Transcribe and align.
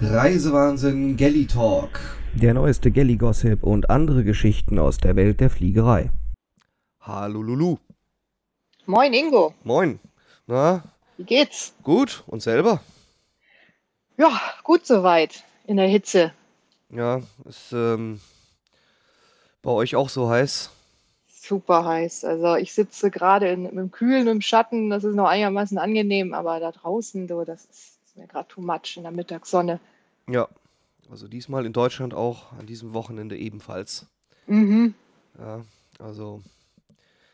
Reisewahnsinn 0.00 1.16
Gelly 1.16 1.44
Talk. 1.46 1.98
Der 2.32 2.54
neueste 2.54 2.92
Gelly-Gossip 2.92 3.64
und 3.64 3.90
andere 3.90 4.22
Geschichten 4.22 4.78
aus 4.78 4.98
der 4.98 5.16
Welt 5.16 5.40
der 5.40 5.50
Fliegerei. 5.50 6.12
Hallo 7.00 7.42
Lulu. 7.42 7.78
Moin 8.86 9.12
Ingo, 9.12 9.54
Moin. 9.64 9.98
Na, 10.46 10.84
wie 11.16 11.24
geht's? 11.24 11.74
gut? 11.82 12.22
Und 12.28 12.42
selber? 12.42 12.80
Ja, 14.16 14.40
gut 14.62 14.86
soweit 14.86 15.42
in 15.66 15.78
der 15.78 15.88
Hitze. 15.88 16.32
Ja, 16.90 17.20
ist 17.48 17.72
ähm, 17.72 18.20
bei 19.62 19.72
euch 19.72 19.96
auch 19.96 20.10
so 20.10 20.30
heiß? 20.30 20.70
Super 21.26 21.84
heiß. 21.84 22.24
Also 22.24 22.54
ich 22.54 22.72
sitze 22.72 23.10
gerade 23.10 23.48
im 23.48 23.90
Kühlen, 23.90 24.28
im 24.28 24.42
Schatten, 24.42 24.90
das 24.90 25.02
ist 25.02 25.16
noch 25.16 25.26
einigermaßen 25.26 25.76
angenehm, 25.76 26.34
aber 26.34 26.60
da 26.60 26.70
draußen, 26.70 27.26
so, 27.26 27.44
das 27.44 27.64
ist 27.64 27.97
mir 28.18 28.26
gerade 28.26 28.48
too 28.48 28.60
much 28.60 28.96
in 28.96 29.04
der 29.04 29.12
Mittagssonne. 29.12 29.80
Ja. 30.28 30.48
Also 31.10 31.26
diesmal 31.26 31.64
in 31.64 31.72
Deutschland 31.72 32.12
auch, 32.12 32.52
an 32.52 32.66
diesem 32.66 32.92
Wochenende 32.92 33.36
ebenfalls. 33.36 34.06
Mhm. 34.46 34.94
Ja, 35.38 35.62
also 35.98 36.42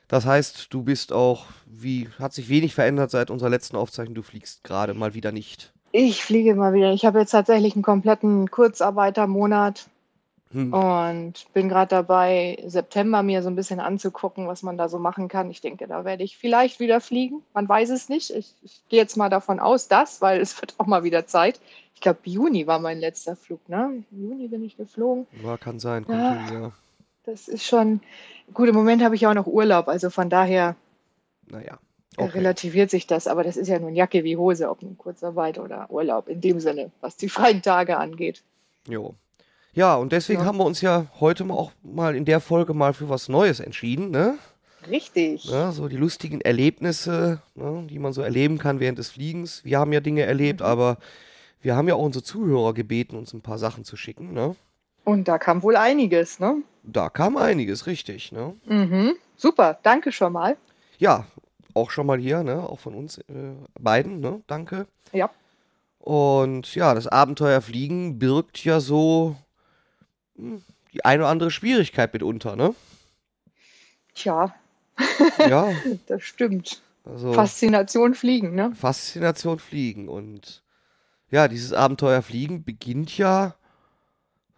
das 0.09 0.27
heißt, 0.27 0.73
du 0.73 0.83
bist 0.83 1.13
auch, 1.13 1.47
wie, 1.67 2.09
hat 2.19 2.33
sich 2.33 2.49
wenig 2.49 2.75
verändert 2.75 3.11
seit 3.11 3.31
unserer 3.31 3.51
letzten 3.51 3.77
Aufzeichnung, 3.77 4.15
du 4.15 4.23
fliegst 4.23 4.63
gerade 4.63 4.95
mal 4.95 5.15
wieder 5.15 5.33
nicht. 5.33 5.73
Ich 5.91 6.23
fliege 6.23 6.55
mal 6.55 6.73
wieder. 6.75 6.93
Ich 6.93 7.05
habe 7.05 7.21
jetzt 7.21 7.31
tatsächlich 7.31 7.75
einen 7.75 7.83
kompletten 7.83 8.51
Kurzarbeitermonat 8.51 9.89
Hm. 10.55 10.73
und 10.73 11.53
bin 11.53 11.69
gerade 11.69 11.89
dabei, 11.89 12.63
September 12.65 13.25
mir 13.25 13.43
so 13.43 13.49
ein 13.51 13.57
bisschen 13.57 13.81
anzugucken, 13.81 14.47
was 14.47 14.63
man 14.63 14.79
da 14.79 14.89
so 14.89 15.01
machen 15.01 15.27
kann. 15.27 15.51
Ich 15.51 15.61
denke, 15.61 15.89
da 15.89 16.05
werde 16.05 16.23
ich 16.23 16.39
vielleicht 16.39 16.79
wieder 16.79 17.01
fliegen. 17.01 17.43
Man 17.55 17.69
weiß 17.69 17.91
es 17.91 18.09
nicht. 18.09 18.31
Ich, 18.31 18.55
ich 18.63 18.81
gehe 18.89 19.01
jetzt 19.01 19.17
mal 19.17 19.29
davon 19.29 19.59
aus, 19.59 19.89
dass, 19.89 20.23
weil 20.23 20.41
es 20.41 20.61
wird 20.61 20.75
auch 20.79 20.87
mal 20.87 21.03
wieder 21.03 21.27
Zeit. 21.27 21.61
Ich 21.97 22.01
glaube, 22.01 22.21
Juni 22.23 22.69
war 22.69 22.79
mein 22.79 23.01
letzter 23.01 23.35
Flug, 23.35 23.69
ne? 23.69 24.05
Im 24.13 24.29
Juni 24.29 24.47
bin 24.47 24.65
ich 24.65 24.77
geflogen. 24.77 25.27
Ja, 25.43 25.57
kann 25.57 25.81
sein, 25.81 26.07
Ja. 26.09 26.31
hin, 26.31 26.53
ja. 26.53 26.73
Das 27.25 27.49
ist 27.49 27.65
schon 27.65 28.01
gut. 28.53 28.69
Im 28.69 28.77
Moment 28.77 29.03
habe 29.03 29.17
ich 29.17 29.27
auch 29.27 29.35
noch 29.35 29.47
Urlaub, 29.49 29.89
also 29.89 30.09
von 30.09 30.31
daher 30.31 30.77
Naja. 31.49 31.79
äh, 32.17 32.23
Okay. 32.23 32.39
relativiert 32.39 32.91
sich 32.91 33.09
das. 33.09 33.27
Aber 33.27 33.43
das 33.43 33.57
ist 33.57 33.67
ja 33.67 33.81
nun 33.81 33.97
Jacke 33.97 34.23
wie 34.23 34.37
Hose, 34.37 34.71
ob 34.71 34.83
nun 34.83 34.97
Kurzarbeit 34.99 35.59
oder 35.59 35.91
Urlaub 35.91 36.29
in 36.29 36.41
dem 36.41 36.61
Sinne, 36.61 36.93
was 37.01 37.17
die 37.17 37.29
freien 37.29 37.61
Tage 37.61 37.97
angeht. 37.97 38.45
Jo. 38.87 39.15
Ja, 39.75 39.97
und 39.97 40.13
deswegen 40.13 40.41
Ja. 40.41 40.47
haben 40.47 40.59
wir 40.59 40.65
uns 40.65 40.81
ja 40.81 41.07
heute 41.21 41.45
mal 41.45 41.55
auch 41.55 41.73
mal 41.83 42.15
in 42.17 42.25
der 42.25 42.41
Folge 42.41 42.75
mal 42.75 42.95
für 42.95 43.09
was 43.09 43.29
Neues 43.29 43.61
entschieden, 43.61 44.11
ne? 44.11 44.39
Richtig. 44.89 45.45
Ja, 45.47 45.73
so 45.73 45.89
die 45.89 45.97
lustigen 45.97 46.41
Erlebnisse, 46.43 47.41
ne, 47.55 47.87
die 47.89 47.99
man 47.99 48.13
so 48.13 48.21
erleben 48.23 48.59
kann 48.59 48.81
während 48.81 48.99
des 48.99 49.11
Fliegens. 49.11 49.65
Wir 49.65 49.79
haben 49.79 49.93
ja 49.93 50.01
Dinge 50.01 50.23
erlebt, 50.23 50.61
Mhm. 50.61 50.67
aber 50.67 50.99
wir 51.63 51.75
haben 51.75 51.89
ja 51.89 51.95
auch 51.95 52.03
unsere 52.05 52.23
Zuhörer 52.23 52.75
gebeten, 52.75 53.17
uns 53.17 53.33
ein 53.33 53.41
paar 53.41 53.59
Sachen 53.59 53.85
zu 53.85 53.97
schicken, 53.97 54.33
ne? 54.33 54.55
Und 55.05 55.27
da 55.29 55.39
kam 55.39 55.63
wohl 55.63 55.77
einiges, 55.77 56.39
ne? 56.39 56.63
Da 56.83 57.09
kam 57.09 57.37
einiges, 57.37 57.87
richtig, 57.87 58.31
ne? 58.33 58.55
Mhm. 58.67 59.15
Super, 59.37 59.79
danke 59.83 60.13
schon 60.13 60.33
mal. 60.35 60.57
Ja, 60.99 61.27
auch 61.73 61.91
schon 61.91 62.07
mal 62.07 62.19
hier, 62.19 62.43
ne? 62.43 62.63
Auch 62.69 62.79
von 62.81 62.95
uns 62.95 63.19
äh, 63.19 63.23
beiden, 63.81 64.21
ne? 64.21 64.43
Danke. 64.47 64.87
Ja. 65.13 65.31
Und 65.99 66.75
ja, 66.75 66.95
das 66.95 67.07
Abenteuer 67.07 67.63
Fliegen 67.63 68.19
birgt 68.19 68.63
ja 68.65 68.81
so 68.81 69.37
die 70.37 71.05
eine 71.05 71.23
oder 71.23 71.31
andere 71.31 71.51
Schwierigkeit 71.51 72.13
mitunter, 72.13 72.57
ne? 72.57 72.75
Tja, 74.15 74.55
Ja, 75.39 75.73
das 76.07 76.23
stimmt. 76.23 76.83
also 77.05 77.33
Faszination 77.33 78.15
fliegen, 78.15 78.55
ne? 78.55 78.73
Faszination 78.75 79.59
Fliegen. 79.59 80.09
Und 80.09 80.63
ja, 81.31 81.49
dieses 81.49 81.73
Abenteuer 81.73 82.23
Fliegen 82.23 82.65
beginnt 82.65 83.17
ja, 83.19 83.55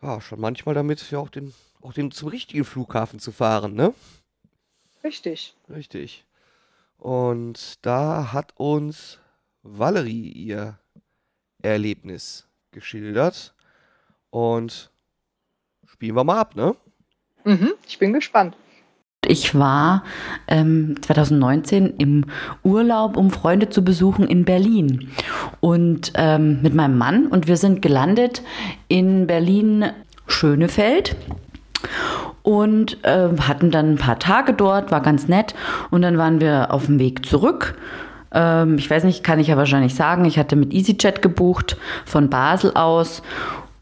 ja 0.03 0.21
schon 0.21 0.41
manchmal 0.41 0.75
damit, 0.75 1.11
ja 1.11 1.19
auch 1.19 1.31
den, 1.31 1.55
auch 1.81 1.93
den 1.93 2.11
zum 2.11 2.29
richtigen 2.29 2.65
Flughafen 2.65 3.19
zu 3.19 3.33
fahren, 3.33 3.75
ne? 3.75 3.95
Richtig. 5.03 5.57
Richtig. 5.71 6.25
Und 6.99 7.85
da 7.87 8.33
hat 8.33 8.53
uns 8.57 9.19
Valerie 9.63 10.31
ihr 10.33 10.79
Erlebnis 11.63 12.47
geschildert. 12.73 13.55
Und 14.31 14.91
spielen 15.97 16.15
wir 16.15 16.25
mal 16.25 16.39
ab, 16.39 16.57
ne? 16.57 16.75
Mhm. 17.45 17.73
Ich 17.89 17.99
bin 17.99 18.13
gespannt. 18.13 18.55
Ich 19.27 19.59
war 19.59 20.05
ähm, 20.47 20.97
2019 21.01 21.95
im 21.97 22.27
Urlaub, 22.63 23.17
um 23.17 23.31
Freunde 23.31 23.71
zu 23.71 23.83
besuchen 23.83 24.27
in 24.29 24.45
Berlin. 24.45 25.11
Und 25.61 26.13
ähm, 26.17 26.61
mit 26.61 26.75
meinem 26.75 26.99
Mann. 26.99 27.29
Und 27.29 27.49
wir 27.49 27.57
sind 27.57 27.81
gelandet 27.81 28.43
in 28.89 29.27
Berlin-Schönefeld. 29.27 31.17
Und 32.43 33.03
äh, 33.05 33.31
hatten 33.41 33.71
dann 33.71 33.93
ein 33.93 33.99
paar 33.99 34.19
Tage 34.19 34.53
dort, 34.53 34.93
war 34.93 35.01
ganz 35.01 35.29
nett. 35.29 35.55
Und 35.91 36.03
dann 36.03 36.19
waren 36.19 36.43
wir 36.43 36.75
auf 36.75 36.87
dem 36.87 36.99
Weg 36.99 37.25
zurück. 37.25 37.79
Ähm, 38.33 38.77
ich 38.77 38.91
weiß 38.91 39.05
nicht, 39.05 39.25
kann 39.25 39.41
ich 39.41 39.49
ja 39.49 39.57
wahrscheinlich 39.57 39.95
sagen. 39.95 40.27
Ich 40.27 40.39
hatte 40.39 40.57
mit 40.57 40.75
EasyJet 40.75 41.23
gebucht 41.23 41.79
von 42.05 42.29
Basel 42.29 42.75
aus. 42.75 43.23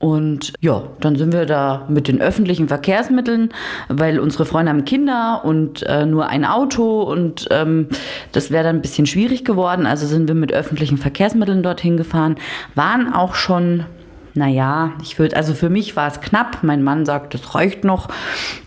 Und 0.05 0.53
ja, 0.61 0.83
dann 1.01 1.17
sind 1.17 1.33
wir 1.33 1.47
da 1.47 1.87
mit 1.89 2.09
den 2.09 2.21
öffentlichen 2.21 2.69
Verkehrsmitteln, 2.69 3.49
weil 3.89 4.21
unsere 4.21 4.45
Freunde 4.45 4.71
haben 4.71 4.85
Kinder 4.85 5.41
und 5.47 5.83
äh, 5.85 6.05
nur 6.05 6.29
ein 6.29 6.45
Auto 6.45 7.01
und 7.01 7.49
ähm, 7.51 7.89
das 8.31 8.51
wäre 8.51 8.65
dann 8.65 8.77
ein 8.77 8.83
bisschen 8.83 9.07
schwierig 9.07 9.47
geworden. 9.47 9.87
Also 9.87 10.07
sind 10.07 10.29
wir 10.29 10.35
mit 10.35 10.53
öffentlichen 10.53 10.99
Verkehrsmitteln 10.99 11.63
dorthin 11.63 11.97
gefahren, 11.97 12.37
waren 12.75 13.15
auch 13.15 13.35
schon, 13.35 13.87
naja, 14.35 14.93
ich 15.01 15.19
würde, 15.19 15.37
also 15.37 15.55
für 15.55 15.71
mich 15.71 15.97
war 15.97 16.09
es 16.09 16.21
knapp. 16.21 16.59
Mein 16.61 16.83
Mann 16.83 17.07
sagt, 17.07 17.33
das 17.33 17.55
reicht 17.55 17.83
noch 17.85 18.09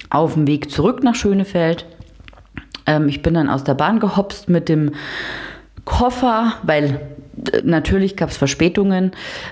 auf 0.09 0.33
dem 0.33 0.47
Weg 0.47 0.71
zurück 0.71 1.03
nach 1.03 1.13
Schönefeld. 1.13 1.85
Ähm, 2.87 3.09
ich 3.09 3.21
bin 3.21 3.35
dann 3.35 3.47
aus 3.47 3.63
der 3.63 3.75
Bahn 3.75 3.99
gehopst 3.99 4.49
mit 4.49 4.69
dem 4.69 4.93
Koffer, 5.85 6.53
weil 6.63 6.99
äh, 7.53 7.61
natürlich 7.63 8.17
gab 8.17 8.29
es 8.29 8.37
Verspätungen 8.37 9.11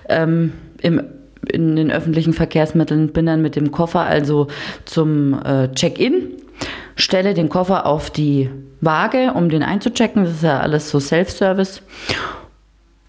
ähm, 0.09 0.52
im, 0.81 1.03
in 1.46 1.76
den 1.76 1.92
öffentlichen 1.92 2.34
Verkehrsmitteln. 2.34 3.10
Bin 3.10 3.26
dann 3.26 3.42
mit 3.42 3.56
dem 3.56 3.72
Koffer 3.72 4.02
also 4.02 4.48
zum 4.86 5.34
äh, 5.44 5.72
Check-in, 5.74 6.32
stelle 6.96 7.34
den 7.34 7.50
Koffer 7.50 7.86
auf 7.86 8.10
die 8.10 8.50
Waage, 8.82 9.34
um 9.34 9.50
den 9.50 9.64
einzuchecken. 9.64 10.24
Das 10.24 10.34
ist 10.34 10.44
ja 10.44 10.60
alles 10.60 10.90
so 10.90 11.00
Self-Service. 11.00 11.82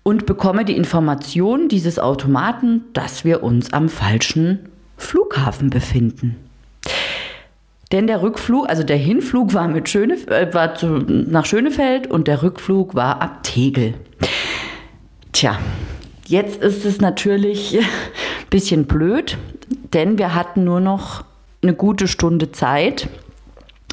Und 0.03 0.25
bekomme 0.27 0.65
die 0.65 0.77
Information 0.77 1.69
dieses 1.69 1.99
Automaten, 1.99 2.85
dass 2.93 3.25
wir 3.25 3.43
uns 3.43 3.73
am 3.73 3.89
falschen 3.89 4.69
Flughafen 4.97 5.69
befinden. 5.71 6.37
Denn 7.93 8.07
der 8.07 8.23
Rückflug, 8.23 8.69
also 8.69 8.83
der 8.83 8.97
Hinflug 8.97 9.55
war, 9.55 9.69
mit 9.69 9.89
Schönef 9.89 10.27
äh, 10.27 10.53
war 10.53 10.75
zu, 10.75 10.87
nach 10.89 11.47
Schönefeld 11.47 12.09
und 12.09 12.27
der 12.27 12.43
Rückflug 12.43 12.95
war 12.95 13.23
ab 13.23 13.45
Tegel. 13.45 13.95
Tja, 15.33 15.59
jetzt 16.27 16.63
ist 16.63 16.85
es 16.85 17.01
natürlich 17.01 17.79
ein 17.79 17.87
bisschen 18.51 18.87
blöd, 18.87 19.39
denn 19.93 20.19
wir 20.19 20.35
hatten 20.35 20.65
nur 20.65 20.81
noch 20.81 21.25
eine 21.63 21.75
gute 21.75 22.09
Stunde 22.09 22.53
Zeit. 22.53 23.09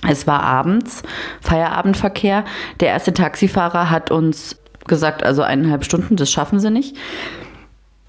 Es 0.08 0.28
war 0.28 0.44
abends, 0.44 1.04
Feierabendverkehr. 1.42 2.44
Der 2.80 2.90
erste 2.90 3.14
Taxifahrer 3.14 3.90
hat 3.90 4.12
uns 4.12 4.58
gesagt, 4.86 5.24
also 5.24 5.42
eineinhalb 5.42 5.86
Stunden, 5.86 6.18
das 6.18 6.30
schaffen 6.30 6.60
sie 6.60 6.70
nicht. 6.70 6.98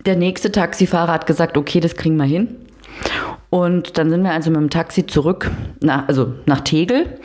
Der 0.05 0.17
nächste 0.17 0.51
Taxifahrer 0.51 1.13
hat 1.13 1.27
gesagt, 1.27 1.57
okay, 1.57 1.81
das 1.81 1.95
kriegen 1.95 2.17
wir 2.17 2.25
hin. 2.25 2.57
Und 3.49 3.97
dann 3.97 4.11
sind 4.11 4.23
wir 4.23 4.33
also 4.33 4.51
mit 4.51 4.61
dem 4.61 4.71
Taxi 4.71 5.07
zurück, 5.07 5.51
nach, 5.81 6.09
also 6.09 6.35
nach 6.47 6.61
Tegel, 6.63 7.19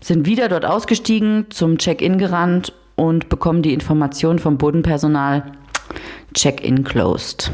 sind 0.00 0.26
wieder 0.26 0.48
dort 0.48 0.66
ausgestiegen, 0.66 1.46
zum 1.48 1.78
Check-in 1.78 2.18
gerannt 2.18 2.74
und 2.94 3.28
bekommen 3.28 3.62
die 3.62 3.72
Information 3.72 4.38
vom 4.38 4.58
Bodenpersonal, 4.58 5.52
Check-in 6.34 6.84
closed. 6.84 7.50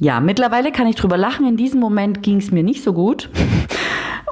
Ja, 0.00 0.20
mittlerweile 0.20 0.72
kann 0.72 0.86
ich 0.86 0.96
drüber 0.96 1.16
lachen. 1.16 1.46
In 1.46 1.56
diesem 1.56 1.80
Moment 1.80 2.22
ging 2.22 2.38
es 2.38 2.50
mir 2.50 2.62
nicht 2.62 2.82
so 2.82 2.92
gut. 2.92 3.30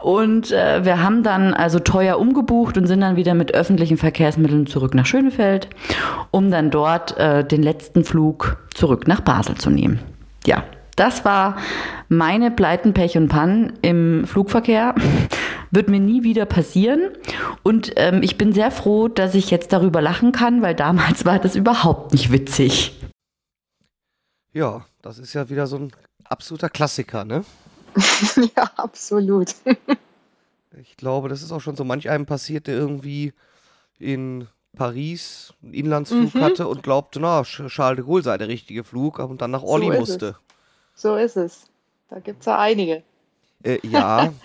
Und 0.02 0.52
äh, 0.52 0.84
wir 0.84 1.02
haben 1.02 1.22
dann 1.22 1.54
also 1.54 1.78
teuer 1.78 2.18
umgebucht 2.18 2.76
und 2.76 2.86
sind 2.86 3.00
dann 3.00 3.16
wieder 3.16 3.32
mit 3.32 3.54
öffentlichen 3.54 3.96
Verkehrsmitteln 3.96 4.66
zurück 4.66 4.94
nach 4.94 5.06
Schönefeld, 5.06 5.70
um 6.30 6.50
dann 6.50 6.70
dort 6.70 7.16
äh, 7.16 7.42
den 7.42 7.62
letzten 7.62 8.04
Flug 8.04 8.58
zurück 8.74 9.08
nach 9.08 9.22
Basel 9.22 9.54
zu 9.54 9.70
nehmen. 9.70 10.00
Ja, 10.44 10.64
das 10.96 11.24
war 11.24 11.56
meine 12.10 12.50
Pleiten, 12.50 12.92
Pech 12.92 13.16
und 13.16 13.28
Pannen 13.28 13.72
im 13.80 14.26
Flugverkehr. 14.26 14.94
Wird 15.74 15.88
mir 15.88 16.00
nie 16.00 16.22
wieder 16.22 16.46
passieren. 16.46 17.10
Und 17.62 17.92
ähm, 17.96 18.22
ich 18.22 18.38
bin 18.38 18.52
sehr 18.52 18.70
froh, 18.70 19.08
dass 19.08 19.34
ich 19.34 19.50
jetzt 19.50 19.72
darüber 19.72 20.00
lachen 20.00 20.30
kann, 20.32 20.62
weil 20.62 20.74
damals 20.74 21.24
war 21.24 21.38
das 21.38 21.56
überhaupt 21.56 22.12
nicht 22.12 22.30
witzig. 22.30 23.00
Ja, 24.52 24.86
das 25.02 25.18
ist 25.18 25.34
ja 25.34 25.48
wieder 25.50 25.66
so 25.66 25.76
ein 25.76 25.92
absoluter 26.24 26.68
Klassiker, 26.68 27.24
ne? 27.24 27.44
ja, 28.56 28.70
absolut. 28.76 29.54
Ich 30.80 30.96
glaube, 30.96 31.28
das 31.28 31.42
ist 31.42 31.50
auch 31.50 31.60
schon 31.60 31.76
so 31.76 31.84
manch 31.84 32.08
einem 32.08 32.26
passiert, 32.26 32.66
der 32.68 32.76
irgendwie 32.76 33.32
in 33.98 34.46
Paris 34.76 35.54
einen 35.62 35.74
Inlandsflug 35.74 36.34
Mhm. 36.34 36.40
hatte 36.40 36.68
und 36.68 36.82
glaubte, 36.82 37.20
na, 37.20 37.42
Charles 37.42 37.96
de 37.96 38.04
Gaulle 38.04 38.22
sei 38.22 38.38
der 38.38 38.48
richtige 38.48 38.84
Flug 38.84 39.18
und 39.18 39.40
dann 39.42 39.50
nach 39.50 39.62
Orly 39.62 39.86
So 39.92 39.98
musste. 39.98 40.36
So 40.94 41.16
ist 41.16 41.36
es. 41.36 41.66
Da 42.10 42.20
gibt 42.20 42.40
es 42.40 42.46
ja 42.46 42.58
einige. 42.58 43.02
Äh, 43.64 43.78
ja. 43.82 44.32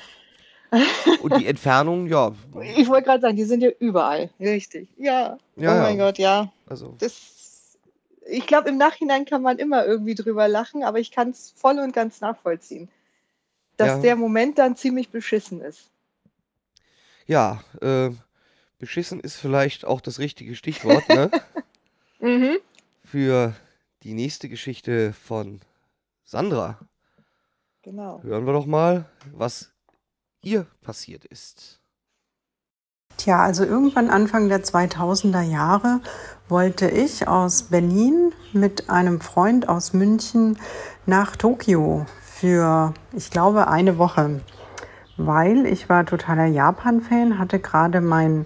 und 1.21 1.38
die 1.38 1.48
Entfernung, 1.48 2.07
ja, 2.07 2.31
Ich 2.75 2.88
wollte 2.88 3.06
gerade 3.06 3.21
sagen, 3.21 3.36
die 3.36 3.44
sind 3.45 3.62
ja 3.62 3.69
überall. 3.80 4.30
Richtig. 4.39 4.88
Ja. 4.98 5.38
Ja, 5.56 5.71
oh 5.71 5.75
ja. 5.75 5.81
mein 5.81 5.98
Gott, 5.98 6.18
ja. 6.18 6.51
also 6.68 6.95
Das, 7.00 7.77
ich 8.30 8.45
glaube, 8.45 8.69
im 8.69 8.77
Nachhinein 8.77 9.25
kann 9.25 9.42
man 9.42 9.57
immer 9.57 9.86
irgendwie 9.86 10.16
drüber 10.16 10.48
lachen, 10.48 10.83
aber 10.83 11.00
ich 11.00 11.12
kann 11.12 11.30
es 11.31 11.51
voll 11.56 11.80
und 11.80 11.94
ganz 11.94 12.21
nachvollziehen. 12.21 12.88
Dass 13.77 13.88
Ja. 13.89 14.00
der 14.00 14.16
Moment 14.16 14.57
dann 14.57 14.75
ziemlich 14.75 15.10
beschissen 15.10 15.62
ist. 15.62 15.89
ja, 17.25 17.63
äh, 17.81 18.10
beschissen 18.80 19.19
ist 19.19 19.36
vielleicht 19.38 19.86
auch 19.86 20.01
das 20.01 20.19
richtige 20.19 20.56
Stichwort, 20.56 21.07
ne? 21.10 21.30
Mhm. 22.21 22.57
Für 23.06 23.56
die 24.04 24.13
nächste 24.13 24.50
Geschichte 24.50 25.13
von 25.13 25.62
Sandra. 26.25 26.77
Genau. 27.81 28.21
Hören 28.24 28.45
wir 28.45 28.51
doch 28.51 28.66
mal, 28.66 29.06
was 29.33 29.71
ihr 30.41 30.65
passiert 30.81 31.25
ist. 31.25 31.80
Tja, 33.18 33.41
also 33.41 33.65
irgendwann 33.65 34.09
Anfang 34.09 34.47
der 34.47 34.63
2000er 34.63 35.41
Jahre 35.41 36.00
wollte 36.47 36.89
ich 36.89 37.27
aus 37.27 37.63
Berlin 37.63 38.31
mit 38.53 38.89
einem 38.89 39.19
Freund 39.19 39.68
aus 39.68 39.91
München 39.91 40.57
nach 41.06 41.36
Tokio 41.36 42.06
für, 42.21 42.94
ich 43.12 43.30
glaube, 43.30 43.68
eine 43.68 43.97
Woche, 43.97 44.39
weil 45.18 45.65
ich 45.65 45.89
war 45.89 46.06
totaler 46.06 46.45
Japan-Fan, 46.45 47.38
hatte 47.38 47.59
gerade 47.59 48.00
mein 48.00 48.45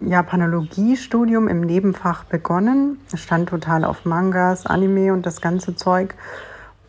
Japanologie-Studium 0.00 1.48
im 1.48 1.60
Nebenfach 1.60 2.24
begonnen, 2.24 3.00
stand 3.14 3.48
total 3.48 3.84
auf 3.84 4.04
Mangas, 4.04 4.66
Anime 4.66 5.12
und 5.12 5.26
das 5.26 5.40
ganze 5.40 5.74
Zeug. 5.74 6.14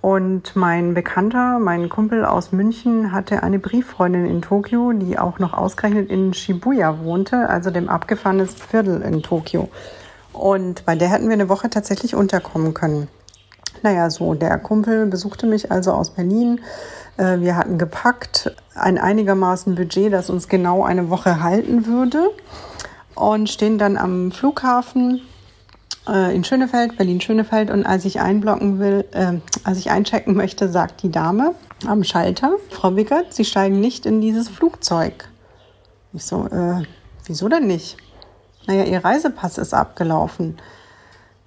Und 0.04 0.58
mein 0.58 0.94
Bekannter, 0.94 1.60
mein 1.60 1.88
Kumpel 1.88 2.26
aus 2.26 2.52
München, 2.52 3.14
hatte 3.14 3.42
eine 3.42 3.58
Brieffreundin 3.58 4.26
in 4.26 4.42
Tokio, 4.42 4.92
die 4.92 5.18
auch 5.18 5.40
noch 5.40 5.54
ausgerechnet 5.54 6.10
in 6.10 6.34
Shibuya 6.34 7.00
wohnte, 7.06 7.48
also 7.48 7.72
dem 7.72 7.88
abgefahrensten 7.88 8.62
Viertel 8.68 9.02
in 9.02 9.24
Tokio. 9.24 9.70
Und 10.34 10.86
bei 10.86 10.98
der 10.98 11.08
hätten 11.08 11.28
wir 11.28 11.34
eine 11.36 11.48
Woche 11.48 11.70
tatsächlich 11.70 12.16
unterkommen 12.16 12.74
können. 12.74 13.08
Naja, 13.82 14.10
so, 14.10 14.34
der 14.34 14.58
Kumpel 14.58 15.06
besuchte 15.06 15.48
mich 15.48 15.72
also 15.72 15.94
aus 15.94 16.10
Berlin. 16.10 16.60
Äh, 17.16 17.40
Wir 17.40 17.56
hatten 17.56 17.78
gepackt, 17.78 18.54
ein 18.76 18.98
einigermaßen 18.98 19.74
Budget, 19.74 20.12
das 20.12 20.30
uns 20.30 20.50
genau 20.50 20.84
eine 20.84 21.10
Woche 21.10 21.42
halten 21.42 21.86
würde. 21.86 22.30
Und 23.16 23.50
stehen 23.50 23.78
dann 23.78 23.96
am 23.96 24.34
Flughafen 24.34 25.22
äh, 26.08 26.36
in 26.36 26.44
Schönefeld, 26.44 26.98
Berlin-Schönefeld. 26.98 27.70
Und 27.70 27.86
als 27.86 28.06
ich 28.06 28.20
einblocken 28.20 28.80
will, 28.80 29.06
äh, 29.12 29.40
als 29.64 29.78
ich 29.78 29.92
einchecken 29.92 30.36
möchte, 30.36 30.70
sagt 30.70 31.04
die 31.04 31.12
Dame 31.12 31.56
am 31.88 32.04
Schalter, 32.04 32.54
Frau 32.70 32.96
Wickert, 32.96 33.34
Sie 33.34 33.46
steigen 33.46 33.80
nicht 33.80 34.06
in 34.06 34.22
dieses 34.22 34.50
Flugzeug. 34.50 35.30
Ich 36.14 36.26
so, 36.26 36.46
äh, 36.48 36.84
wieso 37.26 37.50
denn 37.50 37.68
nicht? 37.68 37.98
Naja, 38.68 38.84
Ihr 38.84 39.04
Reisepass 39.04 39.58
ist 39.58 39.74
abgelaufen. 39.74 40.58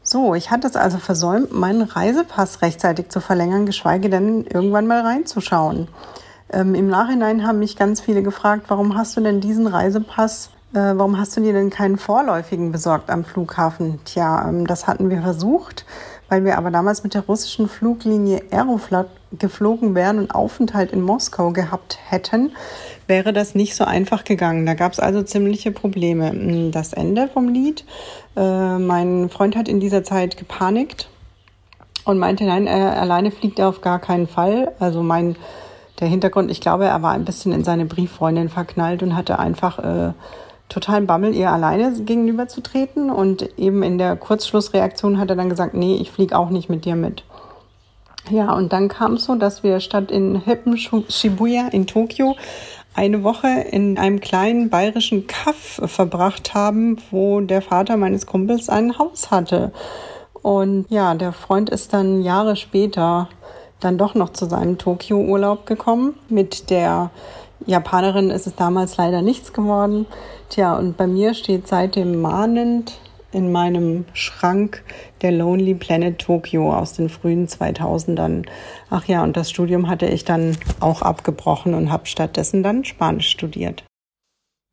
So, 0.02 0.34
ich 0.34 0.50
hatte 0.50 0.68
es 0.68 0.76
also 0.76 0.98
versäumt, 0.98 1.52
meinen 1.52 1.82
Reisepass 1.82 2.62
rechtzeitig 2.62 3.08
zu 3.08 3.20
verlängern, 3.20 3.66
geschweige 3.66 4.08
denn 4.08 4.44
irgendwann 4.44 4.86
mal 4.86 5.00
reinzuschauen. 5.00 5.88
Ähm, 6.48 6.76
Im 6.76 6.86
Nachhinein 6.86 7.44
haben 7.44 7.58
mich 7.58 7.76
ganz 7.76 8.00
viele 8.00 8.22
gefragt, 8.22 8.66
warum 8.68 8.96
hast 8.96 9.16
du 9.16 9.20
denn 9.20 9.40
diesen 9.40 9.66
Reisepass, 9.66 10.50
warum 10.80 11.18
hast 11.18 11.36
du 11.36 11.40
dir 11.40 11.52
denn 11.52 11.70
keinen 11.70 11.96
vorläufigen 11.96 12.72
besorgt 12.72 13.10
am 13.10 13.24
Flughafen? 13.24 14.00
Tja, 14.04 14.48
ähm, 14.48 14.66
das 14.66 14.86
hatten 14.86 15.10
wir 15.10 15.22
versucht, 15.22 15.86
weil 16.28 16.44
wir 16.44 16.58
aber 16.58 16.70
damals 16.70 17.02
mit 17.02 17.14
der 17.14 17.22
russischen 17.22 17.68
Fluglinie 17.68 18.42
Aeroflot 18.50 19.06
geflogen 19.38 19.94
wären 19.94 20.18
und 20.18 20.34
Aufenthalt 20.34 20.92
in 20.92 21.00
Moskau 21.00 21.50
gehabt 21.50 21.98
hätten, 22.08 22.52
wäre 23.06 23.32
das 23.32 23.54
nicht 23.54 23.74
so 23.74 23.84
einfach 23.84 24.24
gegangen. 24.24 24.66
Da 24.66 24.74
gab 24.74 24.92
es 24.92 25.00
also 25.00 25.22
ziemliche 25.22 25.72
Probleme. 25.72 26.32
Mm, 26.32 26.70
Das 26.72 26.92
Ende 26.92 27.28
vom 27.28 27.48
Lied. 27.48 27.84
Äh, 28.36 28.78
mein 28.78 29.30
Freund 29.30 29.56
hat 29.56 29.68
in 29.68 29.80
dieser 29.80 30.04
Zeit 30.04 30.36
gepanikt 30.36 31.08
und 32.04 32.18
meinte, 32.18 32.44
nein, 32.44 32.66
er 32.66 33.00
alleine 33.00 33.30
fliegt 33.30 33.58
er 33.58 33.68
auf 33.68 33.80
gar 33.80 33.98
keinen 33.98 34.26
Fall. 34.26 34.72
Also 34.78 35.02
mein 35.02 35.36
der 36.00 36.08
Hintergrund, 36.08 36.50
ich 36.50 36.60
glaube, 36.60 36.84
er 36.84 37.02
war 37.02 37.12
ein 37.12 37.24
bisschen 37.24 37.52
in 37.52 37.64
seine 37.64 37.86
Brieffreundin 37.86 38.48
verknallt 38.48 39.02
und 39.02 39.16
hatte 39.16 39.38
einfach 39.38 39.78
äh, 39.78 40.12
totalen 40.68 41.06
Bammel, 41.06 41.34
ihr 41.34 41.50
alleine 41.50 41.92
gegenüberzutreten. 41.92 43.10
Und 43.10 43.58
eben 43.58 43.82
in 43.82 43.98
der 43.98 44.16
Kurzschlussreaktion 44.16 45.18
hat 45.18 45.30
er 45.30 45.36
dann 45.36 45.50
gesagt, 45.50 45.74
nee, 45.74 45.96
ich 45.96 46.10
fliege 46.10 46.38
auch 46.38 46.50
nicht 46.50 46.68
mit 46.68 46.84
dir 46.84 46.96
mit. 46.96 47.24
Ja, 48.30 48.52
und 48.54 48.72
dann 48.72 48.88
kam 48.88 49.14
es 49.14 49.24
so, 49.24 49.36
dass 49.36 49.62
wir 49.62 49.80
statt 49.80 50.10
in 50.10 50.40
hippen 50.40 50.76
Shibuya 50.76 51.68
in 51.68 51.86
Tokio 51.86 52.36
eine 52.94 53.22
Woche 53.22 53.48
in 53.48 53.98
einem 53.98 54.20
kleinen 54.20 54.70
bayerischen 54.70 55.26
Kaff 55.26 55.80
verbracht 55.84 56.54
haben, 56.54 56.96
wo 57.10 57.40
der 57.40 57.62
Vater 57.62 57.96
meines 57.96 58.26
Kumpels 58.26 58.68
ein 58.68 58.98
Haus 58.98 59.30
hatte. 59.30 59.70
Und 60.42 60.86
ja, 60.88 61.14
der 61.14 61.32
Freund 61.32 61.70
ist 61.70 61.92
dann 61.92 62.22
Jahre 62.22 62.56
später 62.56 63.28
dann 63.80 63.98
doch 63.98 64.14
noch 64.14 64.30
zu 64.30 64.46
seinem 64.46 64.78
Tokio-Urlaub 64.78 65.66
gekommen. 65.66 66.14
Mit 66.28 66.70
der 66.70 67.10
Japanerin 67.66 68.30
ist 68.30 68.46
es 68.46 68.54
damals 68.54 68.96
leider 68.96 69.22
nichts 69.22 69.52
geworden. 69.52 70.06
Tja, 70.48 70.76
und 70.76 70.96
bei 70.96 71.06
mir 71.06 71.34
steht 71.34 71.66
seitdem 71.66 72.20
mahnend 72.20 72.98
in 73.32 73.52
meinem 73.52 74.04
Schrank 74.14 74.82
der 75.20 75.32
Lonely 75.32 75.74
Planet 75.74 76.18
Tokyo 76.18 76.72
aus 76.72 76.94
den 76.94 77.08
frühen 77.08 77.48
2000ern. 77.48 78.46
Ach 78.88 79.04
ja, 79.06 79.22
und 79.22 79.36
das 79.36 79.50
Studium 79.50 79.88
hatte 79.88 80.06
ich 80.06 80.24
dann 80.24 80.56
auch 80.80 81.02
abgebrochen 81.02 81.74
und 81.74 81.90
habe 81.90 82.06
stattdessen 82.06 82.62
dann 82.62 82.84
Spanisch 82.84 83.28
studiert. 83.28 83.84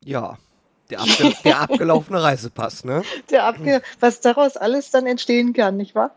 Ja, 0.04 0.38
der, 0.88 1.00
abge 1.00 1.32
der 1.44 1.60
abgelaufene 1.60 2.22
Reisepass, 2.22 2.84
ne? 2.84 3.02
Der 3.30 3.44
Abge 3.44 3.82
was 4.00 4.20
daraus 4.20 4.56
alles 4.56 4.90
dann 4.90 5.06
entstehen 5.06 5.52
kann, 5.52 5.76
nicht 5.76 5.94
wahr? 5.94 6.12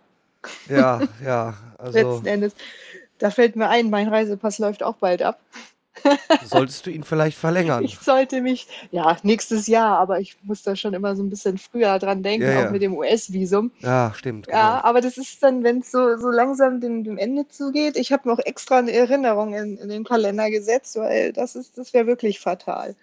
Ja, 0.70 1.02
ja, 1.26 1.56
also 1.78 1.98
Letzten 1.98 2.28
Endes. 2.28 2.54
Da 3.18 3.32
fällt 3.32 3.56
mir 3.56 3.68
ein, 3.68 3.90
mein 3.90 4.08
Reisepass 4.08 4.60
läuft 4.60 4.84
auch 4.84 4.96
bald 4.96 5.24
ab. 5.24 5.40
Solltest 6.46 6.86
du 6.86 6.92
ihn 6.92 7.04
vielleicht 7.04 7.38
verlängern. 7.38 7.84
Ich 7.84 7.98
sollte 8.00 8.42
mich, 8.42 8.68
ja, 8.92 9.18
nächstes 9.24 9.68
Jahr, 9.68 9.98
aber 10.00 10.20
ich 10.20 10.38
muss 10.44 10.64
da 10.64 10.76
schon 10.76 10.94
immer 10.94 11.16
so 11.16 11.24
ein 11.24 11.30
bisschen 11.30 11.58
früher 11.58 12.00
dran 12.00 12.24
denken, 12.24 12.46
Ja, 12.48 12.52
ja. 12.62 12.68
auch 12.68 12.72
mit 12.72 12.82
dem 12.82 12.96
US-Visum. 12.98 13.72
Ja, 13.80 14.14
stimmt. 14.16 14.48
Ja, 14.48 14.78
genau. 14.78 14.88
aber 14.88 15.02
das 15.02 15.18
ist 15.18 15.42
dann, 15.44 15.64
wenn 15.64 15.80
es 15.80 15.92
so, 15.92 16.18
so 16.18 16.30
langsam 16.30 16.82
dem, 16.82 17.04
dem 17.04 17.18
Ende 17.18 17.48
zugeht. 17.48 17.98
Ich 17.98 18.12
habe 18.12 18.32
auch 18.32 18.40
extra 18.40 18.80
eine 18.80 18.92
Erinnerung 18.92 19.54
in, 19.54 19.78
in 19.78 19.90
den 19.90 20.04
Kalender 20.04 20.50
gesetzt, 20.50 20.96
weil 20.96 21.34
das 21.34 21.56
ist, 21.56 21.78
das 21.78 21.94
wäre 21.94 22.08
wirklich 22.08 22.40
fatal. 22.40 22.96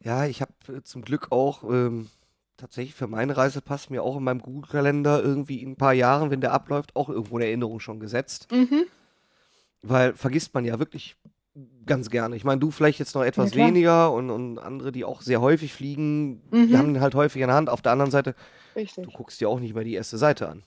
Ja, 0.00 0.26
ich 0.26 0.40
habe 0.40 0.52
äh, 0.68 0.82
zum 0.82 1.02
Glück 1.02 1.32
auch 1.32 1.64
ähm, 1.64 2.08
tatsächlich 2.56 2.94
für 2.94 3.06
meinen 3.06 3.30
Reisepass 3.30 3.90
mir 3.90 4.02
auch 4.02 4.16
in 4.16 4.24
meinem 4.24 4.42
Google-Kalender 4.42 5.22
irgendwie 5.22 5.62
in 5.62 5.70
ein 5.72 5.76
paar 5.76 5.92
Jahren, 5.92 6.30
wenn 6.30 6.40
der 6.40 6.52
abläuft, 6.52 6.94
auch 6.96 7.08
irgendwo 7.08 7.36
eine 7.36 7.46
Erinnerung 7.46 7.80
schon 7.80 8.00
gesetzt. 8.00 8.48
Mhm. 8.52 8.84
Weil 9.82 10.12
vergisst 10.14 10.54
man 10.54 10.64
ja 10.64 10.78
wirklich 10.78 11.16
ganz 11.86 12.10
gerne. 12.10 12.36
Ich 12.36 12.44
meine, 12.44 12.60
du 12.60 12.70
vielleicht 12.70 12.98
jetzt 12.98 13.14
noch 13.14 13.22
etwas 13.24 13.52
klar. 13.52 13.66
weniger 13.68 14.12
und, 14.12 14.30
und 14.30 14.58
andere, 14.58 14.92
die 14.92 15.04
auch 15.04 15.22
sehr 15.22 15.40
häufig 15.40 15.72
fliegen, 15.72 16.40
die 16.52 16.56
Mhm. 16.74 16.78
haben 16.78 16.94
den 16.94 17.02
halt 17.02 17.14
häufig 17.14 17.40
in 17.42 17.48
der 17.48 17.56
Hand. 17.56 17.70
Auf 17.70 17.82
der 17.82 17.92
anderen 17.92 18.10
Seite, 18.10 18.34
Richtig. 18.76 19.04
du 19.04 19.10
guckst 19.10 19.40
dir 19.40 19.48
auch 19.48 19.60
nicht 19.60 19.74
mehr 19.74 19.84
die 19.84 19.94
erste 19.94 20.18
Seite 20.18 20.48
an. 20.48 20.62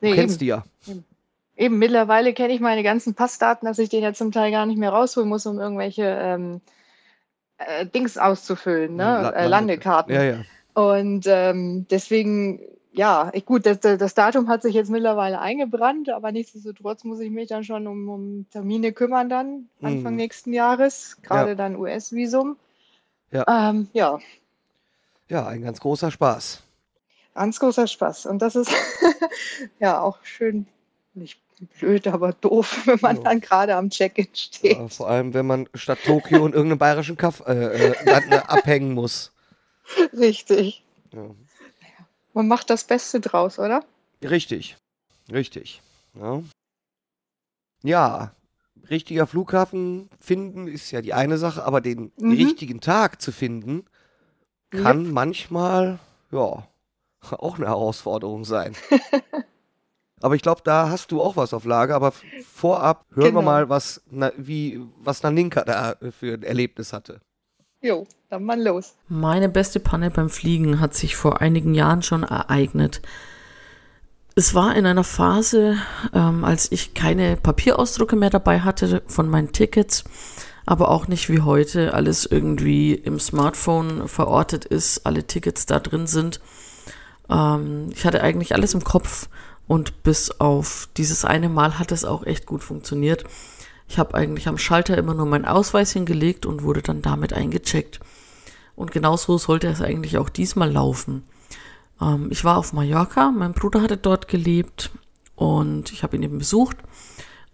Du 0.00 0.08
Nee, 0.08 0.14
kennst 0.14 0.34
eben. 0.34 0.38
die 0.40 0.46
ja. 0.46 0.64
Eben, 1.56 1.78
mittlerweile 1.78 2.32
kenne 2.34 2.52
ich 2.52 2.60
meine 2.60 2.82
ganzen 2.82 3.14
Passdaten, 3.14 3.66
dass 3.66 3.78
ich 3.78 3.88
den 3.88 4.02
ja 4.02 4.12
zum 4.12 4.32
Teil 4.32 4.50
gar 4.50 4.66
nicht 4.66 4.76
mehr 4.78 4.90
rausholen 4.90 5.28
muss, 5.28 5.46
um 5.46 5.60
irgendwelche 5.60 6.02
ähm, 6.04 6.60
äh, 7.58 7.86
Dings 7.86 8.18
auszufüllen, 8.18 8.96
ne? 8.96 9.04
La- 9.04 9.30
äh, 9.30 9.32
Lande- 9.46 9.48
Landekarten. 9.50 10.14
Ja, 10.14 10.22
ja. 10.24 10.36
Und 10.74 11.26
ähm, 11.28 11.86
deswegen, 11.88 12.58
ja, 12.94 13.30
ich, 13.34 13.44
gut, 13.44 13.66
das, 13.66 13.80
das 13.80 14.14
Datum 14.14 14.48
hat 14.48 14.62
sich 14.62 14.74
jetzt 14.74 14.90
mittlerweile 14.90 15.40
eingebrannt, 15.40 16.08
aber 16.10 16.30
nichtsdestotrotz 16.32 17.02
muss 17.04 17.18
ich 17.20 17.30
mich 17.30 17.48
dann 17.48 17.64
schon 17.64 17.86
um, 17.88 18.08
um 18.08 18.46
Termine 18.50 18.92
kümmern 18.92 19.28
dann, 19.28 19.68
Anfang 19.82 20.12
Mhm. 20.12 20.16
nächsten 20.18 20.52
Jahres, 20.52 21.18
gerade 21.22 21.50
Ja. 21.50 21.54
dann 21.56 21.76
US-Visum. 21.76 22.56
Ja. 23.32 23.44
Ähm, 23.48 23.88
ja, 23.92 24.20
Ja, 25.28 25.46
ein 25.48 25.62
ganz 25.62 25.80
großer 25.80 26.10
Spaß. 26.10 26.62
ganz 27.34 27.58
großer 27.58 27.88
Spaß. 27.88 28.26
Und 28.26 28.40
das 28.40 28.54
ist 28.54 28.70
ja 29.80 30.00
auch 30.00 30.18
schön, 30.22 30.66
nicht 31.14 31.40
blöd, 31.80 32.06
aber 32.06 32.32
doof, 32.32 32.82
wenn 32.86 32.98
man 33.02 33.16
Ja. 33.16 33.22
dann 33.22 33.40
gerade 33.40 33.74
am 33.74 33.90
Check-in 33.90 34.28
steht. 34.34 34.76
Ja, 34.78 34.86
vor 34.88 35.08
allem, 35.08 35.34
wenn 35.34 35.46
man 35.46 35.68
statt 35.74 35.98
Tokio 36.04 36.46
in 36.46 36.52
irgendeinem 36.52 36.78
bayerischen 36.78 37.16
Kaff 37.16 37.42
äh, 37.46 37.52
äh, 37.52 38.06
äh, 38.06 38.38
abhängen 38.38 38.92
muss. 38.94 39.32
Richtig. 40.16 40.84
Ja. 41.12 41.30
Man 42.34 42.48
macht 42.48 42.68
das 42.68 42.84
Beste 42.84 43.20
draus, 43.20 43.58
oder? 43.58 43.84
Richtig, 44.22 44.76
richtig. 45.32 45.80
Ja. 46.14 46.42
ja, 47.82 48.32
richtiger 48.90 49.26
Flughafen 49.26 50.08
finden 50.20 50.68
ist 50.68 50.90
ja 50.90 51.00
die 51.00 51.12
eine 51.14 51.38
Sache, 51.38 51.64
aber 51.64 51.80
den 51.80 52.12
Mhm. 52.18 52.32
richtigen 52.32 52.80
Tag 52.80 53.20
zu 53.22 53.32
finden 53.32 53.84
kann 54.70 55.10
manchmal, 55.10 55.98
ja, 56.30 56.68
auch 57.30 57.56
eine 57.56 57.66
Herausforderung 57.66 58.44
sein. 58.44 58.76
aber 60.20 60.34
ich 60.34 60.42
glaube, 60.42 60.62
da 60.64 60.88
hast 60.90 61.10
du 61.12 61.22
auch 61.22 61.36
was 61.36 61.54
auf 61.54 61.64
Lager. 61.64 61.94
Aber 61.94 62.12
vorab 62.44 63.04
hören 63.14 63.28
genau. 63.28 63.40
wir 63.40 63.44
mal, 63.44 63.68
was, 63.68 64.02
na, 64.10 64.32
wie, 64.36 64.80
was 64.98 65.22
Naninka 65.22 65.64
da 65.64 65.96
für 66.10 66.34
ein 66.34 66.42
Erlebnis 66.42 66.92
hatte. 66.92 67.20
Jo, 67.84 68.06
dann 68.30 68.44
mal 68.44 68.58
los. 68.58 68.94
Meine 69.10 69.50
beste 69.50 69.78
Panne 69.78 70.10
beim 70.10 70.30
Fliegen 70.30 70.80
hat 70.80 70.94
sich 70.94 71.16
vor 71.16 71.42
einigen 71.42 71.74
Jahren 71.74 72.00
schon 72.00 72.22
ereignet. 72.22 73.02
Es 74.34 74.54
war 74.54 74.74
in 74.74 74.86
einer 74.86 75.04
Phase, 75.04 75.76
ähm, 76.14 76.46
als 76.46 76.72
ich 76.72 76.94
keine 76.94 77.36
Papierausdrucke 77.36 78.16
mehr 78.16 78.30
dabei 78.30 78.60
hatte 78.60 79.02
von 79.06 79.28
meinen 79.28 79.52
Tickets, 79.52 80.04
aber 80.64 80.88
auch 80.88 81.08
nicht 81.08 81.28
wie 81.28 81.42
heute 81.42 81.92
alles 81.92 82.24
irgendwie 82.24 82.94
im 82.94 83.20
Smartphone 83.20 84.08
verortet 84.08 84.64
ist, 84.64 85.04
alle 85.04 85.26
Tickets 85.26 85.66
da 85.66 85.78
drin 85.78 86.06
sind. 86.06 86.40
Ähm, 87.28 87.90
ich 87.94 88.06
hatte 88.06 88.22
eigentlich 88.22 88.54
alles 88.54 88.72
im 88.72 88.82
Kopf 88.82 89.28
und 89.66 90.02
bis 90.02 90.40
auf 90.40 90.88
dieses 90.96 91.26
eine 91.26 91.50
Mal 91.50 91.78
hat 91.78 91.92
es 91.92 92.06
auch 92.06 92.24
echt 92.24 92.46
gut 92.46 92.64
funktioniert. 92.64 93.24
Ich 93.88 93.98
habe 93.98 94.14
eigentlich 94.14 94.48
am 94.48 94.58
Schalter 94.58 94.96
immer 94.96 95.14
nur 95.14 95.26
meinen 95.26 95.44
Ausweis 95.44 95.92
hingelegt 95.92 96.46
und 96.46 96.62
wurde 96.62 96.82
dann 96.82 97.02
damit 97.02 97.32
eingecheckt. 97.32 98.00
Und 98.76 98.90
genauso 98.92 99.38
sollte 99.38 99.68
es 99.68 99.80
eigentlich 99.80 100.18
auch 100.18 100.28
diesmal 100.28 100.70
laufen. 100.70 101.24
Ähm, 102.00 102.28
ich 102.30 102.44
war 102.44 102.56
auf 102.56 102.72
Mallorca, 102.72 103.30
mein 103.30 103.52
Bruder 103.52 103.82
hatte 103.82 103.96
dort 103.96 104.28
gelebt 104.28 104.90
und 105.36 105.92
ich 105.92 106.02
habe 106.02 106.16
ihn 106.16 106.22
eben 106.22 106.38
besucht. 106.38 106.76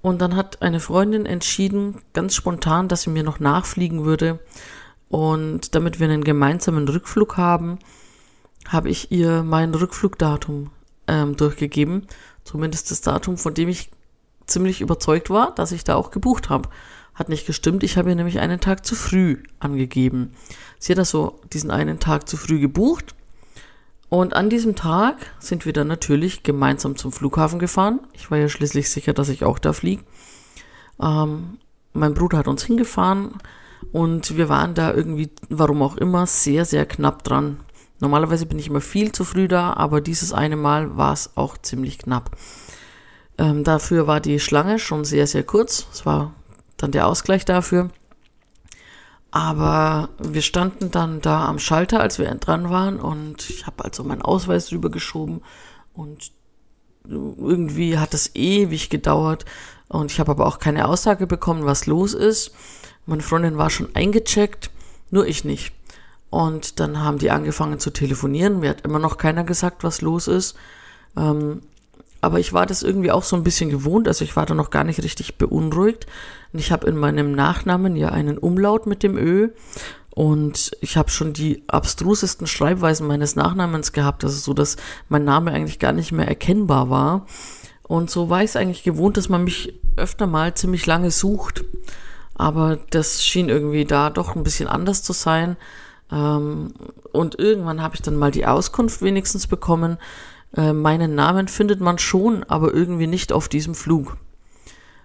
Und 0.02 0.22
dann 0.22 0.34
hat 0.34 0.62
eine 0.62 0.80
Freundin 0.80 1.26
entschieden, 1.26 2.00
ganz 2.14 2.34
spontan, 2.34 2.88
dass 2.88 3.02
sie 3.02 3.10
mir 3.10 3.22
noch 3.22 3.38
nachfliegen 3.38 4.04
würde. 4.04 4.38
Und 5.08 5.75
damit 5.75 6.00
wir 6.00 6.08
einen 6.08 6.25
gemeinsamen 6.25 6.88
Rückflug 6.88 7.37
haben, 7.37 7.78
habe 8.68 8.88
ich 8.88 9.10
ihr 9.10 9.42
mein 9.42 9.75
Rückflugdatum 9.75 10.70
ähm, 11.06 11.37
durchgegeben. 11.37 12.06
Zumindest 12.44 12.90
das 12.90 13.02
Datum, 13.02 13.37
von 13.37 13.52
dem 13.52 13.68
ich 13.68 13.90
ziemlich 14.50 14.80
überzeugt 14.80 15.30
war, 15.30 15.54
dass 15.54 15.73
ich 15.73 15.85
da 15.85 15.95
auch 15.97 16.11
gebucht 16.11 16.50
habe. 16.50 16.69
Hat 17.14 17.28
nicht 17.28 17.47
gestimmt, 17.47 17.83
ich 17.83 17.97
habe 17.97 18.11
ihr 18.11 18.16
nämlich 18.16 18.40
einen 18.40 18.61
Tag 18.61 18.87
zu 18.87 18.95
früh 18.95 19.42
angegeben. 19.59 20.33
Sie 20.78 20.92
hat 20.92 20.99
also 20.99 21.40
diesen 21.52 21.71
einen 21.71 21.99
Tag 21.99 22.28
zu 22.28 22.37
früh 22.37 22.59
gebucht. 22.59 23.14
Und 24.09 24.35
an 24.35 24.50
diesem 24.50 24.75
Tag 24.75 25.16
sind 25.38 25.66
wir 25.66 25.73
dann 25.73 25.87
natürlich 25.87 26.42
gemeinsam 26.42 26.97
zum 26.97 27.12
Flughafen 27.12 27.59
gefahren. 27.59 28.00
Ich 28.12 28.30
war 28.30 28.38
ja 28.38 28.49
schließlich 28.49 28.90
sicher, 28.90 29.12
dass 29.12 29.28
ich 29.28 29.45
auch 29.45 29.59
da 29.59 29.73
fliege. 29.73 30.02
Ähm, 31.00 31.59
mein 31.92 32.14
Bruder 32.14 32.38
hat 32.38 32.49
uns 32.49 32.64
hingefahren 32.64 33.35
und 33.92 34.37
wir 34.37 34.49
waren 34.49 34.75
da 34.75 34.92
irgendwie, 34.92 35.30
warum 35.49 35.83
auch 35.83 35.97
immer, 35.97 36.26
sehr, 36.26 36.64
sehr 36.64 36.87
knapp 36.87 37.23
dran. 37.25 37.61
Normalerweise 38.00 38.47
bin 38.47 38.59
ich 38.59 38.69
immer 38.69 38.80
viel 38.80 39.12
zu 39.12 39.25
früh 39.25 39.47
da, 39.47 39.75
aber 39.75 40.00
dieses 40.00 40.33
eine 40.33 40.57
Mal 40.57 40.97
war 40.97 41.12
es 41.12 41.37
auch 41.37 41.59
ziemlich 41.59 41.99
knapp. 41.99 42.30
Ähm, 43.40 43.64
dafür 43.64 44.06
war 44.06 44.20
die 44.20 44.38
Schlange 44.38 44.78
schon 44.78 45.06
sehr, 45.06 45.26
sehr 45.26 45.42
kurz. 45.42 45.87
Es 45.94 46.04
war 46.04 46.35
dann 46.76 46.92
der 46.92 47.06
Ausgleich 47.06 47.47
dafür. 47.47 47.88
Aber 49.30 50.11
wir 50.18 50.42
standen 50.42 50.90
dann 50.90 51.23
da 51.23 51.47
am 51.47 51.59
Schalter, 51.59 52.00
als 52.00 52.18
wir 52.18 52.26
dran 52.35 52.68
waren, 52.68 53.00
und 53.00 53.49
ich 53.49 53.66
habe 53.66 53.85
also 53.85 54.04
meinen 54.04 54.20
Ausweis 54.23 54.73
rübergeschoben 54.73 55.40
und 55.94 56.32
irgendwie 57.09 57.97
hat 57.97 58.12
es 58.12 58.35
ewig 58.35 58.90
gedauert 58.90 59.47
und 59.88 60.11
ich 60.11 60.20
habe 60.20 60.32
aber 60.32 60.47
auch 60.47 60.59
keine 60.59 60.87
Aussage 60.87 61.26
bekommen, 61.26 61.64
was 61.64 61.87
los 61.87 62.12
ist. 62.12 62.52
Meine 63.06 63.23
Freundin 63.23 63.56
war 63.56 63.70
schon 63.70 63.94
eingecheckt, 63.94 64.70
nur 65.11 65.26
ich 65.26 65.44
nicht. 65.44 65.73
Und 66.28 66.78
dann 66.78 67.02
haben 67.02 67.18
die 67.18 67.30
angefangen 67.30 67.78
zu 67.78 67.90
telefonieren. 67.90 68.61
Mir 68.61 68.70
hat 68.70 68.82
immer 68.82 68.99
noch 68.99 69.16
keiner 69.16 69.44
gesagt, 69.44 69.82
was 69.82 70.02
los 70.02 70.28
ist. 70.28 70.56
Ähm, 71.16 71.62
aber 72.20 72.38
ich 72.38 72.52
war 72.52 72.66
das 72.66 72.82
irgendwie 72.82 73.10
auch 73.10 73.24
so 73.24 73.36
ein 73.36 73.44
bisschen 73.44 73.70
gewohnt, 73.70 74.08
also 74.08 74.24
ich 74.24 74.36
war 74.36 74.46
da 74.46 74.54
noch 74.54 74.70
gar 74.70 74.84
nicht 74.84 75.02
richtig 75.02 75.38
beunruhigt. 75.38 76.06
Und 76.52 76.58
ich 76.58 76.72
habe 76.72 76.86
in 76.86 76.96
meinem 76.96 77.32
Nachnamen 77.32 77.96
ja 77.96 78.08
einen 78.08 78.38
Umlaut 78.38 78.86
mit 78.86 79.02
dem 79.02 79.16
Ö 79.16 79.50
und 80.10 80.72
ich 80.80 80.96
habe 80.96 81.10
schon 81.10 81.32
die 81.32 81.62
abstrusesten 81.68 82.46
Schreibweisen 82.46 83.06
meines 83.06 83.36
Nachnamens 83.36 83.92
gehabt, 83.92 84.24
also 84.24 84.36
so, 84.36 84.52
dass 84.52 84.76
mein 85.08 85.24
Name 85.24 85.52
eigentlich 85.52 85.78
gar 85.78 85.92
nicht 85.92 86.12
mehr 86.12 86.28
erkennbar 86.28 86.90
war. 86.90 87.26
Und 87.82 88.10
so 88.10 88.28
war 88.28 88.42
ich 88.42 88.50
es 88.50 88.56
eigentlich 88.56 88.82
gewohnt, 88.82 89.16
dass 89.16 89.28
man 89.28 89.44
mich 89.44 89.74
öfter 89.96 90.26
mal 90.26 90.54
ziemlich 90.54 90.86
lange 90.86 91.10
sucht. 91.10 91.64
Aber 92.34 92.78
das 92.90 93.24
schien 93.24 93.48
irgendwie 93.48 93.84
da 93.84 94.10
doch 94.10 94.36
ein 94.36 94.42
bisschen 94.42 94.68
anders 94.68 95.02
zu 95.02 95.12
sein. 95.12 95.56
Ähm, 96.12 96.72
und 97.12 97.38
irgendwann 97.38 97.82
habe 97.82 97.94
ich 97.94 98.02
dann 98.02 98.16
mal 98.16 98.30
die 98.30 98.46
Auskunft 98.46 99.02
wenigstens 99.02 99.46
bekommen, 99.46 99.98
äh, 100.57 100.73
meinen 100.73 101.14
Namen 101.14 101.49
findet 101.49 101.80
man 101.80 101.99
schon, 101.99 102.45
aber 102.45 102.75
irgendwie 102.75 103.07
nicht 103.07 103.33
auf 103.33 103.49
diesem 103.49 103.75
Flug. 103.75 104.16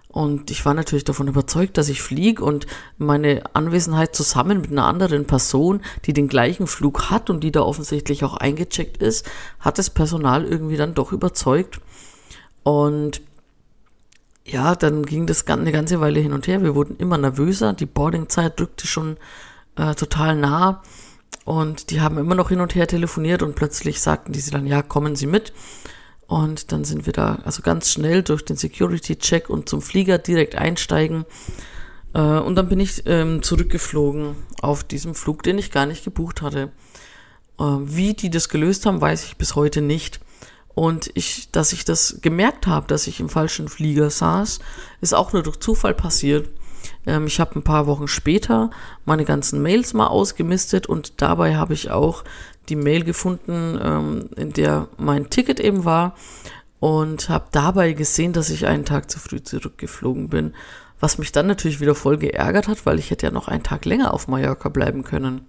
Und 0.08 0.50
ich 0.50 0.64
war 0.64 0.72
natürlich 0.72 1.04
davon 1.04 1.28
überzeugt, 1.28 1.76
dass 1.76 1.90
ich 1.90 2.00
fliege 2.00 2.42
und 2.42 2.66
meine 2.96 3.42
Anwesenheit 3.52 4.16
zusammen 4.16 4.62
mit 4.62 4.70
einer 4.70 4.86
anderen 4.86 5.26
Person, 5.26 5.82
die 6.06 6.14
den 6.14 6.26
gleichen 6.26 6.66
Flug 6.66 7.10
hat 7.10 7.28
und 7.28 7.44
die 7.44 7.52
da 7.52 7.60
offensichtlich 7.60 8.24
auch 8.24 8.34
eingecheckt 8.34 9.02
ist, 9.02 9.26
hat 9.60 9.76
das 9.76 9.90
Personal 9.90 10.46
irgendwie 10.46 10.78
dann 10.78 10.94
doch 10.94 11.12
überzeugt. 11.12 11.80
Und 12.62 13.20
ja, 14.46 14.74
dann 14.74 15.04
ging 15.04 15.26
das 15.26 15.46
eine 15.48 15.70
ganze 15.70 16.00
Weile 16.00 16.20
hin 16.20 16.32
und 16.32 16.46
her. 16.46 16.62
Wir 16.62 16.74
wurden 16.74 16.96
immer 16.96 17.18
nervöser. 17.18 17.74
Die 17.74 17.84
Boardingzeit 17.84 18.58
drückte 18.58 18.86
schon 18.86 19.18
äh, 19.76 19.94
total 19.94 20.36
nah. 20.36 20.82
Und 21.46 21.90
die 21.90 22.00
haben 22.00 22.18
immer 22.18 22.34
noch 22.34 22.48
hin 22.48 22.60
und 22.60 22.74
her 22.74 22.88
telefoniert 22.88 23.40
und 23.40 23.54
plötzlich 23.54 24.00
sagten 24.00 24.32
die 24.32 24.40
sie 24.40 24.50
dann, 24.50 24.66
ja, 24.66 24.82
kommen 24.82 25.14
Sie 25.14 25.28
mit. 25.28 25.52
Und 26.26 26.72
dann 26.72 26.84
sind 26.84 27.06
wir 27.06 27.12
da 27.12 27.38
also 27.44 27.62
ganz 27.62 27.92
schnell 27.92 28.24
durch 28.24 28.44
den 28.44 28.56
Security-Check 28.56 29.48
und 29.48 29.68
zum 29.68 29.80
Flieger 29.80 30.18
direkt 30.18 30.56
einsteigen. 30.56 31.24
Äh, 32.14 32.18
und 32.18 32.56
dann 32.56 32.68
bin 32.68 32.80
ich 32.80 33.04
ähm, 33.06 33.44
zurückgeflogen 33.44 34.34
auf 34.60 34.82
diesem 34.82 35.14
Flug, 35.14 35.44
den 35.44 35.56
ich 35.56 35.70
gar 35.70 35.86
nicht 35.86 36.02
gebucht 36.02 36.42
hatte. 36.42 36.72
Äh, 37.60 37.62
wie 37.62 38.14
die 38.14 38.30
das 38.30 38.48
gelöst 38.48 38.84
haben, 38.84 39.00
weiß 39.00 39.22
ich 39.22 39.36
bis 39.36 39.54
heute 39.54 39.82
nicht. 39.82 40.18
Und 40.74 41.12
ich, 41.14 41.52
dass 41.52 41.72
ich 41.72 41.84
das 41.84 42.18
gemerkt 42.22 42.66
habe, 42.66 42.88
dass 42.88 43.06
ich 43.06 43.20
im 43.20 43.28
falschen 43.28 43.68
Flieger 43.68 44.10
saß, 44.10 44.58
ist 45.00 45.14
auch 45.14 45.32
nur 45.32 45.44
durch 45.44 45.60
Zufall 45.60 45.94
passiert. 45.94 46.48
Ähm, 47.06 47.26
ich 47.26 47.40
habe 47.40 47.58
ein 47.58 47.62
paar 47.62 47.86
Wochen 47.86 48.08
später 48.08 48.70
meine 49.04 49.24
ganzen 49.24 49.62
Mails 49.62 49.94
mal 49.94 50.08
ausgemistet 50.08 50.86
und 50.86 51.22
dabei 51.22 51.56
habe 51.56 51.74
ich 51.74 51.90
auch 51.90 52.24
die 52.68 52.76
Mail 52.76 53.04
gefunden, 53.04 53.78
ähm, 53.82 54.28
in 54.36 54.52
der 54.52 54.88
mein 54.98 55.30
Ticket 55.30 55.60
eben 55.60 55.84
war 55.84 56.16
und 56.80 57.28
habe 57.28 57.46
dabei 57.52 57.92
gesehen, 57.92 58.32
dass 58.32 58.50
ich 58.50 58.66
einen 58.66 58.84
Tag 58.84 59.10
zu 59.10 59.18
früh 59.18 59.42
zurückgeflogen 59.42 60.28
bin. 60.28 60.54
Was 60.98 61.18
mich 61.18 61.30
dann 61.30 61.46
natürlich 61.46 61.80
wieder 61.80 61.94
voll 61.94 62.16
geärgert 62.16 62.68
hat, 62.68 62.86
weil 62.86 62.98
ich 62.98 63.10
hätte 63.10 63.26
ja 63.26 63.32
noch 63.32 63.48
einen 63.48 63.62
Tag 63.62 63.84
länger 63.84 64.14
auf 64.14 64.28
Mallorca 64.28 64.70
bleiben 64.70 65.04
können. 65.04 65.46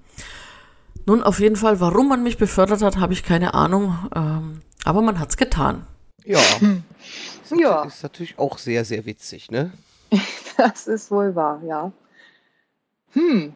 Nun, 1.05 1.23
auf 1.23 1.39
jeden 1.39 1.55
Fall, 1.55 1.79
warum 1.79 2.09
man 2.09 2.21
mich 2.21 2.37
befördert 2.37 2.81
hat, 2.81 2.97
habe 2.97 3.13
ich 3.13 3.23
keine 3.23 3.53
Ahnung. 3.53 3.97
Ähm, 4.13 4.61
aber 4.83 5.01
man 5.01 5.19
hat's 5.19 5.37
getan. 5.37 5.87
Ja. 6.25 6.39
Das 7.49 7.57
ja. 7.57 7.83
ist 7.83 8.03
natürlich 8.03 8.37
auch 8.37 8.57
sehr, 8.57 8.83
sehr 8.83 9.05
witzig, 9.05 9.49
ne? 9.49 9.71
das 10.57 10.87
ist 10.87 11.11
wohl 11.11 11.35
wahr, 11.35 11.61
ja. 11.65 11.91
Hm. 13.13 13.53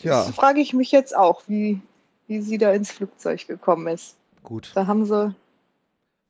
Ja. 0.00 0.24
Das 0.24 0.34
frage 0.34 0.60
ich 0.60 0.72
mich 0.72 0.92
jetzt 0.92 1.16
auch, 1.16 1.42
wie, 1.46 1.80
wie 2.26 2.40
sie 2.40 2.58
da 2.58 2.72
ins 2.72 2.90
Flugzeug 2.90 3.46
gekommen 3.46 3.88
ist. 3.88 4.16
Gut. 4.42 4.70
Da 4.74 4.86
haben 4.86 5.04
sie 5.04 5.34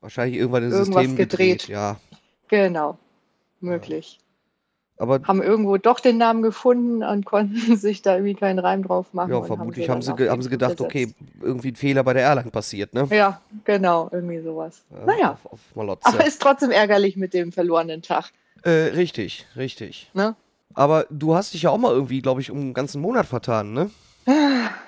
wahrscheinlich 0.00 0.38
irgendwann 0.38 0.70
das 0.70 0.86
System 0.86 1.16
gedreht. 1.16 1.60
gedreht. 1.60 1.68
Ja. 1.68 1.96
Genau. 2.48 2.98
Möglich. 3.60 4.18
Ja. 4.20 4.24
Aber 5.00 5.20
haben 5.22 5.42
irgendwo 5.42 5.76
doch 5.76 6.00
den 6.00 6.18
Namen 6.18 6.42
gefunden 6.42 7.04
und 7.04 7.24
konnten 7.24 7.76
sich 7.76 8.02
da 8.02 8.14
irgendwie 8.14 8.34
keinen 8.34 8.58
Reim 8.58 8.82
drauf 8.82 9.14
machen. 9.14 9.30
Ja, 9.30 9.42
vermutlich 9.42 9.88
haben 9.88 10.02
sie, 10.02 10.10
haben 10.10 10.18
sie, 10.18 10.28
haben 10.28 10.42
sie 10.42 10.50
gedacht, 10.50 10.80
okay, 10.80 11.14
irgendwie 11.40 11.70
ein 11.70 11.76
Fehler 11.76 12.02
bei 12.02 12.14
der 12.14 12.22
Airline 12.22 12.50
passiert, 12.50 12.94
ne? 12.94 13.06
Ja, 13.10 13.40
genau, 13.64 14.08
irgendwie 14.10 14.40
sowas. 14.40 14.84
Ja, 14.90 15.06
naja. 15.06 15.38
Auf, 15.44 15.52
auf 15.76 16.00
Aber 16.02 16.26
ist 16.26 16.42
trotzdem 16.42 16.70
ärgerlich 16.70 17.16
mit 17.16 17.32
dem 17.32 17.52
verlorenen 17.52 18.02
Tag. 18.02 18.32
Äh, 18.62 18.70
richtig, 18.94 19.46
richtig. 19.56 20.10
Ne? 20.14 20.34
Aber 20.74 21.06
du 21.10 21.34
hast 21.34 21.54
dich 21.54 21.62
ja 21.62 21.70
auch 21.70 21.78
mal 21.78 21.92
irgendwie, 21.92 22.22
glaube 22.22 22.40
ich, 22.40 22.50
um 22.50 22.58
einen 22.58 22.74
ganzen 22.74 23.00
Monat 23.00 23.26
vertan, 23.26 23.72
ne? 23.72 23.90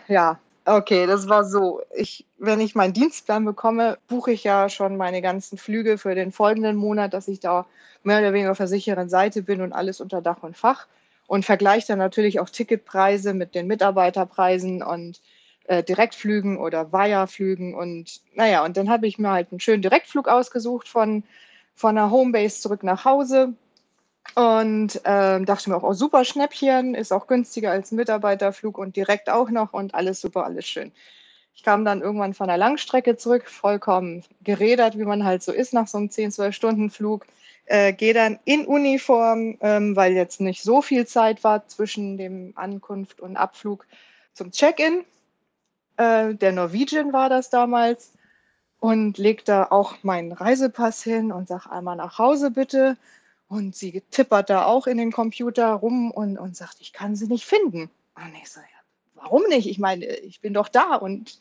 Ja, 0.08 0.38
okay, 0.64 1.06
das 1.06 1.28
war 1.28 1.44
so. 1.44 1.82
Ich, 1.94 2.26
wenn 2.38 2.60
ich 2.60 2.74
meinen 2.74 2.92
Dienstplan 2.92 3.44
bekomme, 3.44 3.98
buche 4.08 4.32
ich 4.32 4.44
ja 4.44 4.68
schon 4.68 4.96
meine 4.96 5.22
ganzen 5.22 5.56
Flüge 5.56 5.98
für 5.98 6.14
den 6.14 6.32
folgenden 6.32 6.76
Monat, 6.76 7.14
dass 7.14 7.28
ich 7.28 7.40
da 7.40 7.66
mehr 8.02 8.18
oder 8.18 8.32
weniger 8.32 8.50
auf 8.50 8.58
der 8.58 8.68
sicheren 8.68 9.08
Seite 9.08 9.42
bin 9.42 9.60
und 9.60 9.72
alles 9.72 10.00
unter 10.00 10.20
Dach 10.20 10.42
und 10.42 10.56
Fach. 10.56 10.86
Und 11.26 11.44
vergleiche 11.44 11.86
dann 11.88 11.98
natürlich 11.98 12.40
auch 12.40 12.50
Ticketpreise 12.50 13.34
mit 13.34 13.54
den 13.54 13.68
Mitarbeiterpreisen 13.68 14.82
und 14.82 15.20
äh, 15.64 15.84
Direktflügen 15.84 16.58
oder 16.58 16.92
Via-Flügen. 16.92 17.74
Und 17.74 18.20
naja, 18.34 18.64
und 18.64 18.76
dann 18.76 18.90
habe 18.90 19.06
ich 19.06 19.18
mir 19.18 19.30
halt 19.30 19.52
einen 19.52 19.60
schönen 19.60 19.82
Direktflug 19.82 20.26
ausgesucht 20.26 20.88
von 20.88 21.22
von 21.74 21.94
der 21.94 22.10
Homebase 22.10 22.60
zurück 22.60 22.82
nach 22.82 23.04
Hause 23.04 23.54
und 24.34 25.00
ähm, 25.04 25.46
dachte 25.46 25.70
mir 25.70 25.76
auch, 25.76 25.82
oh, 25.82 25.92
super 25.92 26.24
Schnäppchen, 26.24 26.94
ist 26.94 27.12
auch 27.12 27.26
günstiger 27.26 27.70
als 27.70 27.90
Mitarbeiterflug 27.90 28.78
und 28.78 28.96
direkt 28.96 29.30
auch 29.30 29.50
noch 29.50 29.72
und 29.72 29.94
alles 29.94 30.20
super, 30.20 30.44
alles 30.44 30.66
schön. 30.66 30.92
Ich 31.54 31.64
kam 31.64 31.84
dann 31.84 32.00
irgendwann 32.00 32.34
von 32.34 32.48
der 32.48 32.56
Langstrecke 32.56 33.16
zurück, 33.16 33.48
vollkommen 33.48 34.24
gerädert, 34.42 34.96
wie 34.98 35.04
man 35.04 35.24
halt 35.24 35.42
so 35.42 35.52
ist 35.52 35.74
nach 35.74 35.88
so 35.88 35.98
einem 35.98 36.10
10, 36.10 36.32
12 36.32 36.54
Stunden 36.54 36.90
Flug. 36.90 37.26
Äh, 37.66 37.92
Gehe 37.92 38.14
dann 38.14 38.38
in 38.44 38.66
Uniform, 38.66 39.58
ähm, 39.60 39.94
weil 39.94 40.12
jetzt 40.12 40.40
nicht 40.40 40.62
so 40.62 40.80
viel 40.80 41.06
Zeit 41.06 41.44
war 41.44 41.66
zwischen 41.68 42.16
dem 42.16 42.52
Ankunft 42.56 43.20
und 43.20 43.36
Abflug 43.36 43.86
zum 44.32 44.52
Check-in. 44.52 45.04
Äh, 45.96 46.34
der 46.34 46.52
Norwegian 46.52 47.12
war 47.12 47.28
das 47.28 47.50
damals 47.50 48.12
und 48.80 49.18
leg 49.18 49.44
da 49.44 49.68
auch 49.70 50.02
meinen 50.02 50.32
Reisepass 50.32 51.02
hin 51.02 51.30
und 51.32 51.48
sag 51.48 51.66
einmal 51.66 51.96
nach 51.96 52.18
Hause 52.18 52.50
bitte. 52.50 52.96
Und 53.48 53.76
sie 53.76 54.02
tippert 54.10 54.48
da 54.48 54.64
auch 54.64 54.86
in 54.86 54.96
den 54.96 55.12
Computer 55.12 55.72
rum 55.72 56.10
und, 56.10 56.38
und 56.38 56.56
sagt, 56.56 56.76
ich 56.80 56.92
kann 56.92 57.16
sie 57.16 57.26
nicht 57.26 57.44
finden. 57.44 57.90
Und 58.14 58.34
ich 58.40 58.50
so, 58.50 58.60
ja, 58.60 58.66
warum 59.16 59.42
nicht? 59.48 59.68
Ich 59.68 59.78
meine, 59.78 60.06
ich 60.06 60.40
bin 60.40 60.54
doch 60.54 60.68
da 60.68 60.94
und 60.94 61.38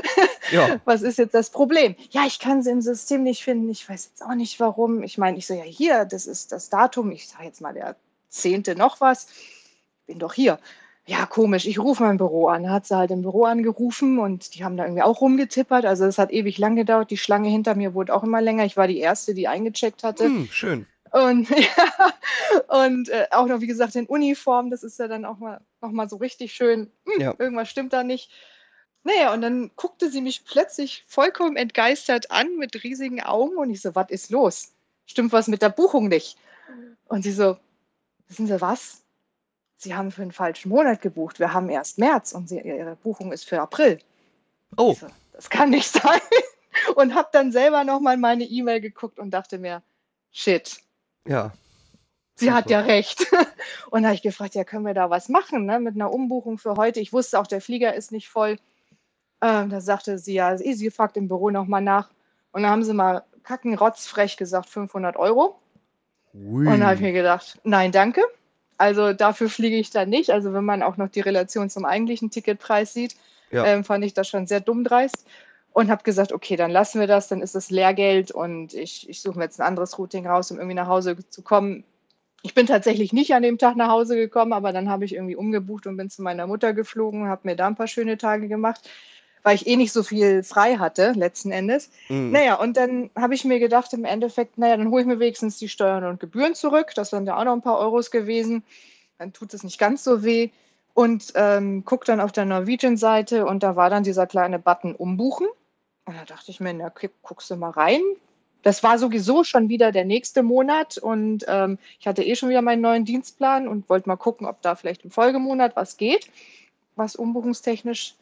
ja. 0.50 0.80
was 0.84 1.02
ist 1.02 1.18
jetzt 1.18 1.34
das 1.34 1.50
Problem? 1.50 1.94
Ja, 2.10 2.24
ich 2.26 2.38
kann 2.38 2.62
sie 2.62 2.70
im 2.70 2.82
System 2.82 3.22
nicht 3.22 3.44
finden. 3.44 3.68
Ich 3.70 3.88
weiß 3.88 4.10
jetzt 4.10 4.22
auch 4.22 4.34
nicht 4.34 4.58
warum. 4.58 5.02
Ich 5.02 5.18
meine, 5.18 5.38
ich 5.38 5.46
so, 5.46 5.54
ja, 5.54 5.62
hier, 5.62 6.06
das 6.06 6.26
ist 6.26 6.50
das 6.50 6.70
Datum. 6.70 7.12
Ich 7.12 7.28
sage 7.28 7.44
jetzt 7.44 7.60
mal 7.60 7.74
der 7.74 7.94
zehnte 8.28 8.74
noch 8.74 9.00
was. 9.00 9.28
Ich 9.28 10.06
bin 10.06 10.18
doch 10.18 10.32
hier. 10.32 10.58
Ja, 11.10 11.26
komisch. 11.26 11.66
Ich 11.66 11.80
rufe 11.80 12.04
mein 12.04 12.18
Büro 12.18 12.46
an. 12.46 12.70
Hat 12.70 12.86
sie 12.86 12.96
halt 12.96 13.10
im 13.10 13.22
Büro 13.22 13.42
angerufen 13.42 14.20
und 14.20 14.54
die 14.54 14.62
haben 14.62 14.76
da 14.76 14.84
irgendwie 14.84 15.02
auch 15.02 15.20
rumgetippert. 15.20 15.84
Also 15.84 16.04
es 16.04 16.18
hat 16.18 16.30
ewig 16.30 16.56
lang 16.56 16.76
gedauert. 16.76 17.10
Die 17.10 17.16
Schlange 17.16 17.48
hinter 17.48 17.74
mir 17.74 17.94
wurde 17.94 18.14
auch 18.14 18.22
immer 18.22 18.40
länger. 18.40 18.64
Ich 18.64 18.76
war 18.76 18.86
die 18.86 19.00
Erste, 19.00 19.34
die 19.34 19.48
eingecheckt 19.48 20.04
hatte. 20.04 20.26
Hm, 20.26 20.48
schön. 20.52 20.86
Und, 21.10 21.50
ja, 21.50 22.84
und 22.84 23.08
äh, 23.08 23.26
auch 23.32 23.48
noch, 23.48 23.60
wie 23.60 23.66
gesagt, 23.66 23.96
in 23.96 24.06
Uniform, 24.06 24.70
das 24.70 24.84
ist 24.84 25.00
ja 25.00 25.08
dann 25.08 25.24
auch 25.24 25.38
mal, 25.38 25.60
noch 25.80 25.90
mal 25.90 26.08
so 26.08 26.14
richtig 26.14 26.52
schön, 26.52 26.92
hm, 27.04 27.20
ja. 27.20 27.34
irgendwas 27.40 27.68
stimmt 27.68 27.92
da 27.92 28.04
nicht. 28.04 28.30
Naja, 29.02 29.34
und 29.34 29.40
dann 29.40 29.72
guckte 29.74 30.10
sie 30.10 30.20
mich 30.20 30.44
plötzlich 30.44 31.02
vollkommen 31.08 31.56
entgeistert 31.56 32.30
an 32.30 32.54
mit 32.56 32.84
riesigen 32.84 33.20
Augen 33.20 33.56
und 33.56 33.70
ich 33.70 33.80
so, 33.80 33.96
was 33.96 34.10
ist 34.10 34.30
los? 34.30 34.74
Stimmt 35.06 35.32
was 35.32 35.48
mit 35.48 35.60
der 35.60 35.70
Buchung 35.70 36.06
nicht? 36.06 36.38
Und 37.08 37.22
sie 37.22 37.32
so, 37.32 37.56
wissen 38.28 38.46
Sie 38.46 38.60
was? 38.60 38.99
Sie 39.82 39.94
haben 39.94 40.10
für 40.10 40.20
einen 40.20 40.32
falschen 40.32 40.68
Monat 40.68 41.00
gebucht. 41.00 41.38
Wir 41.38 41.54
haben 41.54 41.70
erst 41.70 41.96
März 41.96 42.32
und 42.32 42.50
sie, 42.50 42.60
Ihre 42.60 42.96
Buchung 42.96 43.32
ist 43.32 43.48
für 43.48 43.62
April. 43.62 43.98
Oh. 44.76 44.92
So, 44.92 45.06
das 45.32 45.48
kann 45.48 45.70
nicht 45.70 45.86
sein. 45.90 46.20
Und 46.96 47.14
habe 47.14 47.30
dann 47.32 47.50
selber 47.50 47.82
nochmal 47.82 48.18
meine 48.18 48.44
E-Mail 48.44 48.82
geguckt 48.82 49.18
und 49.18 49.30
dachte 49.30 49.56
mir, 49.56 49.82
shit, 50.30 50.80
ja. 51.26 51.52
Sie 52.34 52.46
Super. 52.46 52.56
hat 52.56 52.70
ja 52.70 52.80
recht. 52.80 53.26
Und 53.90 54.02
da 54.02 54.08
habe 54.08 54.14
ich 54.14 54.22
gefragt, 54.22 54.54
ja, 54.54 54.64
können 54.64 54.86
wir 54.86 54.94
da 54.94 55.10
was 55.10 55.28
machen 55.28 55.66
ne, 55.66 55.78
mit 55.78 55.94
einer 55.94 56.10
Umbuchung 56.10 56.56
für 56.56 56.76
heute? 56.76 56.98
Ich 57.00 57.12
wusste 57.12 57.38
auch, 57.38 57.46
der 57.46 57.60
Flieger 57.60 57.94
ist 57.94 58.12
nicht 58.12 58.30
voll. 58.30 58.56
Ähm, 59.42 59.68
da 59.68 59.82
sagte 59.82 60.18
sie, 60.18 60.34
ja, 60.34 60.56
sie 60.56 60.90
fragt 60.90 61.18
im 61.18 61.28
Büro 61.28 61.50
nochmal 61.50 61.82
nach. 61.82 62.10
Und 62.52 62.62
dann 62.62 62.70
haben 62.70 62.84
sie 62.84 62.94
mal 62.94 63.24
kackenrotzfrech 63.42 64.38
gesagt, 64.38 64.70
500 64.70 65.16
Euro. 65.16 65.60
Ui. 66.32 66.66
Und 66.66 66.80
da 66.80 66.86
habe 66.86 66.94
ich 66.94 67.00
mir 67.02 67.12
gedacht, 67.12 67.60
nein, 67.64 67.92
danke. 67.92 68.22
Also 68.80 69.12
dafür 69.12 69.50
fliege 69.50 69.76
ich 69.76 69.90
dann 69.90 70.08
nicht. 70.08 70.30
Also 70.30 70.54
wenn 70.54 70.64
man 70.64 70.82
auch 70.82 70.96
noch 70.96 71.10
die 71.10 71.20
Relation 71.20 71.68
zum 71.68 71.84
eigentlichen 71.84 72.30
Ticketpreis 72.30 72.94
sieht, 72.94 73.14
ja. 73.50 73.66
ähm, 73.66 73.84
fand 73.84 74.02
ich 74.06 74.14
das 74.14 74.26
schon 74.26 74.46
sehr 74.46 74.60
dumm 74.60 74.84
dreist 74.84 75.26
und 75.74 75.90
habe 75.90 76.02
gesagt, 76.02 76.32
okay, 76.32 76.56
dann 76.56 76.70
lassen 76.70 76.98
wir 76.98 77.06
das, 77.06 77.28
dann 77.28 77.42
ist 77.42 77.54
das 77.54 77.70
Lehrgeld 77.70 78.30
und 78.30 78.72
ich, 78.72 79.06
ich 79.06 79.20
suche 79.20 79.36
mir 79.36 79.44
jetzt 79.44 79.60
ein 79.60 79.66
anderes 79.66 79.98
Routing 79.98 80.26
raus, 80.26 80.50
um 80.50 80.56
irgendwie 80.56 80.76
nach 80.76 80.86
Hause 80.86 81.18
zu 81.28 81.42
kommen. 81.42 81.84
Ich 82.40 82.54
bin 82.54 82.64
tatsächlich 82.64 83.12
nicht 83.12 83.34
an 83.34 83.42
dem 83.42 83.58
Tag 83.58 83.76
nach 83.76 83.90
Hause 83.90 84.16
gekommen, 84.16 84.54
aber 84.54 84.72
dann 84.72 84.88
habe 84.88 85.04
ich 85.04 85.14
irgendwie 85.14 85.36
umgebucht 85.36 85.86
und 85.86 85.98
bin 85.98 86.08
zu 86.08 86.22
meiner 86.22 86.46
Mutter 86.46 86.72
geflogen, 86.72 87.28
habe 87.28 87.42
mir 87.44 87.56
da 87.56 87.66
ein 87.66 87.76
paar 87.76 87.86
schöne 87.86 88.16
Tage 88.16 88.48
gemacht, 88.48 88.88
weil 89.42 89.54
ich 89.54 89.66
eh 89.66 89.76
nicht 89.76 89.92
so 89.92 90.02
viel 90.02 90.42
frei 90.42 90.76
hatte, 90.76 91.12
letzten 91.12 91.50
Endes. 91.50 91.90
Mhm. 92.08 92.30
Naja, 92.30 92.54
und 92.56 92.76
dann 92.76 93.10
habe 93.16 93.34
ich 93.34 93.44
mir 93.44 93.58
gedacht, 93.58 93.92
im 93.92 94.04
Endeffekt, 94.04 94.58
naja, 94.58 94.76
dann 94.76 94.90
hole 94.90 95.02
ich 95.02 95.08
mir 95.08 95.18
wenigstens 95.18 95.58
die 95.58 95.68
Steuern 95.68 96.04
und 96.04 96.20
Gebühren 96.20 96.54
zurück. 96.54 96.92
Das 96.94 97.12
wären 97.12 97.26
ja 97.26 97.36
auch 97.36 97.44
noch 97.44 97.52
ein 97.52 97.62
paar 97.62 97.78
Euros 97.78 98.10
gewesen. 98.10 98.62
Dann 99.18 99.32
tut 99.32 99.54
es 99.54 99.64
nicht 99.64 99.78
ganz 99.78 100.04
so 100.04 100.22
weh. 100.22 100.50
Und 100.92 101.32
ähm, 101.36 101.84
guck 101.84 102.04
dann 102.04 102.20
auf 102.20 102.32
der 102.32 102.44
Norwegian-Seite 102.44 103.46
und 103.46 103.62
da 103.62 103.76
war 103.76 103.90
dann 103.90 104.02
dieser 104.02 104.26
kleine 104.26 104.58
Button 104.58 104.94
umbuchen. 104.94 105.46
Und 106.04 106.16
da 106.16 106.24
dachte 106.24 106.50
ich 106.50 106.60
mir, 106.60 106.74
na, 106.74 106.92
guckst 107.22 107.50
du 107.50 107.56
mal 107.56 107.70
rein. 107.70 108.00
Das 108.62 108.82
war 108.82 108.98
sowieso 108.98 109.44
schon 109.44 109.68
wieder 109.68 109.92
der 109.92 110.04
nächste 110.04 110.42
Monat 110.42 110.98
und 110.98 111.44
ähm, 111.48 111.78
ich 111.98 112.06
hatte 112.06 112.22
eh 112.22 112.34
schon 112.34 112.50
wieder 112.50 112.60
meinen 112.60 112.82
neuen 112.82 113.06
Dienstplan 113.06 113.66
und 113.66 113.88
wollte 113.88 114.08
mal 114.08 114.16
gucken, 114.16 114.46
ob 114.46 114.60
da 114.60 114.74
vielleicht 114.74 115.04
im 115.04 115.10
Folgemonat 115.10 115.76
was 115.76 115.96
geht, 115.96 116.28
was 116.96 117.16
umbuchungstechnisch 117.16 118.16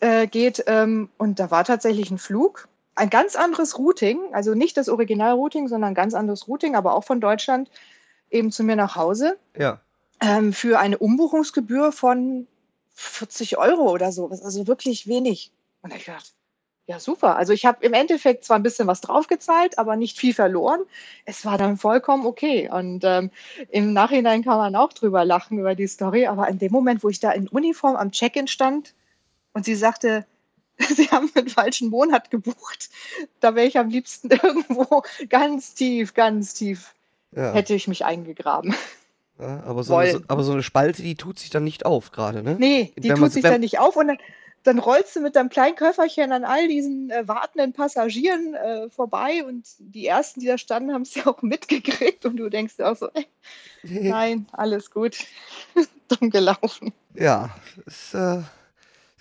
äh, 0.00 0.26
geht. 0.26 0.64
Ähm, 0.66 1.08
und 1.18 1.38
da 1.38 1.50
war 1.50 1.64
tatsächlich 1.64 2.10
ein 2.10 2.18
Flug, 2.18 2.68
ein 2.94 3.10
ganz 3.10 3.36
anderes 3.36 3.78
Routing, 3.78 4.18
also 4.32 4.54
nicht 4.54 4.76
das 4.76 4.88
Originalrouting, 4.88 5.68
sondern 5.68 5.92
ein 5.92 5.94
ganz 5.94 6.14
anderes 6.14 6.48
Routing, 6.48 6.74
aber 6.74 6.94
auch 6.94 7.04
von 7.04 7.20
Deutschland 7.20 7.70
eben 8.30 8.50
zu 8.50 8.64
mir 8.64 8.76
nach 8.76 8.96
Hause. 8.96 9.38
Ja. 9.56 9.80
Ähm, 10.20 10.52
für 10.52 10.78
eine 10.78 10.98
Umbuchungsgebühr 10.98 11.92
von 11.92 12.46
40 12.94 13.58
Euro 13.58 13.90
oder 13.92 14.12
so, 14.12 14.28
also 14.30 14.66
wirklich 14.66 15.06
wenig. 15.06 15.52
Und 15.82 15.94
ich 15.94 16.06
gedacht, 16.06 16.32
ja, 16.88 17.00
super. 17.00 17.36
Also 17.36 17.52
ich 17.52 17.66
habe 17.66 17.84
im 17.84 17.92
Endeffekt 17.92 18.44
zwar 18.44 18.58
ein 18.58 18.62
bisschen 18.62 18.86
was 18.86 19.00
draufgezahlt, 19.00 19.76
aber 19.76 19.96
nicht 19.96 20.18
viel 20.18 20.32
verloren. 20.32 20.80
Es 21.24 21.44
war 21.44 21.58
dann 21.58 21.76
vollkommen 21.76 22.24
okay. 22.24 22.70
Und 22.70 23.02
ähm, 23.04 23.30
im 23.70 23.92
Nachhinein 23.92 24.44
kann 24.44 24.56
man 24.56 24.76
auch 24.76 24.92
drüber 24.92 25.24
lachen 25.24 25.58
über 25.58 25.74
die 25.74 25.88
Story. 25.88 26.26
Aber 26.26 26.48
in 26.48 26.58
dem 26.58 26.70
Moment, 26.70 27.02
wo 27.02 27.08
ich 27.08 27.18
da 27.18 27.32
in 27.32 27.48
Uniform 27.48 27.96
am 27.96 28.12
Check-in 28.12 28.46
stand 28.46 28.94
und 29.56 29.64
sie 29.64 29.74
sagte, 29.74 30.26
Sie 30.78 31.10
haben 31.10 31.30
einen 31.34 31.48
falschen 31.48 31.88
Monat 31.88 32.30
gebucht, 32.30 32.90
da 33.40 33.54
wäre 33.54 33.66
ich 33.66 33.78
am 33.78 33.88
liebsten 33.88 34.28
irgendwo 34.30 35.02
ganz 35.30 35.72
tief, 35.72 36.12
ganz 36.12 36.52
tief, 36.52 36.94
ja. 37.32 37.54
hätte 37.54 37.74
ich 37.74 37.88
mich 37.88 38.04
eingegraben. 38.04 38.74
Ja, 39.38 39.62
aber, 39.64 39.82
so 39.82 39.96
eine, 39.96 40.22
aber, 40.28 40.42
so 40.42 40.52
eine, 40.52 40.62
Spalte, 40.62 41.02
die 41.02 41.14
tut 41.14 41.38
sich 41.38 41.48
dann 41.48 41.64
nicht 41.64 41.86
auf 41.86 42.10
gerade, 42.10 42.42
ne? 42.42 42.56
Nee, 42.58 42.92
die 42.98 43.08
wenn 43.08 43.16
tut 43.16 43.32
sich 43.32 43.42
dann 43.42 43.62
nicht 43.62 43.78
auf 43.78 43.96
und 43.96 44.08
dann, 44.08 44.18
dann 44.62 44.78
rollst 44.78 45.16
du 45.16 45.20
mit 45.20 45.36
deinem 45.36 45.48
kleinen 45.48 45.76
Köfferchen 45.76 46.32
an 46.32 46.44
all 46.44 46.68
diesen 46.68 47.10
äh, 47.10 47.26
wartenden 47.26 47.72
Passagieren 47.72 48.54
äh, 48.54 48.90
vorbei 48.90 49.42
und 49.42 49.66
die 49.78 50.06
ersten, 50.06 50.40
die 50.40 50.46
da 50.46 50.58
standen, 50.58 50.92
haben 50.92 51.02
es 51.02 51.14
ja 51.14 51.26
auch 51.26 51.40
mitgekriegt 51.40 52.26
und 52.26 52.36
du 52.36 52.50
denkst 52.50 52.76
dir 52.76 52.90
auch 52.90 52.96
so, 52.96 53.08
ey, 53.14 53.26
nein, 53.82 54.46
alles 54.52 54.90
gut, 54.90 55.16
dumm 56.08 56.28
gelaufen. 56.28 56.92
Ja, 57.14 57.56
ist, 57.86 58.12
äh, 58.12 58.42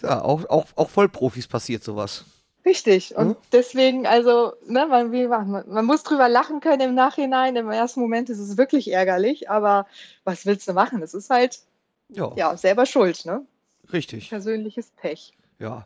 ja 0.06 0.22
auch, 0.22 0.50
auch, 0.50 0.65
auch 0.76 0.89
Vollprofis 0.89 1.48
passiert 1.48 1.84
sowas. 1.84 2.26
Richtig. 2.65 3.15
Und 3.15 3.30
hm? 3.30 3.36
deswegen, 3.52 4.08
also, 4.08 4.54
ne, 4.68 4.88
man, 4.88 5.12
wie, 5.12 5.28
man, 5.28 5.63
man 5.68 5.86
muss 5.86 6.04
drüber 6.04 6.28
lachen 6.28 6.62
können 6.62 6.82
im 6.82 6.96
Nachhinein. 6.96 7.56
Im 7.56 7.70
ersten 7.70 8.00
Moment 8.00 8.30
ist 8.30 8.39
es 8.39 8.58
wirklich 8.58 8.91
ärgerlich, 8.91 9.50
aber 9.50 9.86
was 10.24 10.46
willst 10.46 10.68
du 10.68 10.74
machen? 10.74 11.02
Es 11.04 11.13
ist 11.13 11.30
halt 11.30 11.60
ja. 12.10 12.32
ja 12.36 12.58
selber 12.58 12.86
schuld, 12.88 13.26
ne? 13.26 13.46
Richtig. 13.94 14.30
Persönliches 14.30 14.91
Pech. 14.98 15.34
Ja. 15.60 15.86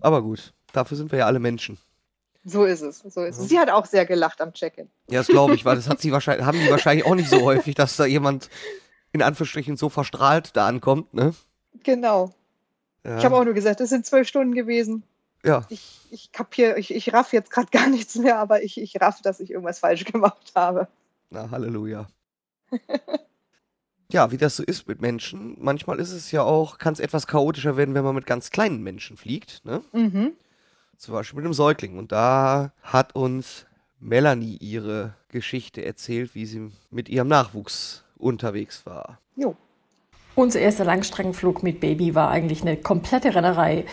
Aber 0.00 0.22
gut, 0.22 0.52
dafür 0.72 0.96
sind 0.96 1.10
wir 1.10 1.20
ja 1.20 1.26
alle 1.26 1.40
Menschen. 1.40 1.78
So 2.44 2.64
ist 2.64 2.82
es, 2.82 2.98
so 3.00 3.22
ist 3.22 3.38
es. 3.38 3.48
Sie 3.48 3.58
hat 3.58 3.70
auch 3.70 3.86
sehr 3.86 4.04
gelacht 4.04 4.40
am 4.40 4.52
Check-in. 4.52 4.88
Ja, 5.08 5.20
das 5.20 5.28
glaube 5.28 5.54
ich, 5.54 5.64
weil 5.64 5.76
das 5.76 5.88
hat 5.88 6.00
sie 6.00 6.12
wahrscheinlich, 6.12 6.44
haben 6.44 6.58
die 6.58 6.70
wahrscheinlich 6.70 7.06
auch 7.06 7.14
nicht 7.14 7.30
so 7.30 7.42
häufig, 7.42 7.74
dass 7.74 7.96
da 7.96 8.04
jemand 8.04 8.50
in 9.12 9.22
Anführungsstrichen 9.22 9.76
so 9.76 9.88
verstrahlt 9.88 10.56
da 10.56 10.66
ankommt, 10.66 11.12
ne? 11.14 11.34
Genau. 11.84 12.32
Ja. 13.04 13.18
Ich 13.18 13.24
habe 13.24 13.36
auch 13.36 13.44
nur 13.44 13.54
gesagt, 13.54 13.80
es 13.80 13.90
sind 13.90 14.06
zwölf 14.06 14.28
Stunden 14.28 14.54
gewesen. 14.54 15.02
Ja. 15.44 15.66
Ich, 15.70 16.00
ich 16.10 16.30
kapiere, 16.32 16.78
ich, 16.78 16.94
ich 16.94 17.12
raff 17.12 17.32
jetzt 17.32 17.50
gerade 17.50 17.68
gar 17.70 17.88
nichts 17.88 18.14
mehr, 18.14 18.38
aber 18.38 18.62
ich, 18.62 18.80
ich 18.80 19.00
raff, 19.00 19.22
dass 19.22 19.40
ich 19.40 19.50
irgendwas 19.50 19.80
falsch 19.80 20.04
gemacht 20.12 20.52
habe. 20.54 20.88
Na, 21.30 21.50
Halleluja. 21.50 22.06
ja, 24.12 24.30
wie 24.30 24.36
das 24.36 24.56
so 24.56 24.62
ist 24.62 24.86
mit 24.86 25.00
Menschen. 25.00 25.56
Manchmal 25.58 25.98
ist 25.98 26.12
es 26.12 26.30
ja 26.30 26.42
auch, 26.42 26.78
kann 26.78 26.92
es 26.92 27.00
etwas 27.00 27.26
chaotischer 27.26 27.76
werden, 27.76 27.94
wenn 27.94 28.04
man 28.04 28.14
mit 28.14 28.26
ganz 28.26 28.50
kleinen 28.50 28.82
Menschen 28.82 29.16
fliegt. 29.16 29.64
Ne? 29.64 29.82
Mhm. 29.92 30.32
Zum 30.96 31.14
Beispiel 31.14 31.38
mit 31.38 31.44
einem 31.44 31.54
Säugling. 31.54 31.98
Und 31.98 32.12
da 32.12 32.72
hat 32.82 33.16
uns 33.16 33.66
Melanie 33.98 34.58
ihre 34.58 35.14
Geschichte 35.28 35.84
erzählt, 35.84 36.34
wie 36.34 36.46
sie 36.46 36.70
mit 36.90 37.08
ihrem 37.08 37.28
Nachwuchs 37.28 38.04
unterwegs 38.16 38.86
war. 38.86 39.18
Jo. 39.34 39.56
Unser 40.34 40.60
erster 40.60 40.84
Langstreckenflug 40.84 41.62
mit 41.62 41.80
Baby 41.80 42.14
war 42.14 42.30
eigentlich 42.30 42.62
eine 42.62 42.76
komplette 42.76 43.34
Rennerei. 43.34 43.84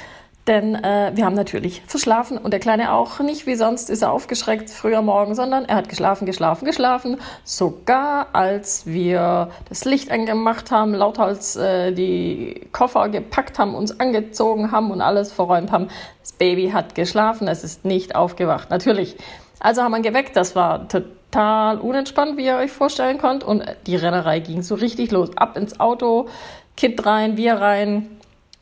Denn 0.47 0.73
äh, 0.73 1.11
wir 1.13 1.25
haben 1.25 1.35
natürlich 1.35 1.83
verschlafen 1.85 2.37
und 2.39 2.51
der 2.51 2.59
Kleine 2.59 2.93
auch 2.93 3.19
nicht 3.19 3.45
wie 3.45 3.55
sonst 3.55 3.89
ist 3.89 4.01
er 4.01 4.11
aufgeschreckt 4.11 4.71
früher 4.71 5.03
Morgen, 5.03 5.35
sondern 5.35 5.65
er 5.65 5.75
hat 5.75 5.89
geschlafen, 5.89 6.25
geschlafen, 6.25 6.65
geschlafen. 6.65 7.17
Sogar 7.43 8.27
als 8.33 8.87
wir 8.87 9.51
das 9.67 9.85
Licht 9.85 10.09
angemacht 10.09 10.71
haben, 10.71 10.95
lauthals 10.95 11.55
äh, 11.55 11.91
die 11.91 12.67
Koffer 12.71 13.09
gepackt 13.09 13.59
haben, 13.59 13.75
uns 13.75 13.99
angezogen 13.99 14.71
haben 14.71 14.89
und 14.89 15.01
alles 15.01 15.31
verräumt 15.31 15.71
haben. 15.71 15.89
Das 16.21 16.31
Baby 16.31 16.71
hat 16.71 16.95
geschlafen, 16.95 17.47
es 17.47 17.63
ist 17.63 17.85
nicht 17.85 18.15
aufgewacht. 18.15 18.71
Natürlich. 18.71 19.17
Also 19.59 19.83
haben 19.83 19.91
wir 19.91 19.97
ihn 19.97 20.03
geweckt, 20.03 20.35
das 20.35 20.55
war 20.55 20.87
total 20.87 21.18
unentspannt, 21.35 22.37
wie 22.37 22.45
ihr 22.45 22.57
euch 22.57 22.71
vorstellen 22.71 23.17
könnt. 23.17 23.43
Und 23.43 23.63
die 23.85 23.95
Rennerei 23.95 24.39
ging 24.39 24.61
so 24.61 24.75
richtig 24.75 25.11
los. 25.11 25.29
Ab 25.35 25.57
ins 25.57 25.79
Auto, 25.79 26.27
Kind 26.75 27.05
rein, 27.05 27.37
wir 27.37 27.55
rein 27.55 28.07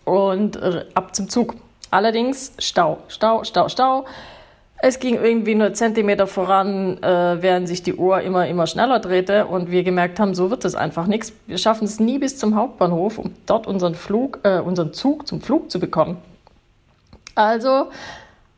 und 0.05 0.55
äh, 0.55 0.85
ab 0.93 1.15
zum 1.15 1.29
Zug. 1.29 1.55
Allerdings 1.91 2.53
Stau, 2.59 2.99
Stau, 3.07 3.43
Stau, 3.43 3.69
Stau. 3.69 4.05
Es 4.79 4.99
ging 4.99 5.15
irgendwie 5.15 5.55
nur 5.55 5.73
Zentimeter 5.73 6.27
voran, 6.27 7.01
äh, 7.01 7.41
während 7.41 7.67
sich 7.67 7.81
die 7.81 7.95
Uhr 7.95 8.21
immer, 8.21 8.47
immer 8.47 8.67
schneller 8.67 8.99
drehte 8.99 9.47
und 9.47 9.71
wir 9.71 9.83
gemerkt 9.83 10.19
haben, 10.19 10.35
so 10.35 10.51
wird 10.51 10.65
es 10.65 10.75
einfach 10.75 11.07
nichts. 11.07 11.33
Wir 11.47 11.57
schaffen 11.57 11.85
es 11.85 11.99
nie 11.99 12.19
bis 12.19 12.37
zum 12.37 12.55
Hauptbahnhof, 12.55 13.17
um 13.17 13.33
dort 13.47 13.65
unseren 13.65 13.95
Flug, 13.95 14.39
äh, 14.43 14.59
unseren 14.59 14.93
Zug 14.93 15.27
zum 15.27 15.41
Flug 15.41 15.71
zu 15.71 15.79
bekommen. 15.79 16.17
Also 17.33 17.87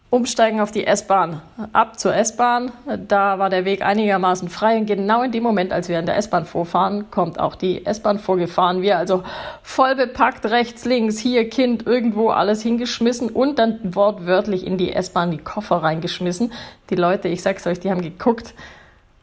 umsteigen 0.09 0.59
auf 0.59 0.71
die 0.71 0.87
S-Bahn. 0.87 1.41
Ab 1.71 1.99
zur 1.99 2.15
S-Bahn. 2.15 2.71
Da 3.07 3.37
war 3.37 3.49
der 3.49 3.63
Weg 3.63 3.83
einigermaßen 3.83 4.49
frei. 4.49 4.77
Und 4.77 4.87
genau 4.87 5.21
in 5.21 5.31
dem 5.31 5.43
Moment, 5.43 5.71
als 5.71 5.87
wir 5.87 5.99
an 5.99 6.07
der 6.07 6.17
S-Bahn 6.17 6.45
vorfahren, 6.45 7.11
kommt 7.11 7.39
auch 7.39 7.55
die 7.55 7.85
S-Bahn 7.85 8.17
vorgefahren. 8.17 8.81
Wir 8.81 8.97
also 8.97 9.23
voll 9.61 9.95
bepackt, 9.95 10.45
rechts, 10.45 10.85
links, 10.85 11.19
hier 11.19 11.47
Kind, 11.49 11.85
irgendwo 11.85 12.29
alles 12.29 12.63
hingeschmissen 12.63 13.29
und 13.29 13.59
dann 13.59 13.79
wortwörtlich 13.83 14.65
in 14.65 14.77
die 14.77 14.93
S-Bahn 14.93 15.29
die 15.29 15.37
Koffer 15.37 15.77
reingeschmissen. 15.77 16.51
Die 16.89 16.95
Leute, 16.95 17.27
ich 17.27 17.43
sag's 17.43 17.67
euch, 17.67 17.79
die 17.79 17.91
haben 17.91 18.01
geguckt. 18.01 18.55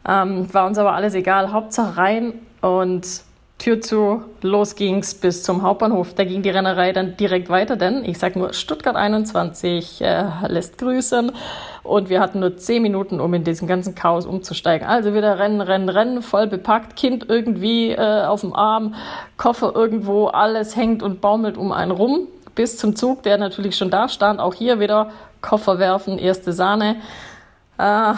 Ähm, 0.09 0.53
war 0.55 0.66
uns 0.66 0.79
aber 0.79 0.92
alles 0.92 1.14
egal. 1.14 1.53
Hauptsache 1.53 1.96
rein 1.96 2.35
und 2.61 3.25
Tür 3.59 3.81
zu, 3.81 4.23
los 4.42 4.77
ging's 4.77 5.14
bis 5.14 5.42
zum 5.42 5.62
Hauptbahnhof. 5.62 6.12
Da 6.14 6.25
ging 6.25 6.42
die 6.42 6.51
Rennerei 6.51 6.92
dann 6.92 7.16
direkt 7.16 7.49
weiter, 7.49 7.77
denn 7.77 8.05
ich 8.05 8.19
sag 8.19 8.37
nur, 8.37 8.53
Stuttgart 8.53 8.97
21 8.97 10.03
äh, 10.03 10.25
lässt 10.49 10.77
grüßen 10.77 11.33
und 11.83 12.11
wir 12.11 12.21
hatten 12.21 12.40
nur 12.40 12.59
zehn 12.59 12.83
Minuten, 12.83 13.19
um 13.19 13.33
in 13.33 13.45
diesen 13.45 13.66
ganzen 13.66 13.95
Chaos 13.95 14.27
umzusteigen. 14.27 14.87
Also 14.87 15.14
wieder 15.14 15.38
rennen, 15.38 15.62
rennen, 15.62 15.88
rennen, 15.88 16.23
voll 16.23 16.47
bepackt, 16.47 16.97
Kind 16.97 17.27
irgendwie 17.29 17.92
äh, 17.92 18.25
auf 18.25 18.42
dem 18.42 18.53
Arm, 18.53 18.95
Koffer 19.38 19.73
irgendwo, 19.75 20.27
alles 20.27 20.77
hängt 20.77 21.03
und 21.03 21.23
baumelt 21.23 21.57
um 21.57 21.73
einen 21.73 21.92
rum, 21.92 22.29
bis 22.55 22.77
zum 22.77 22.95
Zug, 22.95 23.23
der 23.23 23.38
natürlich 23.38 23.77
schon 23.77 23.90
da 23.90 24.11
stand. 24.11 24.38
Auch 24.38 24.55
hier 24.55 24.81
wieder 24.81 25.11
Koffer 25.40 25.79
werfen, 25.79 26.19
erste 26.19 26.53
Sahne. 26.53 26.97
Äh, 27.79 28.12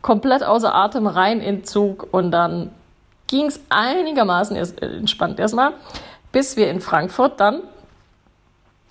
komplett 0.00 0.44
außer 0.44 0.74
Atem 0.74 1.08
rein 1.08 1.40
in 1.40 1.64
Zug 1.64 2.06
und 2.12 2.30
dann 2.30 2.70
ging 3.30 3.46
es 3.46 3.60
einigermaßen 3.68 4.56
erst, 4.56 4.82
äh, 4.82 4.86
entspannt 4.86 5.38
erstmal, 5.38 5.72
bis 6.32 6.56
wir 6.56 6.68
in 6.68 6.80
Frankfurt 6.80 7.38
dann 7.38 7.62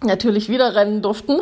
natürlich 0.02 0.48
wieder 0.48 0.76
rennen 0.76 1.02
durften. 1.02 1.42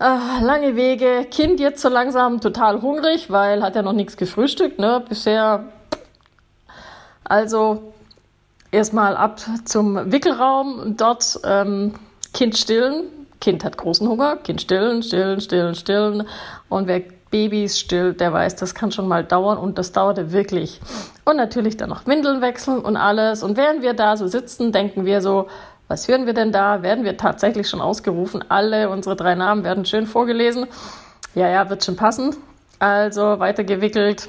Äh, 0.00 0.42
lange 0.42 0.76
Wege, 0.76 1.26
Kind 1.30 1.60
jetzt 1.60 1.82
so 1.82 1.90
langsam 1.90 2.40
total 2.40 2.80
hungrig, 2.80 3.30
weil 3.30 3.62
hat 3.62 3.76
ja 3.76 3.82
noch 3.82 3.92
nichts 3.92 4.16
gefrühstückt, 4.16 4.78
ne? 4.78 5.04
Bisher. 5.06 5.64
Also 7.22 7.92
erstmal 8.70 9.16
ab 9.16 9.40
zum 9.64 10.10
Wickelraum, 10.10 10.96
dort 10.96 11.38
ähm, 11.44 11.94
Kind 12.32 12.56
stillen. 12.56 13.04
Kind 13.40 13.62
hat 13.62 13.76
großen 13.76 14.08
Hunger, 14.08 14.36
Kind 14.36 14.62
stillen, 14.62 15.02
stillen, 15.02 15.40
stillen, 15.40 15.74
stillen. 15.74 16.26
Und 16.70 16.86
wer 16.86 17.02
Babys 17.34 17.80
stillt, 17.80 18.20
der 18.20 18.32
weiß, 18.32 18.54
das 18.54 18.76
kann 18.76 18.92
schon 18.92 19.08
mal 19.08 19.24
dauern 19.24 19.58
und 19.58 19.76
das 19.76 19.90
dauerte 19.90 20.30
wirklich. 20.30 20.80
Und 21.24 21.36
natürlich 21.36 21.76
dann 21.76 21.88
noch 21.88 22.06
Windeln 22.06 22.40
wechseln 22.40 22.78
und 22.78 22.96
alles. 22.96 23.42
Und 23.42 23.56
während 23.56 23.82
wir 23.82 23.92
da 23.92 24.16
so 24.16 24.28
sitzen, 24.28 24.70
denken 24.70 25.04
wir 25.04 25.20
so, 25.20 25.48
was 25.88 26.06
hören 26.06 26.26
wir 26.26 26.32
denn 26.32 26.52
da? 26.52 26.82
Werden 26.82 27.02
wir 27.02 27.16
tatsächlich 27.16 27.68
schon 27.68 27.80
ausgerufen? 27.80 28.44
Alle 28.50 28.88
unsere 28.88 29.16
drei 29.16 29.34
Namen 29.34 29.64
werden 29.64 29.84
schön 29.84 30.06
vorgelesen. 30.06 30.68
Ja, 31.34 31.48
ja, 31.48 31.68
wird 31.70 31.84
schon 31.84 31.96
passen. 31.96 32.36
Also 32.78 33.40
weitergewickelt, 33.40 34.28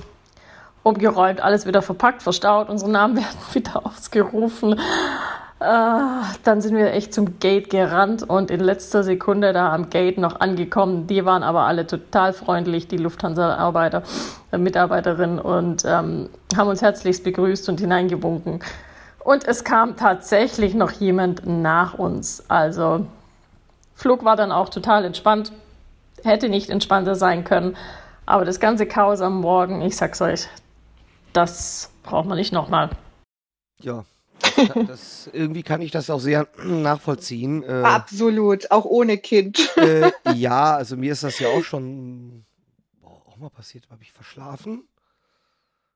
umgeräumt, 0.82 1.41
alles 1.41 1.68
wieder 1.68 1.84
verpackt, 1.84 2.24
verstaut. 2.24 2.70
Unsere 2.70 2.89
Namen 2.89 3.18
werden 3.18 3.38
wieder 3.54 3.86
ausgerufen. 3.86 4.80
Uh, 5.58 6.22
dann 6.44 6.60
sind 6.60 6.76
wir 6.76 6.91
echt 6.91 7.13
zum 7.13 7.39
Gate 7.39 7.70
gerannt 7.70 8.24
und 8.24 8.52
in 8.52 8.60
letzter 8.60 9.04
Sekunde 9.04 9.54
da 9.54 9.74
am 9.74 9.89
Gate 9.89 10.18
noch 10.18 10.41
angekommen. 10.41 11.08
Die 11.08 11.24
waren 11.24 11.44
aber 11.44 11.62
alle 11.62 11.88
total 11.88 12.34
freundlich, 12.34 12.89
die 12.89 12.98
Lufthansa-Arbeiter, 12.98 14.04
äh, 14.52 14.58
Mitarbeiterinnen 14.58 15.39
und 15.39 15.86
ähm, 15.86 16.30
haben 16.58 16.68
uns 16.68 16.82
herzlichst 16.82 17.24
begrüßt 17.24 17.70
und 17.70 17.80
hineingewunken. 17.80 18.60
Und 19.24 19.48
es 19.48 19.63
kam 19.63 19.96
tatsächlich 19.96 20.74
noch 20.74 20.91
jemand 20.91 21.48
nach 21.48 21.94
uns. 21.94 22.44
Also 22.50 23.06
Flug 23.96 24.26
war 24.26 24.36
dann 24.36 24.52
auch 24.52 24.68
total 24.68 25.06
entspannt, 25.06 25.54
hätte 26.26 26.50
nicht 26.50 26.70
entspannter 26.70 27.15
sein 27.15 27.46
können. 27.46 27.78
Aber 28.26 28.44
das 28.44 28.60
ganze 28.60 28.88
Chaos 28.88 29.22
am 29.22 29.39
Morgen, 29.39 29.82
ich 29.82 29.96
sag's 29.96 30.22
euch, 30.22 30.50
das 31.32 31.91
braucht 32.04 32.28
man 32.28 32.38
nicht 32.38 32.52
nochmal. 32.52 32.89
Ja, 33.80 34.04
das, 34.88 35.30
irgendwie 35.34 35.63
kann 35.63 35.82
ich 35.82 35.91
das 35.91 36.10
auch 36.10 36.19
sehr 36.19 36.48
nachvollziehen. 36.63 37.63
Äh, 37.63 37.84
Absolut, 37.84 38.71
auch 38.71 38.86
ohne 38.86 39.17
Kind. 39.17 39.76
Äh, 39.78 40.12
ja, 40.36 40.76
also 40.76 40.98
mir 40.98 41.13
ist 41.13 41.24
das 41.24 41.39
ja 41.39 41.50
auch 41.50 41.63
schon 41.63 42.45
boah, 43.02 43.21
auch 43.26 43.38
mal 43.38 43.50
passiert, 43.50 43.89
habe 43.89 44.04
ich 44.04 44.12
verschlafen. 44.12 44.88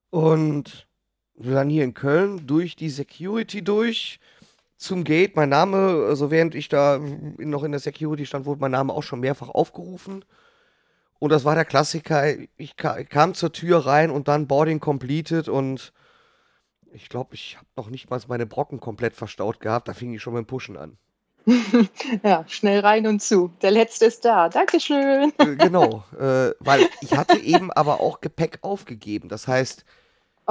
Und 0.10 0.88
waren 1.36 1.70
hier 1.70 1.84
in 1.84 1.94
Köln 1.94 2.48
durch 2.48 2.76
die 2.76 2.90
Security 2.90 3.64
durch 3.64 4.20
zum 4.78 5.04
Gate. 5.04 5.36
Mein 5.36 5.50
Name, 5.50 6.06
also 6.08 6.32
während 6.32 6.56
ich 6.56 6.70
da 6.70 7.00
noch 7.38 7.64
in 7.64 7.72
der 7.72 7.80
Security 7.80 8.26
stand, 8.26 8.46
wurde 8.46 8.62
mein 8.62 8.72
Name 8.72 8.94
auch 8.94 9.04
schon 9.04 9.20
mehrfach 9.20 9.50
aufgerufen. 9.50 10.26
Und 11.20 11.32
das 11.32 11.46
war 11.46 11.56
der 11.56 11.66
Klassiker. 11.66 12.26
Ich 12.58 12.76
kam 12.78 13.34
zur 13.34 13.52
Tür 13.52 13.86
rein 13.86 14.10
und 14.10 14.28
dann 14.28 14.48
Boarding 14.48 14.80
completed 14.80 15.50
und 15.50 15.94
ich 16.94 17.10
glaube, 17.10 17.36
ich 17.36 17.58
habe 17.58 17.68
noch 17.76 17.90
nicht 17.90 18.10
mal 18.10 18.20
meine 18.28 18.46
Brocken 18.46 18.80
komplett 18.80 19.16
verstaut 19.16 19.60
gehabt. 19.60 19.88
Da 19.88 19.94
fing 19.94 20.14
ich 20.14 20.22
schon 20.22 20.34
mit 20.34 20.46
dem 20.46 20.48
Pushen 20.48 20.78
an. 20.78 20.98
ja, 22.24 22.44
schnell 22.48 22.80
rein 22.80 23.08
und 23.08 23.22
zu. 23.22 23.52
Der 23.62 23.72
letzte 23.72 24.06
ist 24.06 24.26
da. 24.26 24.50
Dankeschön. 24.50 25.34
Äh, 25.38 25.56
genau, 25.56 26.04
äh, 26.20 26.52
weil 26.60 26.88
ich 27.02 27.16
hatte 27.16 27.38
eben 27.38 27.72
aber 27.72 28.02
auch 28.02 28.22
Gepäck 28.22 28.60
aufgegeben. 28.62 29.30
Das 29.30 29.48
heißt, 29.48 29.86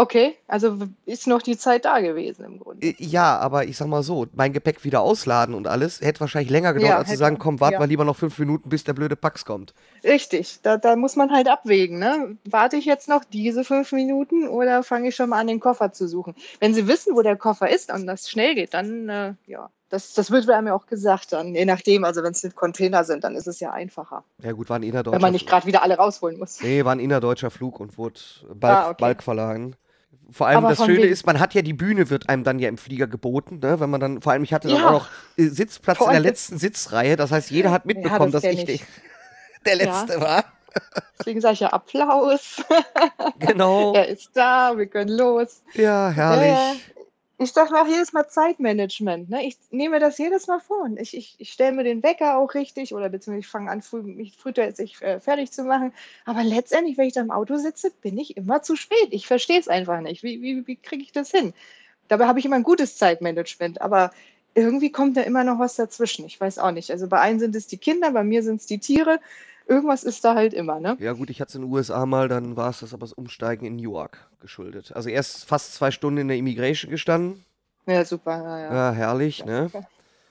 Okay, 0.01 0.37
also 0.47 0.79
ist 1.07 1.27
noch 1.27 1.43
die 1.43 1.59
Zeit 1.59 1.85
da 1.85 1.99
gewesen 1.99 2.45
im 2.45 2.61
Grunde. 2.61 2.87
Äh, 2.87 2.95
ja, 2.99 3.37
aber 3.37 3.65
ich 3.65 3.77
sag 3.77 3.89
mal 3.89 4.05
so, 4.05 4.27
mein 4.33 4.53
Gepäck 4.53 4.85
wieder 4.85 5.01
ausladen 5.01 5.57
und 5.57 5.67
alles 5.67 6.01
hätte 6.01 6.21
wahrscheinlich 6.21 6.51
länger 6.53 6.73
gedauert, 6.73 6.91
Ja, 6.93 6.99
als 6.99 7.09
zu 7.09 7.17
sagen, 7.17 7.39
komm, 7.39 7.59
warte 7.59 7.73
ja. 7.75 7.79
mal 7.81 7.89
lieber 7.89 8.05
noch 8.05 8.15
fünf 8.15 8.39
Minuten, 8.39 8.69
bis 8.69 8.85
der 8.85 8.93
blöde 8.93 9.17
Pax 9.17 9.45
kommt. 9.45 9.75
Richtig, 10.05 10.61
da, 10.63 10.77
da 10.77 10.95
muss 10.95 11.17
man 11.17 11.33
halt 11.33 11.49
abwägen. 11.49 11.99
Ne? 11.99 12.37
Warte 12.49 12.77
ich 12.77 12.85
jetzt 12.85 13.09
noch 13.09 13.25
diese 13.25 13.65
fünf 13.65 13.91
Minuten 13.91 14.47
oder 14.47 14.85
fange 14.85 15.09
ich 15.09 15.17
schon 15.17 15.31
mal 15.31 15.41
an, 15.41 15.49
den 15.49 15.59
Koffer 15.59 15.91
zu 15.93 16.07
suchen? 16.07 16.37
Wenn 16.61 16.75
Sie 16.75 16.87
wissen, 16.87 17.17
wo 17.17 17.23
der 17.23 17.35
Koffer 17.35 17.69
ist 17.69 17.93
und 17.93 18.07
das 18.07 18.31
schnell 18.31 18.55
geht, 18.55 18.75
dann 18.75 19.09
äh, 19.09 19.35
ja, 19.49 19.69
das, 19.89 20.15
das 20.15 20.31
wird 20.31 20.49
einem 20.49 20.69
ja 20.69 20.75
auch 20.75 20.87
gesagt. 20.87 21.33
Dann, 21.33 21.57
je 21.57 21.65
nachdem, 21.65 22.05
also 22.05 22.23
wenn 22.23 22.31
es 22.31 22.47
Container 22.55 23.03
sind, 23.03 23.25
dann 23.25 23.35
ist 23.35 23.49
es 23.49 23.59
ja 23.59 23.73
einfacher, 23.73 24.23
Ja 24.45 24.53
gut, 24.53 24.71
war 24.71 24.79
ein 24.79 24.85
innerdeutscher 24.85 25.17
wenn 25.17 25.23
man 25.23 25.33
nicht 25.33 25.43
Flug. 25.49 25.51
gerade 25.51 25.67
wieder 25.67 25.83
alle 25.83 25.97
rausholen 25.97 26.39
muss. 26.39 26.63
Nee, 26.63 26.85
war 26.85 26.93
ein 26.93 27.01
innerdeutscher 27.01 27.51
Flug 27.51 27.81
und 27.81 27.99
wurde 27.99 28.21
Balk, 28.55 28.79
Ah, 28.79 28.91
okay. 28.91 28.97
Balk 29.01 29.23
verladen. 29.25 29.75
Vor 30.31 30.47
allem 30.47 30.59
Aber 30.59 30.69
das 30.69 30.85
Schöne 30.85 31.07
ist, 31.07 31.25
man 31.27 31.41
hat 31.41 31.55
ja 31.55 31.63
die 31.63 31.73
Bühne, 31.73 32.11
wird 32.11 32.29
einem 32.29 32.45
dann 32.45 32.59
ja 32.59 32.69
im 32.69 32.77
Flieger 32.77 33.07
geboten, 33.07 33.61
ne? 33.63 33.81
Wenn 33.81 33.89
man 33.89 34.01
dann, 34.01 34.21
vor 34.21 34.33
allem 34.33 34.45
ich 34.45 34.53
hatte 34.53 34.69
dann 34.69 34.77
Ja. 34.77 34.87
auch 34.89 34.93
noch 34.93 35.09
äh, 35.39 35.47
Sitzplatz 35.49 36.01
in 36.01 36.11
der 36.11 36.21
letzten 36.21 36.59
Sitzreihe. 36.59 37.17
Das 37.17 37.31
heißt, 37.33 37.51
jeder 37.51 37.71
hat 37.71 37.87
mitbekommen, 37.87 38.31
das 38.31 38.43
dass 38.43 38.53
ich 38.53 38.69
ich. 38.69 38.85
der, 39.65 39.77
der 39.77 39.87
Ja. 39.87 40.01
Letzte 40.03 40.21
war. 40.21 40.45
Deswegen 41.19 41.41
sage 41.41 41.55
ich 41.55 41.61
ja 41.61 41.69
Applaus. 41.69 42.63
Genau. 43.39 43.95
er 43.97 44.07
ist 44.09 44.31
da, 44.35 44.77
wir 44.77 44.87
können 44.87 45.17
los. 45.17 45.63
Ja, 45.75 46.11
herrlich. 46.11 46.85
Ich 47.41 47.53
sage 47.53 47.73
mir 47.73 47.81
auch 47.81 47.87
jedes 47.87 48.13
Mal 48.13 48.27
Zeitmanagement. 48.29 49.31
Ne? 49.31 49.47
Ich 49.47 49.57
nehme 49.71 50.01
das 50.01 50.19
jedes 50.19 50.49
Mal 50.49 50.59
vor. 50.59 50.91
Ich, 50.97 51.17
ich, 51.17 51.37
ich 51.39 51.53
stelle 51.53 51.71
mir 51.71 51.85
den 51.85 52.03
Wecker 52.03 52.37
auch 52.37 52.55
richtig 52.55 52.93
oder 52.93 53.09
beziehungsweise 53.09 53.41
ich 53.41 53.47
fange 53.47 53.71
an, 53.71 53.81
früh, 53.81 54.03
mich 54.03 54.37
frühzeitig 54.37 55.01
äh, 55.03 55.21
fertig 55.21 55.53
zu 55.53 55.63
machen. 55.63 55.93
Aber 56.25 56.43
letztendlich, 56.43 56.99
wenn 56.99 57.07
ich 57.07 57.15
da 57.15 57.21
im 57.21 57.31
Auto 57.31 57.57
sitze, 57.57 57.93
bin 58.03 58.19
ich 58.19 58.37
immer 58.37 58.63
zu 58.63 58.75
spät. 58.75 59.09
Ich 59.11 59.29
verstehe 59.29 59.61
es 59.61 59.69
einfach 59.69 60.01
nicht. 60.01 60.25
Wie, 60.25 60.43
wie, 60.43 60.67
wie 60.67 60.77
kriege 60.77 61.03
ich 61.03 61.13
das 61.13 61.31
hin? 61.31 61.55
Dabei 62.09 62.27
habe 62.27 62.41
ich 62.41 62.45
immer 62.45 62.57
ein 62.57 62.65
gutes 62.65 62.97
Zeitmanagement, 62.97 63.81
aber 63.81 64.11
irgendwie 64.55 64.91
kommt 64.91 65.17
da 65.17 65.21
immer 65.21 65.45
noch 65.45 65.61
was 65.61 65.77
dazwischen. 65.77 66.25
Ich 66.27 66.41
weiß 66.41 66.59
auch 66.59 66.73
nicht. 66.73 66.91
Also 66.91 67.07
bei 67.07 67.21
einen 67.21 67.39
sind 67.39 67.55
es 67.55 67.69
die 67.69 67.79
Kinder, 67.79 68.11
bei 68.11 68.25
mir 68.25 68.43
sind 68.43 68.61
es 68.61 68.67
die 68.67 68.79
Tiere. 68.79 69.21
Irgendwas 69.69 70.03
ist 70.03 70.25
da 70.25 70.35
halt 70.35 70.55
immer, 70.55 70.81
ne? 70.81 70.97
Ja 70.99 71.13
gut, 71.13 71.29
ich 71.29 71.41
hatte 71.41 71.51
es 71.51 71.55
in 71.55 71.61
den 71.63 71.71
USA 71.71 72.07
mal, 72.07 72.27
dann 72.29 72.57
war 72.57 72.71
es 72.71 72.81
das 72.81 72.95
aber 72.95 73.01
das 73.01 73.13
Umsteigen 73.13 73.67
in 73.67 73.77
Newark 73.77 74.27
geschuldet. 74.41 74.93
Also 74.95 75.11
erst 75.11 75.45
fast 75.45 75.75
zwei 75.75 75.91
Stunden 75.91 76.19
in 76.21 76.29
der 76.29 76.39
Immigration 76.39 76.91
gestanden. 76.91 77.45
Ja, 77.87 78.05
super. 78.05 78.39
Ja, 78.43 78.59
ja. 78.59 78.75
Ja, 78.75 78.93
herrlich, 78.93 79.45
ne? 79.45 79.71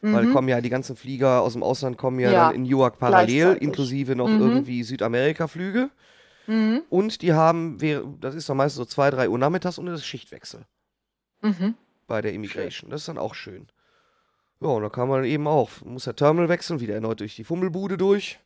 Weil 0.02 0.26
Mhm. 0.26 0.32
kommen 0.32 0.48
ja 0.48 0.60
die 0.62 0.70
ganzen 0.70 0.96
Flieger 0.96 1.42
aus 1.42 1.54
dem 1.54 1.64
Ausland 1.64 1.98
kommen 1.98 2.20
ja, 2.20 2.32
Ja, 2.32 2.46
dann 2.48 2.56
in 2.56 2.64
Newark 2.64 2.98
parallel, 3.00 3.58
inklusive 3.58 4.16
noch 4.16 4.28
Mhm. 4.30 4.40
irgendwie 4.40 4.84
Südamerika-Flüge. 4.84 5.90
Mhm. 6.48 6.82
Und 6.90 7.22
die 7.22 7.34
haben, 7.34 7.78
das 8.22 8.34
ist 8.36 8.50
dann 8.50 8.58
meistens 8.58 8.78
so 8.78 8.86
zwei, 8.86 9.10
drei 9.12 9.30
Uhr 9.30 9.38
nachmittags 9.38 9.78
und 9.78 9.86
das 9.86 10.00
ist 10.00 10.06
Schichtwechsel 10.06 10.66
Mhm. 11.42 11.76
bei 12.08 12.22
der 12.22 12.34
Immigration. 12.34 12.90
Das 12.90 13.02
ist 13.02 13.08
dann 13.08 13.18
auch 13.18 13.36
schön. 13.36 13.68
Ja, 14.62 14.70
und 14.70 14.82
da 14.82 14.90
kann 14.90 15.08
man 15.10 15.24
eben 15.26 15.48
auch, 15.48 15.70
muss 15.84 16.06
der 16.06 16.16
Terminal 16.16 16.50
wechseln, 16.50 16.80
wieder 16.80 16.96
erneut 16.96 17.20
durch 17.20 17.36
die 17.36 17.44
Fummelbude 17.44 17.98
durch. 17.98 18.40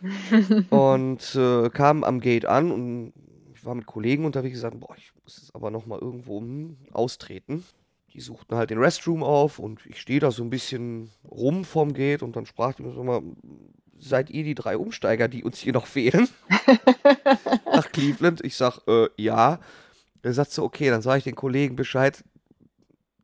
und 0.70 1.34
äh, 1.34 1.70
kam 1.70 2.04
am 2.04 2.20
Gate 2.20 2.46
an 2.46 2.70
und 2.70 3.12
ich 3.54 3.64
war 3.64 3.74
mit 3.74 3.86
Kollegen 3.86 4.24
unterwegs 4.24 4.62
und 4.62 4.70
gesagt, 4.70 4.80
boah, 4.80 4.94
ich 4.96 5.12
muss 5.22 5.38
jetzt 5.38 5.54
aber 5.54 5.70
noch 5.70 5.86
mal 5.86 5.98
irgendwo 5.98 6.40
hm, 6.40 6.76
austreten. 6.92 7.64
die 8.12 8.20
suchten 8.20 8.56
halt 8.56 8.70
den 8.70 8.78
Restroom 8.78 9.22
auf 9.22 9.58
und 9.58 9.84
ich 9.86 10.00
stehe 10.00 10.20
da 10.20 10.30
so 10.30 10.42
ein 10.42 10.50
bisschen 10.50 11.10
rum 11.24 11.64
vorm 11.64 11.92
Gate 11.92 12.22
und 12.22 12.36
dann 12.36 12.46
sprach 12.46 12.74
die 12.74 12.82
mir 12.82 12.92
so 12.92 13.02
mal, 13.02 13.22
seid 13.98 14.30
ihr 14.30 14.44
die 14.44 14.54
drei 14.54 14.76
Umsteiger, 14.76 15.28
die 15.28 15.44
uns 15.44 15.58
hier 15.58 15.72
noch 15.72 15.86
fehlen? 15.86 16.28
Nach 17.64 17.90
Cleveland. 17.92 18.44
Ich 18.44 18.56
sag, 18.56 18.80
äh, 18.86 19.08
ja. 19.16 19.60
Er 20.22 20.32
sagt 20.32 20.50
so, 20.50 20.64
okay, 20.64 20.90
dann 20.90 21.02
sage 21.02 21.18
ich 21.18 21.24
den 21.24 21.36
Kollegen 21.36 21.76
Bescheid, 21.76 22.24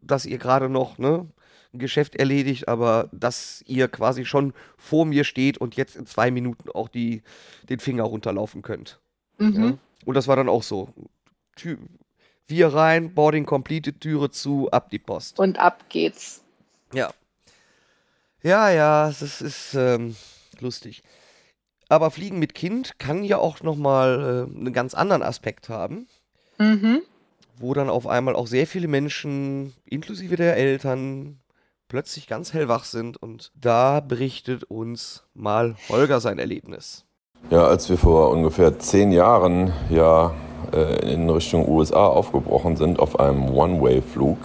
dass 0.02 0.24
ihr 0.24 0.38
gerade 0.38 0.68
noch, 0.68 0.98
ne, 0.98 1.26
ein 1.72 1.78
Geschäft 1.78 2.16
erledigt, 2.16 2.68
aber 2.68 3.08
dass 3.12 3.62
ihr 3.66 3.88
quasi 3.88 4.24
schon 4.24 4.52
vor 4.76 5.04
mir 5.06 5.24
steht 5.24 5.58
und 5.58 5.76
jetzt 5.76 5.96
in 5.96 6.06
zwei 6.06 6.30
Minuten 6.30 6.70
auch 6.70 6.88
die, 6.88 7.22
den 7.68 7.78
Finger 7.80 8.04
runterlaufen 8.04 8.62
könnt. 8.62 9.00
Mhm. 9.38 9.62
Ja? 9.62 9.78
Und 10.04 10.14
das 10.14 10.28
war 10.28 10.36
dann 10.36 10.48
auch 10.48 10.62
so. 10.62 10.92
Tür, 11.56 11.78
wir 12.46 12.68
rein, 12.74 13.14
Boarding 13.14 13.46
completed, 13.46 14.00
Türe 14.00 14.30
zu, 14.30 14.70
ab 14.70 14.90
die 14.90 14.98
Post. 14.98 15.38
Und 15.38 15.58
ab 15.58 15.84
geht's. 15.88 16.42
Ja. 16.92 17.12
Ja, 18.42 18.70
ja, 18.70 19.06
das 19.08 19.40
ist 19.40 19.74
ähm, 19.74 20.16
lustig. 20.60 21.02
Aber 21.88 22.10
Fliegen 22.10 22.38
mit 22.38 22.54
Kind 22.54 22.98
kann 22.98 23.22
ja 23.22 23.38
auch 23.38 23.62
nochmal 23.62 24.48
äh, 24.50 24.56
einen 24.58 24.72
ganz 24.72 24.94
anderen 24.94 25.22
Aspekt 25.22 25.68
haben, 25.68 26.06
Mhm. 26.58 27.02
wo 27.56 27.74
dann 27.74 27.88
auf 27.88 28.06
einmal 28.06 28.34
auch 28.34 28.46
sehr 28.46 28.66
viele 28.66 28.88
Menschen, 28.88 29.74
inklusive 29.84 30.36
der 30.36 30.56
Eltern, 30.56 31.38
plötzlich 31.92 32.26
ganz 32.26 32.54
hellwach 32.54 32.84
sind. 32.84 33.22
Und 33.22 33.52
da 33.54 34.00
berichtet 34.00 34.64
uns 34.64 35.24
mal 35.34 35.76
Holger 35.90 36.20
sein 36.20 36.38
Erlebnis. 36.38 37.04
Ja, 37.50 37.66
als 37.66 37.90
wir 37.90 37.98
vor 37.98 38.30
ungefähr 38.30 38.78
zehn 38.78 39.12
Jahren 39.12 39.74
ja 39.90 40.32
äh, 40.72 41.12
in 41.12 41.28
Richtung 41.28 41.68
USA 41.68 42.06
aufgebrochen 42.06 42.76
sind 42.76 42.98
auf 42.98 43.20
einem 43.20 43.50
One-Way-Flug, 43.50 44.38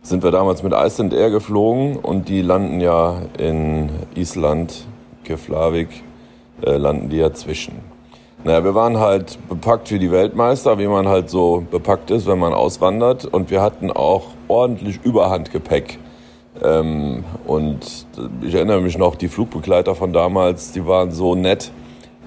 sind 0.00 0.22
wir 0.22 0.30
damals 0.30 0.62
mit 0.62 0.72
Iceland 0.72 1.12
Air 1.12 1.28
geflogen 1.28 1.96
und 1.96 2.30
die 2.30 2.40
landen 2.40 2.80
ja 2.80 3.20
in 3.36 3.90
Island, 4.14 4.86
Keflavik, 5.24 5.90
äh, 6.62 6.78
landen 6.78 7.10
die 7.10 7.18
ja 7.18 7.34
zwischen. 7.34 7.74
Naja, 8.44 8.64
wir 8.64 8.74
waren 8.74 8.98
halt 8.98 9.38
bepackt 9.50 9.90
wie 9.90 9.98
die 9.98 10.10
Weltmeister, 10.10 10.78
wie 10.78 10.88
man 10.88 11.06
halt 11.06 11.28
so 11.28 11.66
bepackt 11.70 12.10
ist, 12.10 12.26
wenn 12.26 12.38
man 12.38 12.54
auswandert. 12.54 13.26
Und 13.26 13.50
wir 13.50 13.60
hatten 13.60 13.90
auch 13.92 14.28
ordentlich 14.48 15.00
Überhandgepäck. 15.04 15.98
Ähm, 16.60 17.24
und 17.46 18.06
ich 18.42 18.54
erinnere 18.54 18.80
mich 18.80 18.98
noch, 18.98 19.14
die 19.14 19.28
Flugbegleiter 19.28 19.94
von 19.94 20.12
damals, 20.12 20.72
die 20.72 20.86
waren 20.86 21.10
so 21.12 21.34
nett. 21.34 21.70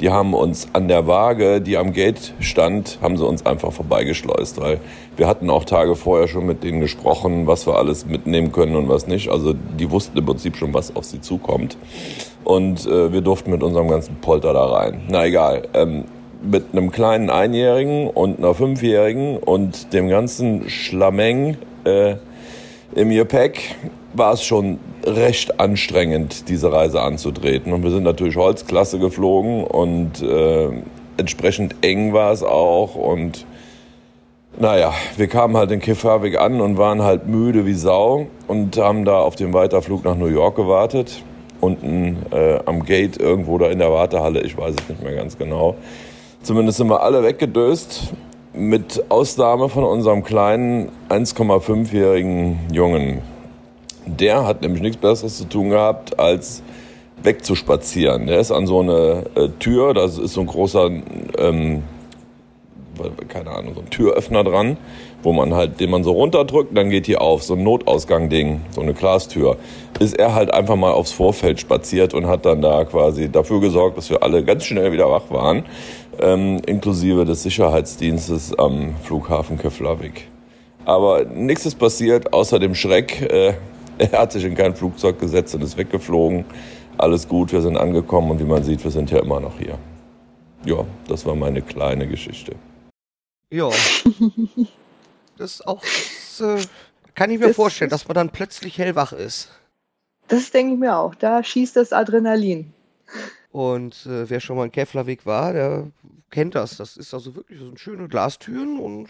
Die 0.01 0.09
haben 0.09 0.33
uns 0.33 0.67
an 0.73 0.89
der 0.89 1.07
Waage, 1.07 1.61
die 1.61 1.77
am 1.77 1.93
Gate 1.93 2.33
stand, 2.41 2.99
haben 3.01 3.15
sie 3.15 3.25
uns 3.25 3.45
einfach 3.45 3.71
vorbeigeschleust, 3.71 4.59
weil 4.59 4.81
wir 5.15 5.25
hatten 5.25 5.49
auch 5.49 5.63
Tage 5.63 5.95
vorher 5.95 6.27
schon 6.27 6.45
mit 6.45 6.65
denen 6.65 6.81
gesprochen, 6.81 7.47
was 7.47 7.65
wir 7.65 7.77
alles 7.77 8.05
mitnehmen 8.05 8.51
können 8.51 8.75
und 8.75 8.89
was 8.89 9.07
nicht. 9.07 9.29
Also 9.29 9.53
die 9.53 9.89
wussten 9.89 10.17
im 10.17 10.25
Prinzip 10.25 10.57
schon, 10.57 10.73
was 10.73 10.93
auf 10.97 11.05
sie 11.05 11.21
zukommt. 11.21 11.77
Und 12.43 12.85
äh, 12.85 13.13
wir 13.13 13.21
durften 13.21 13.51
mit 13.51 13.63
unserem 13.63 13.87
ganzen 13.87 14.17
Polter 14.17 14.51
da 14.51 14.65
rein. 14.65 15.01
Na 15.07 15.25
egal. 15.25 15.63
Ähm, 15.73 16.03
mit 16.43 16.65
einem 16.73 16.91
kleinen 16.91 17.29
Einjährigen 17.29 18.09
und 18.09 18.37
einer 18.37 18.53
Fünfjährigen 18.53 19.37
und 19.37 19.93
dem 19.93 20.09
ganzen 20.09 20.69
Schlameng 20.69 21.57
äh, 21.85 22.15
im 22.93 23.09
Gepäck 23.09 23.75
war 24.17 24.33
es 24.33 24.43
schon 24.43 24.79
recht 25.05 25.59
anstrengend, 25.59 26.49
diese 26.49 26.71
Reise 26.71 27.01
anzutreten. 27.01 27.73
Und 27.73 27.83
wir 27.83 27.91
sind 27.91 28.03
natürlich 28.03 28.35
Holzklasse 28.35 28.99
geflogen 28.99 29.63
und 29.63 30.21
äh, 30.21 30.69
entsprechend 31.17 31.75
eng 31.81 32.13
war 32.13 32.31
es 32.31 32.43
auch. 32.43 32.95
Und 32.95 33.45
naja, 34.57 34.93
wir 35.17 35.27
kamen 35.27 35.57
halt 35.57 35.71
in 35.71 35.79
Keflavik 35.79 36.39
an 36.39 36.61
und 36.61 36.77
waren 36.77 37.01
halt 37.01 37.27
müde 37.27 37.65
wie 37.65 37.73
Sau 37.73 38.27
und 38.47 38.77
haben 38.77 39.05
da 39.05 39.19
auf 39.19 39.35
den 39.35 39.53
Weiterflug 39.53 40.03
nach 40.05 40.15
New 40.15 40.27
York 40.27 40.55
gewartet. 40.55 41.23
Unten 41.61 42.17
äh, 42.31 42.59
am 42.65 42.85
Gate 42.85 43.17
irgendwo 43.17 43.57
da 43.57 43.67
in 43.67 43.79
der 43.79 43.91
Wartehalle, 43.91 44.41
ich 44.41 44.57
weiß 44.57 44.75
es 44.79 44.89
nicht 44.89 45.03
mehr 45.03 45.15
ganz 45.15 45.37
genau. 45.37 45.75
Zumindest 46.43 46.77
sind 46.77 46.89
wir 46.89 47.01
alle 47.01 47.23
weggedöst, 47.23 48.13
mit 48.53 49.03
Ausnahme 49.09 49.67
von 49.67 49.83
unserem 49.83 50.23
kleinen 50.23 50.89
1,5-jährigen 51.09 52.59
Jungen. 52.71 53.21
Der 54.05 54.45
hat 54.45 54.61
nämlich 54.61 54.81
nichts 54.81 54.97
Besseres 54.97 55.37
zu 55.37 55.45
tun 55.45 55.69
gehabt, 55.69 56.19
als 56.19 56.61
wegzuspazieren. 57.23 58.27
Der 58.27 58.39
ist 58.39 58.51
an 58.51 58.67
so 58.67 58.79
eine 58.79 59.25
äh, 59.35 59.49
Tür, 59.59 59.93
das 59.93 60.17
ist 60.17 60.33
so 60.33 60.41
ein 60.41 60.47
großer, 60.47 60.89
ähm, 61.37 61.83
keine 63.27 63.51
Ahnung, 63.51 63.73
so 63.73 63.81
ein 63.81 63.89
Türöffner 63.89 64.43
dran, 64.43 64.77
wo 65.23 65.33
man 65.33 65.53
halt, 65.53 65.79
den 65.79 65.89
man 65.89 66.03
so 66.03 66.11
runterdrückt, 66.11 66.77
dann 66.77 66.89
geht 66.89 67.07
die 67.07 67.17
auf, 67.17 67.43
so 67.43 67.55
ein 67.55 67.63
Notausgang-Ding, 67.63 68.61
so 68.69 68.81
eine 68.81 68.93
Glastür. 68.93 69.57
Ist 69.99 70.17
er 70.17 70.35
halt 70.35 70.53
einfach 70.53 70.75
mal 70.75 70.91
aufs 70.91 71.11
Vorfeld 71.11 71.59
spaziert 71.59 72.13
und 72.13 72.27
hat 72.27 72.45
dann 72.45 72.61
da 72.61 72.85
quasi 72.85 73.29
dafür 73.29 73.59
gesorgt, 73.59 73.97
dass 73.97 74.09
wir 74.09 74.21
alle 74.21 74.43
ganz 74.43 74.65
schnell 74.65 74.91
wieder 74.91 75.09
wach 75.09 75.29
waren, 75.29 75.63
ähm, 76.21 76.61
inklusive 76.65 77.25
des 77.25 77.43
Sicherheitsdienstes 77.43 78.57
am 78.57 78.95
Flughafen 79.03 79.57
Keflavik. 79.57 80.27
Aber 80.85 81.25
nichts 81.25 81.65
ist 81.65 81.79
passiert, 81.79 82.31
außer 82.31 82.59
dem 82.59 82.75
Schreck. 82.75 83.21
Äh, 83.21 83.53
er 84.11 84.19
hat 84.19 84.31
sich 84.31 84.43
in 84.43 84.55
kein 84.55 84.75
Flugzeug 84.75 85.19
gesetzt 85.19 85.55
und 85.55 85.63
ist 85.63 85.77
weggeflogen. 85.77 86.45
Alles 86.97 87.27
gut, 87.27 87.51
wir 87.51 87.61
sind 87.61 87.77
angekommen 87.77 88.31
und 88.31 88.39
wie 88.39 88.45
man 88.45 88.63
sieht, 88.63 88.83
wir 88.83 88.91
sind 88.91 89.11
ja 89.11 89.19
immer 89.19 89.39
noch 89.39 89.57
hier. 89.57 89.77
Ja, 90.65 90.85
das 91.07 91.25
war 91.25 91.35
meine 91.35 91.61
kleine 91.61 92.07
Geschichte. 92.07 92.55
Ja. 93.51 93.69
Das 95.37 95.55
ist 95.55 95.67
auch, 95.67 95.81
das, 95.81 96.39
äh, 96.39 96.65
kann 97.13 97.29
ich 97.29 97.39
mir 97.39 97.47
Das 97.47 97.57
vorstellen, 97.57 97.89
dass 97.89 98.07
man 98.07 98.15
dann 98.15 98.29
plötzlich 98.29 98.77
hellwach 98.77 99.11
ist. 99.11 99.49
Das 100.29 100.49
denke 100.51 100.73
ich 100.73 100.79
mir 100.79 100.97
auch. 100.97 101.13
Da 101.13 101.43
schießt 101.43 101.75
das 101.75 101.91
Adrenalin. 101.91 102.73
Und 103.51 104.05
äh, 104.05 104.29
wer 104.29 104.39
schon 104.39 104.55
mal 104.57 104.65
in 104.65 104.71
Keflavik 104.71 105.25
war, 105.25 105.53
der 105.53 105.87
kennt 106.31 106.55
das. 106.55 106.77
Das 106.77 106.97
ist 106.97 107.13
also 107.13 107.35
wirklich 107.35 107.59
so 107.59 107.67
eine 107.67 107.77
schöne 107.77 108.07
Glastüren 108.07 108.79
und 108.79 109.09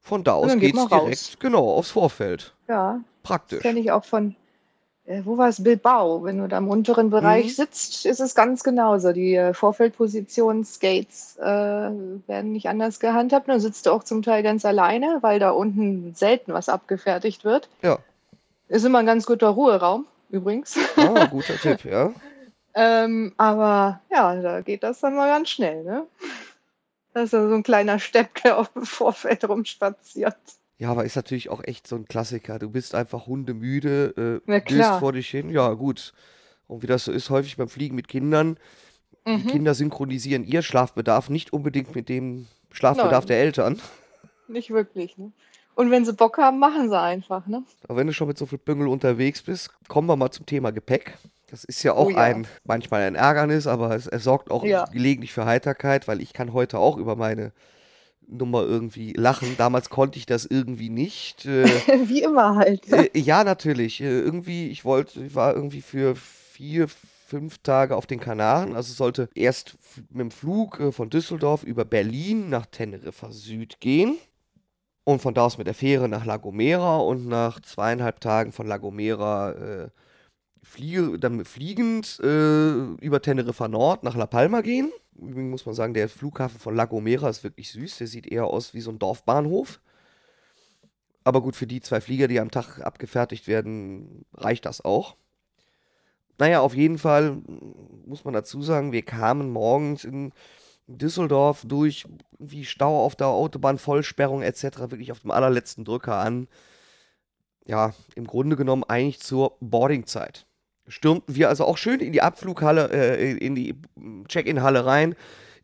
von 0.00 0.24
da 0.24 0.32
aus 0.34 0.52
geht 0.52 0.60
geht's 0.60 0.74
man 0.74 0.88
direkt 0.88 1.06
raus. 1.06 1.36
genau 1.38 1.70
aufs 1.70 1.90
Vorfeld. 1.90 2.54
Ja, 2.72 3.00
Praktisch. 3.22 3.60
kenne 3.60 3.80
ich 3.80 3.92
auch 3.92 4.04
von, 4.04 4.34
äh, 5.04 5.20
wo 5.26 5.36
war 5.36 5.48
es? 5.48 5.62
Bilbao. 5.62 6.24
Wenn 6.24 6.38
du 6.38 6.48
da 6.48 6.56
im 6.56 6.68
unteren 6.68 7.10
Bereich 7.10 7.44
Mhm. 7.46 7.50
sitzt, 7.50 8.06
ist 8.06 8.18
es 8.20 8.34
ganz 8.34 8.64
genauso. 8.64 9.12
Die 9.12 9.34
äh, 9.34 9.52
Vorfeldpositionsgates 9.52 11.36
äh, 11.36 11.42
werden 11.42 12.52
nicht 12.52 12.68
anders 12.70 12.98
gehandhabt. 12.98 13.48
Dann 13.48 13.60
sitzt 13.60 13.84
du 13.84 13.90
auch 13.90 14.04
zum 14.04 14.22
Teil 14.22 14.42
ganz 14.42 14.64
alleine, 14.64 15.18
weil 15.20 15.38
da 15.38 15.50
unten 15.50 16.14
selten 16.14 16.54
was 16.54 16.70
abgefertigt 16.70 17.44
wird. 17.44 17.68
Ja. 17.82 17.98
Ist 18.68 18.86
immer 18.86 19.00
ein 19.00 19.06
ganz 19.06 19.26
guter 19.26 19.48
Ruheraum, 19.48 20.06
übrigens. 20.30 20.78
Ah, 20.96 21.26
guter 21.30 21.56
Tipp, 21.58 21.84
ja. 21.84 22.10
Ähm, 22.74 23.34
aber 23.36 24.00
ja, 24.10 24.34
da 24.40 24.62
geht 24.62 24.82
das 24.82 25.00
dann 25.00 25.14
mal 25.14 25.28
ganz 25.28 25.50
schnell, 25.50 25.84
ne? 25.84 26.06
Das 27.12 27.24
ist 27.24 27.32
ja 27.34 27.46
so 27.46 27.54
ein 27.54 27.62
kleiner 27.62 27.98
Stepp, 27.98 28.42
der 28.42 28.56
auf 28.56 28.72
dem 28.72 28.86
Vorfeld 28.86 29.46
rumspaziert. 29.46 30.36
Ja, 30.82 30.90
aber 30.90 31.04
ist 31.04 31.14
natürlich 31.14 31.48
auch 31.48 31.62
echt 31.62 31.86
so 31.86 31.94
ein 31.94 32.06
Klassiker. 32.06 32.58
Du 32.58 32.68
bist 32.68 32.96
einfach 32.96 33.26
hundemüde, 33.28 34.40
äh, 34.48 34.60
klar. 34.62 34.98
vor 34.98 35.12
dich 35.12 35.28
hin. 35.28 35.48
Ja, 35.48 35.74
gut. 35.74 36.12
Und 36.66 36.82
wie 36.82 36.88
das 36.88 37.04
so 37.04 37.12
ist, 37.12 37.30
häufig 37.30 37.56
beim 37.56 37.68
Fliegen 37.68 37.94
mit 37.94 38.08
Kindern, 38.08 38.56
die 39.24 39.30
Mhm. 39.30 39.46
Kinder 39.46 39.74
synchronisieren 39.74 40.42
ihr 40.42 40.62
Schlafbedarf 40.62 41.30
nicht 41.30 41.52
unbedingt 41.52 41.94
mit 41.94 42.08
dem 42.08 42.46
Schlafbedarf 42.72 43.22
Nein. 43.24 43.28
der 43.28 43.40
Eltern. 43.42 43.80
Nicht 44.48 44.70
wirklich, 44.70 45.16
ne? 45.18 45.30
Und 45.76 45.92
wenn 45.92 46.04
sie 46.04 46.12
Bock 46.12 46.36
haben, 46.38 46.58
machen 46.58 46.88
sie 46.88 46.98
einfach, 47.00 47.46
ne? 47.46 47.62
Aber 47.84 47.96
wenn 47.98 48.08
du 48.08 48.12
schon 48.12 48.26
mit 48.26 48.36
so 48.36 48.46
viel 48.46 48.58
Büngel 48.58 48.88
unterwegs 48.88 49.40
bist, 49.40 49.70
kommen 49.88 50.08
wir 50.08 50.16
mal 50.16 50.32
zum 50.32 50.46
Thema 50.46 50.72
Gepäck. 50.72 51.16
Das 51.48 51.62
ist 51.62 51.84
ja 51.84 51.92
auch 51.92 52.06
Oh 52.06 52.10
ja. 52.10 52.16
ein, 52.16 52.48
manchmal 52.64 53.02
ein 53.02 53.14
Ärgernis, 53.14 53.68
aber 53.68 53.94
es, 53.94 54.08
es 54.08 54.24
sorgt 54.24 54.50
auch 54.50 54.64
Ja. 54.64 54.86
gelegentlich 54.86 55.32
für 55.32 55.44
Heiterkeit, 55.44 56.08
weil 56.08 56.20
ich 56.20 56.32
kann 56.32 56.52
heute 56.52 56.78
auch 56.80 56.96
über 56.96 57.14
meine 57.14 57.52
Nummer 58.28 58.62
irgendwie 58.62 59.12
lachen. 59.12 59.54
Damals 59.58 59.90
konnte 59.90 60.18
ich 60.18 60.26
das 60.26 60.44
irgendwie 60.44 60.88
nicht. 60.88 61.46
Äh, 61.46 61.64
Wie 62.08 62.22
immer 62.22 62.56
halt. 62.56 62.90
ne? 62.90 63.14
äh, 63.14 63.18
ja, 63.18 63.44
natürlich. 63.44 64.00
Äh, 64.00 64.20
irgendwie, 64.20 64.68
ich 64.68 64.84
wollte, 64.84 65.24
ich 65.24 65.34
war 65.34 65.54
irgendwie 65.54 65.82
für 65.82 66.14
vier, 66.16 66.88
fünf 66.88 67.58
Tage 67.58 67.96
auf 67.96 68.06
den 68.06 68.20
Kanaren. 68.20 68.74
Also 68.74 68.90
es 68.90 68.96
sollte 68.96 69.28
erst 69.34 69.76
mit 70.10 70.20
dem 70.20 70.30
Flug 70.30 70.80
äh, 70.80 70.92
von 70.92 71.10
Düsseldorf 71.10 71.62
über 71.64 71.84
Berlin 71.84 72.48
nach 72.48 72.66
Teneriffa 72.66 73.30
Süd 73.32 73.80
gehen. 73.80 74.16
Und 75.04 75.20
von 75.20 75.34
da 75.34 75.44
aus 75.44 75.58
mit 75.58 75.66
der 75.66 75.74
Fähre 75.74 76.08
nach 76.08 76.24
La 76.24 76.36
Gomera 76.36 76.98
und 76.98 77.26
nach 77.26 77.60
zweieinhalb 77.60 78.20
Tagen 78.20 78.52
von 78.52 78.68
La 78.68 78.76
Gomera 78.76 79.52
äh, 79.52 79.88
fliege, 80.72 81.18
dann 81.18 81.44
fliegend 81.44 82.18
äh, 82.20 82.72
über 83.00 83.20
Teneriffa 83.20 83.68
Nord 83.68 84.02
nach 84.04 84.16
La 84.16 84.26
Palma 84.26 84.62
gehen. 84.62 84.90
Übrigens 85.14 85.50
muss 85.50 85.66
man 85.66 85.74
sagen, 85.74 85.94
der 85.94 86.08
Flughafen 86.08 86.58
von 86.58 86.74
La 86.74 86.86
Gomera 86.86 87.28
ist 87.28 87.44
wirklich 87.44 87.70
süß. 87.70 87.98
Der 87.98 88.06
sieht 88.06 88.26
eher 88.26 88.46
aus 88.46 88.72
wie 88.72 88.80
so 88.80 88.90
ein 88.90 88.98
Dorfbahnhof. 88.98 89.80
Aber 91.24 91.42
gut, 91.42 91.56
für 91.56 91.66
die 91.66 91.82
zwei 91.82 92.00
Flieger, 92.00 92.26
die 92.26 92.40
am 92.40 92.50
Tag 92.50 92.80
abgefertigt 92.80 93.46
werden, 93.46 94.24
reicht 94.32 94.64
das 94.64 94.82
auch. 94.82 95.16
Naja, 96.38 96.60
auf 96.60 96.74
jeden 96.74 96.98
Fall 96.98 97.42
muss 98.06 98.24
man 98.24 98.34
dazu 98.34 98.62
sagen, 98.62 98.92
wir 98.92 99.02
kamen 99.02 99.50
morgens 99.50 100.04
in 100.04 100.32
Düsseldorf 100.88 101.64
durch 101.66 102.06
wie 102.38 102.64
Stau 102.64 103.04
auf 103.04 103.14
der 103.14 103.28
Autobahn, 103.28 103.78
Vollsperrung 103.78 104.42
etc. 104.42 104.90
wirklich 104.90 105.12
auf 105.12 105.20
dem 105.20 105.30
allerletzten 105.30 105.84
Drücker 105.84 106.16
an. 106.16 106.48
ja, 107.66 107.92
im 108.16 108.26
Grunde 108.26 108.56
genommen 108.56 108.84
eigentlich 108.84 109.20
zur 109.20 109.56
Boardingzeit. 109.60 110.46
Stürmten 110.92 111.34
wir 111.34 111.48
also 111.48 111.64
auch 111.64 111.78
schön 111.78 112.00
in 112.00 112.12
die 112.12 112.20
Abflughalle, 112.20 112.90
äh, 112.92 113.32
in 113.32 113.54
die 113.54 113.74
Check-in-Halle 114.28 114.84
rein. 114.84 115.14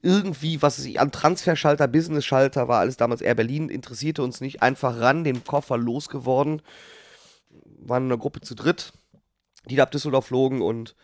Irgendwie, 0.01 0.62
was 0.62 0.79
es 0.79 0.97
an 0.97 1.12
Transferschalter, 1.12 1.87
Business-Schalter 1.87 2.67
war, 2.67 2.81
alles 2.81 2.97
damals 2.97 3.21
Air 3.21 3.35
Berlin, 3.35 3.69
interessierte 3.69 4.23
uns 4.23 4.41
nicht. 4.41 4.62
Einfach 4.62 5.01
ran, 5.01 5.25
den 5.25 5.45
Koffer 5.45 5.77
losgeworden. 5.77 6.62
Waren 7.81 8.05
eine 8.05 8.17
Gruppe 8.17 8.41
zu 8.41 8.55
dritt, 8.55 8.93
die 9.69 9.77
da 9.77 9.83
ab 9.83 9.91
Düsseldorf 9.91 10.27
flogen 10.27 10.62
und 10.62 10.97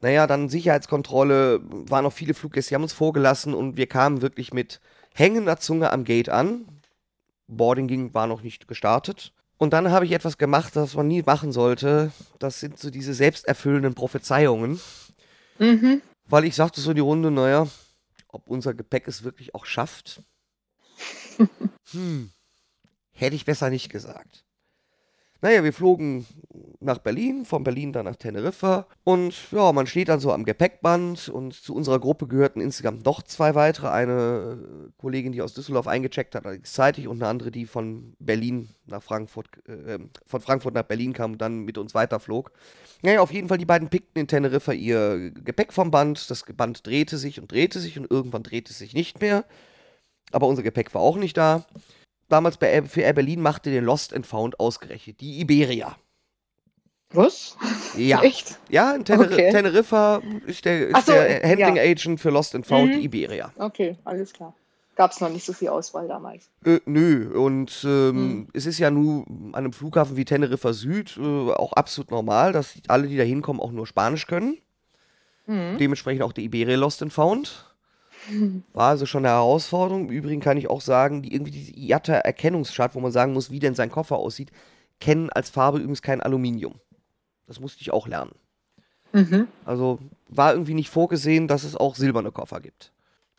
naja, 0.00 0.28
dann 0.28 0.48
Sicherheitskontrolle, 0.48 1.60
waren 1.64 2.04
noch 2.04 2.12
viele 2.12 2.34
Fluggäste, 2.34 2.68
die 2.68 2.74
haben 2.76 2.82
uns 2.82 2.92
vorgelassen 2.92 3.52
und 3.52 3.76
wir 3.76 3.88
kamen 3.88 4.22
wirklich 4.22 4.52
mit 4.52 4.80
hängender 5.14 5.56
Zunge 5.56 5.90
am 5.90 6.04
Gate 6.04 6.28
an. 6.28 6.66
Boarding 7.48 7.88
ging, 7.88 8.14
war 8.14 8.28
noch 8.28 8.42
nicht 8.42 8.68
gestartet. 8.68 9.32
Und 9.58 9.72
dann 9.72 9.90
habe 9.90 10.04
ich 10.04 10.12
etwas 10.12 10.38
gemacht, 10.38 10.76
das 10.76 10.94
man 10.94 11.08
nie 11.08 11.22
machen 11.22 11.52
sollte. 11.52 12.12
Das 12.38 12.60
sind 12.60 12.78
so 12.78 12.90
diese 12.90 13.14
selbsterfüllenden 13.14 13.94
Prophezeiungen. 13.94 14.80
Mhm. 15.58 16.02
Weil 16.26 16.44
ich 16.44 16.54
sagte 16.54 16.80
so 16.80 16.90
in 16.90 16.96
die 16.96 17.00
Runde, 17.00 17.30
naja, 17.30 17.66
ob 18.28 18.48
unser 18.48 18.74
Gepäck 18.74 19.08
es 19.08 19.22
wirklich 19.22 19.54
auch 19.54 19.64
schafft. 19.64 20.22
hm, 21.90 22.30
hätte 23.12 23.36
ich 23.36 23.44
besser 23.44 23.70
nicht 23.70 23.90
gesagt. 23.90 24.45
Naja, 25.42 25.62
wir 25.62 25.72
flogen 25.72 26.26
nach 26.80 26.98
Berlin, 26.98 27.44
von 27.44 27.62
Berlin 27.62 27.92
dann 27.92 28.06
nach 28.06 28.16
Teneriffa. 28.16 28.86
Und 29.04 29.34
ja, 29.52 29.72
man 29.72 29.86
steht 29.86 30.08
dann 30.08 30.20
so 30.20 30.32
am 30.32 30.44
Gepäckband 30.44 31.28
und 31.28 31.54
zu 31.54 31.74
unserer 31.74 32.00
Gruppe 32.00 32.26
gehörten 32.26 32.60
insgesamt 32.60 33.04
noch 33.04 33.22
zwei 33.22 33.54
weitere. 33.54 33.88
Eine 33.88 34.90
Kollegin, 34.96 35.32
die 35.32 35.42
aus 35.42 35.54
Düsseldorf 35.54 35.86
eingecheckt 35.86 36.34
hat, 36.34 36.44
zeitig, 36.64 37.08
und 37.08 37.22
eine 37.22 37.28
andere, 37.28 37.50
die 37.50 37.66
von 37.66 38.14
Berlin 38.18 38.70
nach 38.86 39.02
Frankfurt, 39.02 39.48
äh, 39.68 39.98
von 40.24 40.40
Frankfurt 40.40 40.74
nach 40.74 40.84
Berlin 40.84 41.12
kam 41.12 41.32
und 41.32 41.42
dann 41.42 41.64
mit 41.64 41.76
uns 41.76 41.94
weiterflog. 41.94 42.52
Naja, 43.02 43.20
auf 43.20 43.32
jeden 43.32 43.48
Fall, 43.48 43.58
die 43.58 43.66
beiden 43.66 43.88
pickten 43.88 44.20
in 44.20 44.28
Teneriffa 44.28 44.72
ihr 44.72 45.30
Gepäck 45.32 45.72
vom 45.72 45.90
Band. 45.90 46.30
Das 46.30 46.44
Band 46.44 46.86
drehte 46.86 47.18
sich 47.18 47.40
und 47.40 47.52
drehte 47.52 47.80
sich 47.80 47.98
und 47.98 48.10
irgendwann 48.10 48.42
drehte 48.42 48.72
es 48.72 48.78
sich 48.78 48.94
nicht 48.94 49.20
mehr. 49.20 49.44
Aber 50.32 50.46
unser 50.46 50.62
Gepäck 50.62 50.94
war 50.94 51.02
auch 51.02 51.16
nicht 51.16 51.36
da 51.36 51.66
damals 52.28 52.56
bei, 52.56 52.82
für 52.82 53.02
Air 53.02 53.12
Berlin 53.14 53.40
machte 53.40 53.70
den 53.70 53.84
Lost 53.84 54.14
and 54.14 54.26
Found 54.26 54.58
ausgerechnet, 54.60 55.20
die 55.20 55.40
Iberia. 55.40 55.96
Was? 57.10 57.56
Ja. 57.96 58.20
Echt? 58.22 58.58
Ja, 58.68 58.92
in 58.92 59.04
Tener 59.04 59.20
Okay. 59.26 59.50
Teneriffa 59.52 60.20
ist 60.46 60.64
der, 60.64 60.88
ist 60.88 61.06
so, 61.06 61.12
der 61.12 61.42
Handling 61.48 61.76
ja. 61.76 61.82
Agent 61.82 62.20
für 62.20 62.30
Lost 62.30 62.54
and 62.54 62.66
Found 62.66 62.90
Mhm. 62.90 62.98
die 62.98 63.04
Iberia. 63.04 63.52
Okay, 63.56 63.96
alles 64.04 64.32
klar. 64.32 64.54
Gab 64.96 65.12
es 65.12 65.20
noch 65.20 65.28
nicht 65.28 65.44
so 65.44 65.52
viel 65.52 65.68
Auswahl 65.68 66.08
damals. 66.08 66.50
Äh, 66.64 66.80
nö, 66.86 67.30
und 67.38 67.82
ähm, 67.84 68.16
Hm. 68.16 68.48
es 68.54 68.66
ist 68.66 68.78
ja 68.78 68.90
nur 68.90 69.24
an 69.28 69.54
einem 69.54 69.72
Flughafen 69.72 70.16
wie 70.16 70.24
Teneriffa 70.24 70.72
Süd 70.72 71.16
äh, 71.18 71.22
auch 71.52 71.74
absolut 71.74 72.10
normal, 72.10 72.52
dass 72.52 72.74
alle, 72.88 73.06
die 73.06 73.16
da 73.16 73.22
hinkommen, 73.22 73.60
auch 73.60 73.72
nur 73.72 73.86
Spanisch 73.86 74.26
können. 74.26 74.58
Mhm. 75.46 75.76
Dementsprechend 75.78 76.22
auch 76.22 76.32
die 76.32 76.44
Iberia 76.44 76.76
Lost 76.76 77.02
and 77.02 77.12
Found. 77.12 77.75
War 78.72 78.90
also 78.90 79.06
schon 79.06 79.24
eine 79.24 79.34
Herausforderung. 79.34 80.08
Im 80.08 80.10
Übrigen 80.10 80.40
kann 80.40 80.56
ich 80.56 80.68
auch 80.68 80.80
sagen, 80.80 81.22
die 81.22 81.32
irgendwie 81.32 81.52
diese 81.52 81.72
IATA-Erkennungschart, 81.72 82.94
wo 82.94 83.00
man 83.00 83.12
sagen 83.12 83.32
muss, 83.32 83.50
wie 83.50 83.58
denn 83.58 83.74
sein 83.74 83.90
Koffer 83.90 84.16
aussieht, 84.16 84.50
kennen 85.00 85.30
als 85.30 85.50
Farbe 85.50 85.78
übrigens 85.78 86.02
kein 86.02 86.20
Aluminium. 86.20 86.74
Das 87.46 87.60
musste 87.60 87.82
ich 87.82 87.92
auch 87.92 88.08
lernen. 88.08 88.32
Mhm. 89.12 89.48
Also 89.64 89.98
war 90.28 90.52
irgendwie 90.52 90.74
nicht 90.74 90.90
vorgesehen, 90.90 91.48
dass 91.48 91.64
es 91.64 91.76
auch 91.76 91.94
silberne 91.94 92.32
Koffer 92.32 92.60
gibt. 92.60 92.92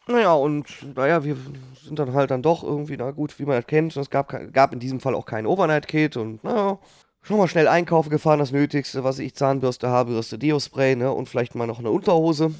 Naja, 0.08 0.34
und 0.34 0.65
naja, 0.95 1.23
wir 1.26 1.36
sind 1.84 2.00
dann 2.00 2.13
halt 2.13 2.32
dann 2.32 2.41
doch 2.41 2.63
irgendwie, 2.63 2.95
na 2.95 3.12
gut, 3.12 3.38
wie 3.39 3.45
man 3.45 3.58
das 3.58 3.67
kennt. 3.67 3.95
Es 3.97 4.10
gab, 4.10 4.34
gab 4.54 4.71
in 4.71 4.80
diesem 4.80 5.02
Fall 5.02 5.13
auch 5.13 5.26
kein 5.26 5.45
Overnight-Kit 5.45 6.15
und 6.15 6.43
naja, 6.45 6.80
schon 7.21 7.38
mal 7.38 7.50
schnell 7.50 7.67
einkaufen 7.67 8.10
gefahren, 8.10 8.39
das 8.39 8.54
Nötigste, 8.54 9.04
was 9.04 9.19
ich, 9.19 9.36
Zahnbürste, 9.36 9.89
Haarbürste, 9.89 10.39
Deo-Spray, 10.39 10.95
ne, 10.95 11.12
und 11.12 11.28
vielleicht 11.28 11.56
mal 11.56 11.67
noch 11.67 11.80
eine 11.80 11.91
Unterhose. 11.91 12.54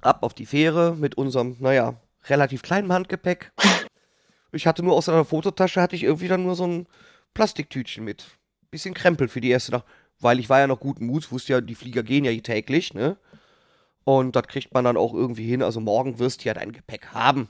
Ab 0.00 0.22
auf 0.22 0.34
die 0.34 0.46
Fähre 0.46 0.94
mit 0.96 1.16
unserem, 1.16 1.56
naja, 1.60 1.94
relativ 2.28 2.62
kleinen 2.62 2.92
Handgepäck. 2.92 3.52
Ich 4.52 4.66
hatte 4.66 4.82
nur 4.82 4.96
aus 4.96 5.08
einer 5.08 5.24
Fototasche, 5.24 5.80
hatte 5.80 5.94
ich 5.94 6.02
irgendwie 6.02 6.26
dann 6.26 6.42
nur 6.42 6.56
so 6.56 6.66
ein 6.66 6.88
Plastiktütchen 7.34 8.04
mit. 8.04 8.26
Bisschen 8.72 8.94
Krempel 8.94 9.28
für 9.28 9.40
die 9.40 9.50
erste 9.50 9.70
Nacht. 9.70 9.84
Weil 10.18 10.40
ich 10.40 10.48
war 10.48 10.58
ja 10.58 10.66
noch 10.66 10.80
guten 10.80 11.06
Muts, 11.06 11.30
wusste 11.30 11.52
ja, 11.52 11.60
die 11.60 11.76
Flieger 11.76 12.02
gehen 12.02 12.24
ja 12.24 12.32
täglich, 12.40 12.92
ne? 12.92 13.16
Und 14.02 14.34
das 14.34 14.48
kriegt 14.48 14.74
man 14.74 14.84
dann 14.84 14.96
auch 14.96 15.14
irgendwie 15.14 15.46
hin. 15.46 15.62
Also 15.62 15.78
morgen 15.78 16.18
wirst 16.18 16.42
du 16.42 16.48
ja 16.48 16.54
dein 16.54 16.72
Gepäck 16.72 17.12
haben. 17.14 17.48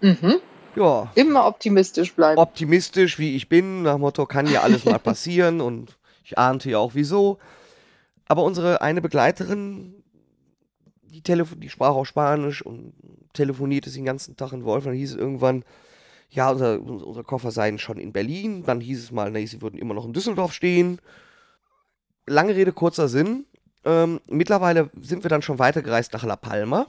Mhm. 0.00 0.36
Ja, 0.76 1.10
Immer 1.16 1.48
optimistisch 1.48 2.12
bleiben. 2.14 2.38
optimistisch 2.40 3.18
wie 3.18 3.34
ich 3.34 3.48
bin, 3.48 3.82
nach 3.82 3.94
dem 3.94 4.02
Motto, 4.02 4.24
kann 4.24 4.48
ja 4.48 4.62
alles 4.62 4.84
mal 4.84 4.98
passieren 5.00 5.60
und 5.60 5.98
ich 6.22 6.38
ahnte 6.38 6.70
ja 6.70 6.78
auch 6.78 6.94
wieso. 6.94 7.38
Aber 8.26 8.44
unsere 8.44 8.82
eine 8.82 9.00
Begleiterin, 9.02 10.03
die, 11.14 11.22
Telefon 11.22 11.60
die 11.60 11.68
sprach 11.70 11.94
auch 11.94 12.04
Spanisch 12.04 12.60
und 12.62 12.92
telefonierte 13.32 13.88
sie 13.90 14.00
den 14.00 14.04
ganzen 14.06 14.36
Tag 14.36 14.52
in 14.52 14.64
Wolf. 14.64 14.84
Dann 14.84 14.94
hieß 14.94 15.12
es 15.12 15.16
irgendwann, 15.16 15.64
ja, 16.30 16.50
unser, 16.50 16.80
unser 16.80 17.22
Koffer 17.22 17.50
seien 17.50 17.78
schon 17.78 17.98
in 17.98 18.12
Berlin. 18.12 18.64
Dann 18.64 18.80
hieß 18.80 19.02
es 19.02 19.12
mal, 19.12 19.30
nee, 19.30 19.46
sie 19.46 19.62
würden 19.62 19.78
immer 19.78 19.94
noch 19.94 20.04
in 20.04 20.12
Düsseldorf 20.12 20.52
stehen. 20.52 21.00
Lange 22.26 22.54
Rede, 22.56 22.72
kurzer 22.72 23.08
Sinn. 23.08 23.44
Ähm, 23.84 24.20
mittlerweile 24.26 24.90
sind 25.00 25.24
wir 25.24 25.28
dann 25.28 25.42
schon 25.42 25.58
weitergereist 25.58 26.12
nach 26.14 26.24
La 26.24 26.36
Palma. 26.36 26.86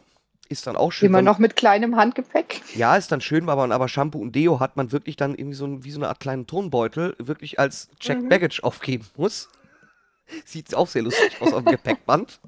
Ist 0.47 0.67
dann 0.67 0.75
auch 0.75 0.91
schön. 0.91 1.07
Immer 1.07 1.21
noch 1.21 1.39
mit 1.39 1.55
kleinem 1.55 1.95
Handgepäck. 1.95 2.61
ja, 2.75 2.95
ist 2.95 3.11
dann 3.11 3.19
schön, 3.21 3.47
weil 3.47 3.55
man 3.55 3.71
aber 3.71 3.87
Shampoo 3.87 4.19
und 4.19 4.35
Deo 4.35 4.59
hat 4.59 4.77
man 4.77 4.91
wirklich 4.91 5.15
dann 5.15 5.33
irgendwie 5.35 5.55
so 5.55 5.65
ein, 5.65 5.83
wie 5.83 5.91
so 5.91 5.99
eine 5.99 6.07
Art 6.07 6.19
kleinen 6.19 6.45
Tonbeutel 6.47 7.15
wirklich 7.17 7.59
als 7.59 7.89
Checked 7.99 8.23
Mhm. 8.23 8.29
Baggage 8.29 8.59
aufgeben 8.63 9.05
muss. 9.17 9.49
Sieht 10.45 10.73
auch 10.75 10.87
sehr 10.87 11.01
lustig 11.01 11.41
aus 11.41 11.51
auf 11.53 11.63
dem 11.63 11.71
Gepäckband. 11.71 12.39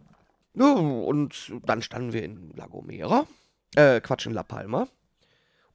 Ja, 0.58 0.74
und 0.74 1.54
dann 1.66 1.82
standen 1.82 2.14
wir 2.14 2.24
in 2.24 2.52
La 2.56 2.66
Gomera, 2.66 3.28
äh, 3.76 4.02
Quatsch, 4.02 4.26
in 4.26 4.34
La 4.34 4.44
Palma. 4.44 4.88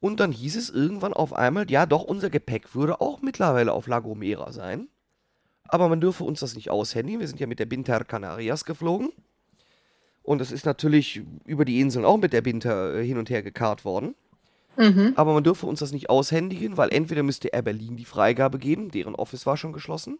Und 0.01 0.19
dann 0.19 0.33
hieß 0.33 0.57
es 0.57 0.69
irgendwann 0.69 1.13
auf 1.13 1.31
einmal, 1.31 1.71
ja 1.71 1.85
doch, 1.85 2.03
unser 2.03 2.29
Gepäck 2.29 2.75
würde 2.75 2.99
auch 2.99 3.21
mittlerweile 3.21 3.71
auf 3.71 3.87
La 3.87 3.99
Gomera 3.99 4.51
sein. 4.51 4.89
Aber 5.69 5.87
man 5.87 6.01
dürfe 6.01 6.25
uns 6.25 6.41
das 6.41 6.55
nicht 6.55 6.69
aushändigen. 6.69 7.21
Wir 7.21 7.27
sind 7.29 7.39
ja 7.39 7.47
mit 7.47 7.59
der 7.59 7.65
Binter 7.65 8.03
Canarias 8.03 8.65
geflogen. 8.65 9.13
Und 10.21 10.41
es 10.41 10.51
ist 10.51 10.65
natürlich 10.65 11.21
über 11.45 11.63
die 11.63 11.79
Inseln 11.79 12.03
auch 12.03 12.17
mit 12.17 12.33
der 12.33 12.41
Binter 12.41 12.95
äh, 12.95 13.05
hin 13.05 13.17
und 13.17 13.29
her 13.29 13.41
gekarrt 13.41 13.85
worden. 13.85 14.15
Mhm. 14.75 15.13
Aber 15.15 15.33
man 15.33 15.43
dürfe 15.43 15.65
uns 15.65 15.79
das 15.79 15.93
nicht 15.93 16.09
aushändigen, 16.09 16.75
weil 16.75 16.91
entweder 16.91 17.23
müsste 17.23 17.49
Air 17.49 17.61
Berlin 17.61 17.95
die 17.95 18.05
Freigabe 18.05 18.59
geben, 18.59 18.91
deren 18.91 19.15
Office 19.15 19.45
war 19.45 19.55
schon 19.55 19.71
geschlossen, 19.71 20.19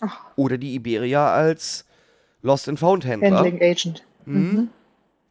Ach. 0.00 0.32
oder 0.36 0.58
die 0.58 0.74
Iberia 0.74 1.32
als 1.32 1.84
Lost 2.42 2.68
and 2.68 2.78
Found 2.78 3.04
Händler. 3.04 3.38
Handling 3.38 3.62
Agent. 3.62 4.04
Mhm. 4.26 4.68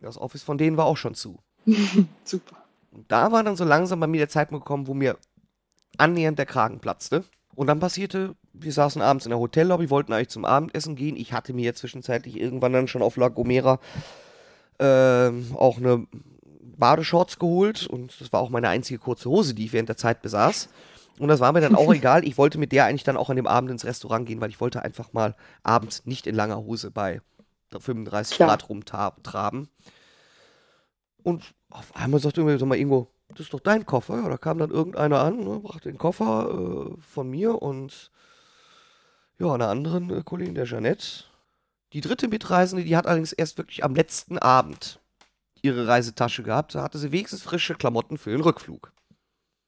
Das 0.01 0.17
Office 0.17 0.43
von 0.43 0.57
denen 0.57 0.77
war 0.77 0.85
auch 0.85 0.97
schon 0.97 1.13
zu. 1.13 1.39
Super. 2.23 2.57
Und 2.91 3.09
da 3.11 3.31
war 3.31 3.43
dann 3.43 3.55
so 3.55 3.63
langsam 3.63 3.99
bei 3.99 4.07
mir 4.07 4.19
der 4.19 4.29
Zeitpunkt 4.29 4.65
gekommen, 4.65 4.87
wo 4.87 4.93
mir 4.93 5.17
annähernd 5.97 6.39
der 6.39 6.45
Kragen 6.45 6.79
platzte. 6.79 7.23
Und 7.53 7.67
dann 7.67 7.79
passierte, 7.79 8.35
wir 8.53 8.71
saßen 8.71 9.01
abends 9.01 9.25
in 9.25 9.29
der 9.29 9.39
Hotellobby, 9.39 9.89
wollten 9.89 10.13
eigentlich 10.13 10.29
zum 10.29 10.45
Abendessen 10.45 10.95
gehen. 10.95 11.15
Ich 11.15 11.33
hatte 11.33 11.53
mir 11.53 11.75
zwischenzeitlich 11.75 12.39
irgendwann 12.39 12.73
dann 12.73 12.87
schon 12.87 13.01
auf 13.01 13.17
La 13.17 13.27
Gomera 13.27 13.79
ähm, 14.79 15.55
auch 15.55 15.77
eine 15.77 16.07
Badeshorts 16.77 17.37
geholt 17.37 17.85
und 17.85 18.19
das 18.19 18.33
war 18.33 18.41
auch 18.41 18.49
meine 18.49 18.69
einzige 18.69 18.99
kurze 18.99 19.29
Hose, 19.29 19.53
die 19.53 19.65
ich 19.65 19.73
während 19.73 19.89
der 19.89 19.97
Zeit 19.97 20.21
besaß. 20.21 20.69
Und 21.19 21.27
das 21.27 21.39
war 21.39 21.51
mir 21.51 21.61
dann 21.61 21.75
auch 21.75 21.93
egal. 21.93 22.25
Ich 22.25 22.37
wollte 22.37 22.57
mit 22.57 22.71
der 22.71 22.85
eigentlich 22.85 23.03
dann 23.03 23.17
auch 23.17 23.29
an 23.29 23.35
dem 23.35 23.47
Abend 23.47 23.71
ins 23.71 23.85
Restaurant 23.85 24.25
gehen, 24.25 24.41
weil 24.41 24.49
ich 24.49 24.59
wollte 24.61 24.83
einfach 24.83 25.13
mal 25.13 25.35
abends 25.63 26.05
nicht 26.05 26.27
in 26.27 26.35
langer 26.35 26.57
Hose 26.57 26.91
bei 26.91 27.21
35 27.69 28.35
Klar. 28.35 28.49
Grad 28.49 28.69
rumtraben. 28.69 29.69
Und 31.23 31.53
auf 31.69 31.95
einmal 31.95 32.19
sagte 32.19 32.43
mir, 32.43 32.57
sag 32.57 32.67
mal, 32.67 32.77
Ingo, 32.77 33.07
das 33.29 33.41
ist 33.41 33.53
doch 33.53 33.59
dein 33.59 33.85
Koffer. 33.85 34.21
Ja, 34.23 34.29
da 34.29 34.37
kam 34.37 34.57
dann 34.57 34.71
irgendeiner 34.71 35.21
an, 35.21 35.39
ne, 35.43 35.59
brachte 35.59 35.89
den 35.89 35.97
Koffer 35.97 36.49
äh, 36.49 37.01
von 37.01 37.29
mir 37.29 37.61
und 37.61 38.11
ja, 39.39 39.53
einer 39.53 39.69
anderen 39.69 40.09
äh, 40.09 40.21
Kollegin, 40.23 40.55
der 40.55 40.65
Jeanette. 40.65 41.25
Die 41.93 42.01
dritte 42.01 42.27
Mitreisende, 42.27 42.83
die 42.83 42.95
hat 42.95 43.05
allerdings 43.05 43.33
erst 43.33 43.57
wirklich 43.57 43.83
am 43.83 43.95
letzten 43.95 44.37
Abend 44.37 44.99
ihre 45.61 45.87
Reisetasche 45.87 46.43
gehabt. 46.43 46.75
Da 46.75 46.83
hatte 46.83 46.97
sie 46.97 47.11
wenigstens 47.11 47.41
frische 47.41 47.75
Klamotten 47.75 48.17
für 48.17 48.31
den 48.31 48.41
Rückflug. 48.41 48.91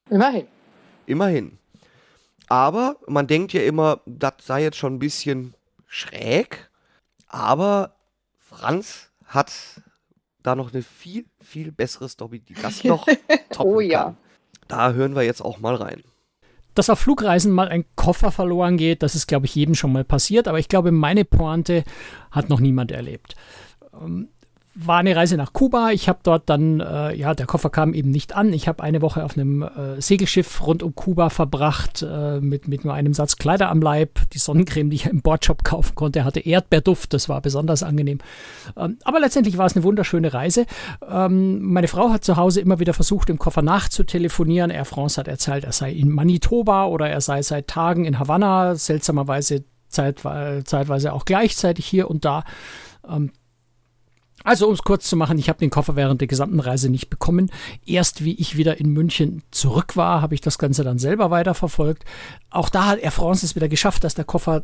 Immerhin. 0.09 0.47
Immerhin. 1.05 1.57
Aber 2.49 2.97
man 3.07 3.27
denkt 3.27 3.53
ja 3.53 3.63
immer, 3.63 4.01
das 4.05 4.33
sei 4.41 4.63
jetzt 4.63 4.77
schon 4.77 4.95
ein 4.95 4.99
bisschen 4.99 5.53
schräg. 5.87 6.69
Aber 7.27 7.95
Franz 8.37 9.09
hat 9.25 9.51
da 10.43 10.55
noch 10.55 10.73
eine 10.73 10.83
viel, 10.83 11.25
viel 11.41 11.71
bessere 11.71 12.09
Story, 12.09 12.39
die 12.39 12.53
das 12.53 12.83
noch 12.83 13.07
toppen 13.49 13.73
Oh 13.73 13.79
ja. 13.79 14.03
kann. 14.03 14.17
Da 14.67 14.91
hören 14.93 15.15
wir 15.15 15.23
jetzt 15.23 15.41
auch 15.41 15.59
mal 15.59 15.75
rein. 15.75 16.03
Dass 16.75 16.89
auf 16.89 16.99
Flugreisen 16.99 17.51
mal 17.51 17.69
ein 17.69 17.85
Koffer 17.95 18.31
verloren 18.31 18.77
geht, 18.77 19.03
das 19.03 19.13
ist, 19.15 19.27
glaube 19.27 19.45
ich, 19.45 19.53
jedem 19.53 19.75
schon 19.75 19.91
mal 19.91 20.03
passiert. 20.03 20.47
Aber 20.47 20.57
ich 20.57 20.69
glaube, 20.69 20.91
meine 20.91 21.23
Pointe 21.25 21.83
hat 22.31 22.49
noch 22.49 22.59
niemand 22.59 22.91
erlebt. 22.91 23.35
War 24.75 24.97
eine 24.97 25.15
Reise 25.15 25.37
nach 25.37 25.53
Kuba. 25.53 25.91
Ich 25.91 26.09
habe 26.09 26.19
dort 26.23 26.49
dann, 26.49 26.79
äh, 26.79 27.15
ja, 27.15 27.35
der 27.35 27.45
Koffer 27.45 27.69
kam 27.69 27.93
eben 27.93 28.09
nicht 28.09 28.35
an. 28.35 28.51
Ich 28.53 28.67
habe 28.67 28.81
eine 28.81 29.03
Woche 29.03 29.23
auf 29.23 29.37
einem 29.37 29.61
äh, 29.61 30.01
Segelschiff 30.01 30.65
rund 30.65 30.81
um 30.81 30.95
Kuba 30.95 31.29
verbracht, 31.29 32.01
äh, 32.01 32.39
mit, 32.39 32.67
mit 32.67 32.83
nur 32.83 32.95
einem 32.95 33.13
Satz 33.13 33.35
Kleider 33.35 33.69
am 33.69 33.81
Leib. 33.81 34.19
Die 34.33 34.39
Sonnencreme, 34.39 34.89
die 34.89 34.95
ich 34.95 35.05
im 35.05 35.21
Bordshop 35.21 35.63
kaufen 35.63 35.93
konnte, 35.93 36.25
hatte 36.25 36.39
Erdbeerduft. 36.39 37.13
Das 37.13 37.29
war 37.29 37.39
besonders 37.41 37.83
angenehm. 37.83 38.17
Ähm, 38.75 38.97
aber 39.03 39.19
letztendlich 39.19 39.59
war 39.59 39.67
es 39.67 39.75
eine 39.75 39.83
wunderschöne 39.83 40.33
Reise. 40.33 40.65
Ähm, 41.07 41.61
meine 41.61 41.87
Frau 41.87 42.09
hat 42.09 42.23
zu 42.23 42.35
Hause 42.37 42.59
immer 42.59 42.79
wieder 42.79 42.95
versucht, 42.95 43.29
im 43.29 43.37
Koffer 43.37 43.61
nachzutelefonieren. 43.61 44.71
Air 44.71 44.85
France 44.85 45.19
hat 45.19 45.27
erzählt, 45.27 45.65
er 45.65 45.71
sei 45.71 45.91
in 45.91 46.09
Manitoba 46.09 46.87
oder 46.87 47.07
er 47.07 47.21
sei 47.21 47.43
seit 47.43 47.67
Tagen 47.67 48.05
in 48.05 48.17
Havanna. 48.17 48.73
Seltsamerweise 48.73 49.65
zeitweise 49.89 51.13
auch 51.13 51.25
gleichzeitig 51.25 51.85
hier 51.85 52.09
und 52.09 52.25
da. 52.25 52.43
Ähm, 53.07 53.31
also, 54.43 54.67
um 54.67 54.73
es 54.73 54.83
kurz 54.83 55.07
zu 55.07 55.15
machen, 55.15 55.37
ich 55.37 55.49
habe 55.49 55.59
den 55.59 55.69
Koffer 55.69 55.95
während 55.95 56.21
der 56.21 56.27
gesamten 56.27 56.59
Reise 56.59 56.89
nicht 56.89 57.09
bekommen. 57.09 57.49
Erst 57.85 58.23
wie 58.23 58.33
ich 58.35 58.57
wieder 58.57 58.79
in 58.79 58.89
München 58.89 59.43
zurück 59.51 59.95
war, 59.95 60.21
habe 60.21 60.35
ich 60.35 60.41
das 60.41 60.57
Ganze 60.57 60.83
dann 60.83 60.99
selber 60.99 61.31
weiterverfolgt. 61.31 62.03
Auch 62.49 62.69
da 62.69 62.87
hat 62.87 62.99
Air 62.99 63.11
France 63.11 63.45
es 63.45 63.55
wieder 63.55 63.69
geschafft, 63.69 64.03
dass 64.03 64.15
der 64.15 64.25
Koffer 64.25 64.63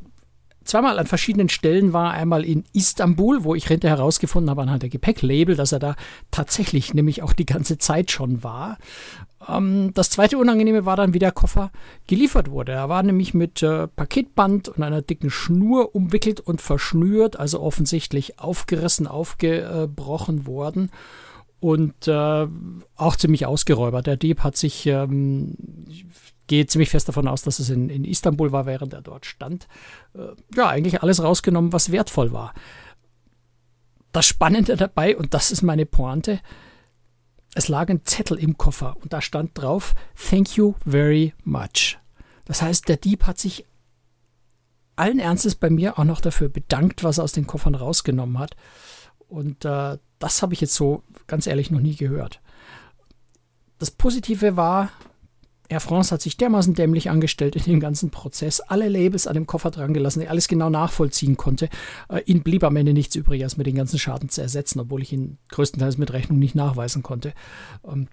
zweimal 0.70 1.00
an 1.00 1.08
verschiedenen 1.08 1.50
Stellen 1.50 1.94
war. 1.94 2.12
Einmal 2.12 2.46
in 2.46 2.64
Istanbul, 2.74 3.44
wo 3.44 3.56
ich 3.56 3.68
hinterher 3.68 3.98
herausgefunden 3.98 4.50
habe 4.50 4.62
anhand 4.62 4.84
der 4.84 4.90
Gepäcklabel, 4.90 5.56
dass 5.56 5.72
er 5.72 5.80
da 5.80 5.96
tatsächlich 6.32 6.94
nämlich 6.94 7.22
auch 7.24 7.34
die 7.34 7.46
ganze 7.46 7.78
Zeit 7.78 8.12
schon 8.12 8.44
war. 8.44 8.78
Ähm, 9.48 9.92
das 9.94 10.10
zweite 10.10 10.38
Unangenehme 10.38 10.86
war 10.86 10.96
dann, 10.96 11.14
wie 11.14 11.20
der 11.20 11.32
Koffer 11.32 11.72
geliefert 12.08 12.52
wurde. 12.52 12.74
Er 12.74 12.90
war 12.90 13.04
nämlich 13.04 13.34
mit 13.34 13.64
äh, 13.64 13.88
Paketband 13.88 14.70
und 14.70 14.84
einer 14.84 15.02
dicken 15.02 15.30
Schnur 15.30 15.96
umwickelt 15.96 16.40
und 16.40 16.62
verschnürt, 16.62 17.40
also 17.40 17.62
offensichtlich 17.62 18.40
aufgerissen, 18.40 19.08
aufgebrochen 19.08 20.46
worden 20.46 20.92
und 21.60 22.08
äh, 22.08 22.48
auch 22.96 23.16
ziemlich 23.16 23.46
ausgeräubert. 23.46 24.08
Der 24.08 24.18
Dieb 24.18 24.42
hat 24.42 24.58
sich, 24.58 24.86
ähm, 24.86 25.56
gehe 26.50 26.66
ziemlich 26.66 26.90
fest 26.90 27.08
davon 27.08 27.28
aus, 27.28 27.44
dass 27.44 27.60
es 27.60 27.70
in, 27.70 27.90
in 27.90 28.04
Istanbul 28.04 28.52
war, 28.52 28.66
während 28.66 28.92
er 28.92 29.02
dort 29.02 29.26
stand, 29.26 29.70
äh, 30.16 30.34
ja, 30.54 30.68
eigentlich 30.68 31.02
alles 31.02 31.24
rausgenommen, 31.24 31.72
was 31.72 31.92
wertvoll 31.94 32.34
war. 32.34 32.54
Das 34.12 34.26
Spannende 34.26 34.76
dabei, 34.76 35.16
und 35.16 35.34
das 35.34 35.52
ist 35.52 35.62
meine 35.62 35.86
Pointe, 35.86 36.42
es 37.54 37.68
lag 37.68 37.90
ein 37.90 38.04
Zettel 38.04 38.38
im 38.38 38.58
Koffer 38.58 38.98
und 39.02 39.14
da 39.14 39.22
stand 39.22 39.52
drauf, 39.54 39.96
Thank 40.30 40.58
you 40.58 40.74
very 40.86 41.34
much. 41.44 41.98
Das 42.46 42.62
heißt, 42.62 42.90
der 42.90 42.98
Dieb 42.98 43.26
hat 43.26 43.38
sich 43.38 43.66
allen 44.96 45.20
Ernstes 45.20 45.56
bei 45.56 45.70
mir 45.70 45.98
auch 45.98 46.04
noch 46.04 46.20
dafür 46.20 46.50
bedankt, 46.50 47.04
was 47.04 47.20
er 47.20 47.24
aus 47.24 47.32
den 47.32 47.48
Koffern 47.48 47.76
rausgenommen 47.76 48.40
hat. 48.40 48.56
Und 49.28 49.66
äh, 49.66 49.98
das 50.18 50.42
habe 50.42 50.54
ich 50.54 50.62
jetzt 50.62 50.76
so 50.76 51.04
ganz 51.28 51.48
ehrlich 51.48 51.70
noch 51.70 51.80
nie 51.80 51.96
gehört. 51.96 52.42
Das 53.78 53.92
Positive 53.92 54.58
war, 54.58 54.90
Air 55.70 55.80
France 55.80 56.12
hat 56.12 56.22
sich 56.22 56.36
dermaßen 56.36 56.74
dämlich 56.74 57.12
angestellt 57.12 57.56
in 57.56 57.64
dem 57.64 57.80
ganzen 57.80 58.10
Prozess, 58.10 58.60
alle 58.60 58.90
Labels 58.90 59.28
an 59.28 59.36
dem 59.36 59.46
Koffer 59.46 59.70
dran 59.70 59.94
gelassen, 59.94 60.28
alles 60.28 60.48
genau 60.48 60.70
nachvollziehen 60.70 61.38
konnte. 61.38 61.70
Äh, 62.10 62.22
ihnen 62.26 62.42
blieb 62.42 62.64
am 62.64 62.76
Ende 62.76 62.92
nichts 62.92 63.16
übrig, 63.16 63.44
als 63.44 63.56
mir 63.56 63.64
den 63.64 63.76
ganzen 63.76 64.00
Schaden 64.00 64.30
zu 64.30 64.42
ersetzen, 64.42 64.80
obwohl 64.80 65.04
ich 65.04 65.14
ihn 65.14 65.38
größtenteils 65.50 65.98
mit 65.98 66.12
Rechnung 66.12 66.40
nicht 66.40 66.56
nachweisen 66.56 67.04
konnte. 67.04 67.34
Ähm, 67.88 68.08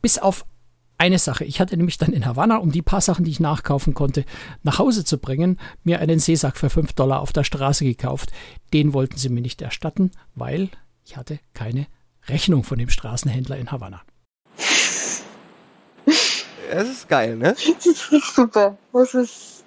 bis 0.00 0.18
auf 0.18 0.46
eine 0.96 1.18
Sache. 1.18 1.44
Ich 1.44 1.58
hatte 1.60 1.76
nämlich 1.76 1.98
dann 1.98 2.12
in 2.12 2.24
Havanna, 2.24 2.58
um 2.58 2.70
die 2.70 2.82
paar 2.82 3.00
Sachen, 3.00 3.24
die 3.24 3.32
ich 3.32 3.40
nachkaufen 3.40 3.94
konnte, 3.94 4.24
nach 4.62 4.78
Hause 4.78 5.04
zu 5.04 5.18
bringen, 5.18 5.58
mir 5.82 5.98
einen 5.98 6.20
Seesack 6.20 6.56
für 6.56 6.70
5 6.70 6.92
Dollar 6.92 7.20
auf 7.20 7.32
der 7.32 7.42
Straße 7.42 7.84
gekauft. 7.84 8.30
Den 8.72 8.92
wollten 8.92 9.16
sie 9.16 9.28
mir 9.28 9.40
nicht 9.40 9.60
erstatten, 9.60 10.12
weil 10.36 10.68
ich 11.04 11.16
hatte 11.16 11.40
keine 11.54 11.88
Rechnung 12.28 12.62
von 12.62 12.78
dem 12.78 12.88
Straßenhändler 12.88 13.56
in 13.56 13.72
Havanna. 13.72 14.02
Es 16.74 16.88
ist 16.88 17.08
geil, 17.08 17.36
ne? 17.36 17.54
Das 17.84 17.86
ist 17.86 18.34
super. 18.34 18.76
Das 18.92 19.14
ist. 19.14 19.64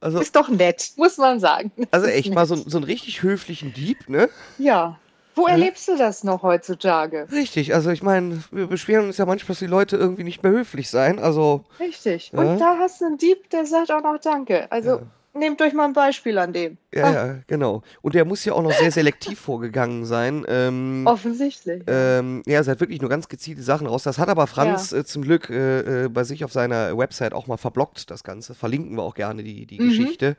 Also, 0.00 0.20
ist 0.20 0.34
doch 0.34 0.48
nett, 0.48 0.92
muss 0.96 1.16
man 1.16 1.38
sagen. 1.38 1.70
also 1.92 2.06
echt 2.08 2.34
mal 2.34 2.44
so, 2.46 2.56
so 2.56 2.78
einen 2.78 2.84
richtig 2.84 3.22
höflichen 3.22 3.72
Dieb, 3.72 4.08
ne? 4.08 4.28
Ja. 4.58 4.98
Wo 5.34 5.46
Ja. 5.46 5.52
erlebst 5.52 5.86
du 5.88 5.96
das 5.96 6.24
noch 6.24 6.42
heutzutage? 6.42 7.26
Richtig, 7.30 7.72
also 7.74 7.90
ich 7.90 8.02
meine, 8.02 8.42
wir 8.50 8.66
beschweren 8.66 9.06
uns 9.06 9.16
ja 9.16 9.26
manchmal, 9.26 9.48
dass 9.54 9.60
die 9.60 9.66
Leute 9.66 9.96
irgendwie 9.96 10.24
nicht 10.24 10.42
mehr 10.42 10.52
höflich 10.52 10.90
sein. 10.90 11.18
Also, 11.18 11.64
Richtig. 11.80 12.32
Ja. 12.32 12.40
Und 12.40 12.58
da 12.58 12.78
hast 12.78 13.00
du 13.00 13.06
einen 13.06 13.18
Dieb, 13.18 13.48
der 13.50 13.64
sagt 13.64 13.90
auch 13.92 14.02
noch 14.02 14.18
Danke. 14.18 14.70
Also 14.70 14.90
Ja. 14.96 15.02
Nehmt 15.34 15.60
euch 15.62 15.72
mal 15.72 15.84
ein 15.86 15.92
Beispiel 15.92 16.38
an 16.38 16.52
dem. 16.52 16.78
ja, 16.94 17.04
Ah, 17.04 17.12
ja, 17.12 17.38
genau. 17.46 17.82
Und 18.02 18.14
der 18.14 18.24
muss 18.24 18.44
ja 18.44 18.52
auch 18.52 18.62
noch 18.62 18.72
sehr 18.72 18.90
selektiv 18.90 19.38
vorgegangen 19.40 20.04
sein. 20.04 20.44
Ähm, 20.48 21.02
Offensichtlich. 21.06 21.82
ähm, 21.86 22.42
ja, 22.46 22.60
es 22.60 22.68
hat 22.68 22.80
wirklich 22.80 23.00
nur 23.00 23.10
ganz 23.10 23.28
gezielte 23.28 23.62
Sachen 23.62 23.86
raus. 23.86 24.02
Das 24.02 24.18
hat 24.18 24.28
aber 24.28 24.46
Franz 24.46 24.92
äh, 24.92 25.04
zum 25.04 25.22
Glück 25.22 25.50
äh, 25.50 26.04
äh, 26.04 26.08
bei 26.08 26.24
sich 26.24 26.44
auf 26.44 26.52
seiner 26.52 26.96
Website 26.96 27.32
auch 27.34 27.46
mal 27.46 27.56
verblockt, 27.56 28.10
das 28.10 28.24
Ganze. 28.24 28.54
Verlinken 28.54 28.96
wir 28.96 29.02
auch 29.02 29.14
gerne 29.14 29.42
die, 29.42 29.66
die 29.66 29.80
Mhm. 29.80 29.88
Geschichte. 29.88 30.36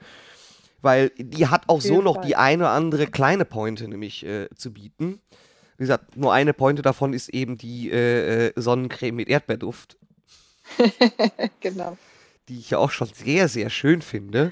Weil 0.82 1.12
die 1.18 1.48
hat 1.48 1.70
auch 1.70 1.80
so 1.80 2.02
noch 2.02 2.18
die 2.18 2.36
eine 2.36 2.64
oder 2.64 2.72
andere 2.72 3.08
kleine 3.08 3.46
Pointe 3.46 3.88
nämlich 3.88 4.26
äh, 4.26 4.50
zu 4.56 4.74
bieten. 4.74 5.22
Wie 5.78 5.84
gesagt, 5.86 6.18
nur 6.18 6.34
eine 6.34 6.54
Pointe 6.54 6.82
davon 6.82 7.14
ist 7.14 7.30
eben 7.30 7.58
die 7.58 7.90
äh, 7.90 8.48
äh, 8.48 8.54
Sonnencreme 8.58 9.16
mit 9.16 9.30
Erdbeerduft, 9.30 9.98
genau. 11.62 11.98
die 12.50 12.60
ich 12.60 12.70
ja 12.72 12.78
auch 12.78 12.92
schon 12.92 13.08
sehr, 13.14 13.48
sehr 13.48 13.70
schön 13.70 14.02
finde. 14.02 14.52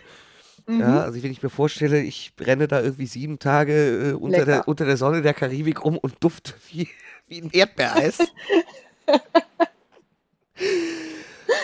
Mhm. 0.71 0.79
Ja, 0.79 1.01
also 1.01 1.21
wenn 1.21 1.31
ich 1.31 1.43
mir 1.43 1.49
vorstelle, 1.49 2.01
ich 2.01 2.33
brenne 2.35 2.67
da 2.67 2.81
irgendwie 2.81 3.05
sieben 3.05 3.39
Tage 3.39 4.11
äh, 4.11 4.13
unter, 4.13 4.45
der, 4.45 4.67
unter 4.67 4.85
der 4.85 4.97
Sonne 4.97 5.21
der 5.21 5.33
Karibik 5.33 5.83
rum 5.83 5.97
und 5.97 6.15
dufte 6.21 6.53
wie, 6.69 6.87
wie 7.27 7.41
ein 7.41 7.49
Erdbeereis. 7.51 8.19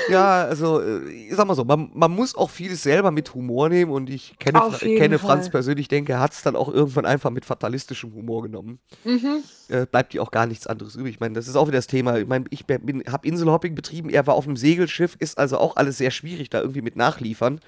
ja, 0.10 0.44
also 0.44 0.82
äh, 0.82 1.10
ich 1.10 1.36
sag 1.36 1.48
mal 1.48 1.56
so, 1.56 1.64
man, 1.64 1.90
man 1.94 2.12
muss 2.12 2.36
auch 2.36 2.50
vieles 2.50 2.84
selber 2.84 3.12
mit 3.12 3.34
Humor 3.34 3.70
nehmen 3.70 3.92
und 3.92 4.10
ich 4.10 4.38
kenne, 4.40 4.60
Fra 4.60 4.78
kenne 4.78 5.20
Franz 5.20 5.50
persönlich, 5.50 5.88
denke, 5.88 6.14
er 6.14 6.20
hat 6.20 6.34
es 6.34 6.42
dann 6.42 6.58
auch 6.58 6.68
irgendwann 6.68 7.06
einfach 7.06 7.30
mit 7.30 7.46
fatalistischem 7.46 8.14
Humor 8.14 8.44
genommen. 8.44 8.80
Mhm. 9.06 9.44
Äh, 9.70 9.86
bleibt 9.86 10.12
dir 10.12 10.22
auch 10.22 10.32
gar 10.32 10.48
nichts 10.48 10.68
anderes 10.68 10.96
übrig. 10.96 11.16
Ich 11.16 11.20
meine, 11.22 11.36
das 11.36 11.48
ist 11.48 11.56
auch 11.56 11.68
wieder 11.68 11.78
das 11.78 11.88
Thema. 11.88 12.18
Ich 12.18 12.28
meine, 12.28 12.44
ich 12.50 12.66
bin, 12.66 13.04
habe 13.10 13.26
Inselhopping 13.26 13.74
betrieben, 13.74 14.10
er 14.10 14.28
war 14.28 14.36
auf 14.36 14.48
einem 14.48 14.58
Segelschiff, 14.58 15.16
ist 15.18 15.38
also 15.38 15.60
auch 15.60 15.78
alles 15.78 15.98
sehr 15.98 16.12
schwierig, 16.12 16.50
da 16.50 16.60
irgendwie 16.60 16.82
mit 16.82 16.98
nachliefern. 16.98 17.62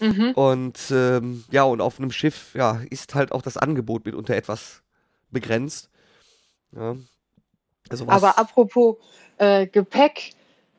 Mhm. 0.00 0.32
Und 0.32 0.78
ähm, 0.90 1.44
ja, 1.50 1.64
und 1.64 1.80
auf 1.80 1.98
einem 1.98 2.10
Schiff, 2.10 2.54
ja, 2.54 2.80
ist 2.90 3.14
halt 3.14 3.32
auch 3.32 3.42
das 3.42 3.56
Angebot 3.56 4.04
mitunter 4.04 4.34
etwas 4.34 4.82
begrenzt. 5.30 5.90
Ja. 6.72 6.96
Also 7.90 8.08
Aber 8.08 8.38
apropos 8.38 8.96
äh, 9.38 9.66
Gepäck, 9.66 10.32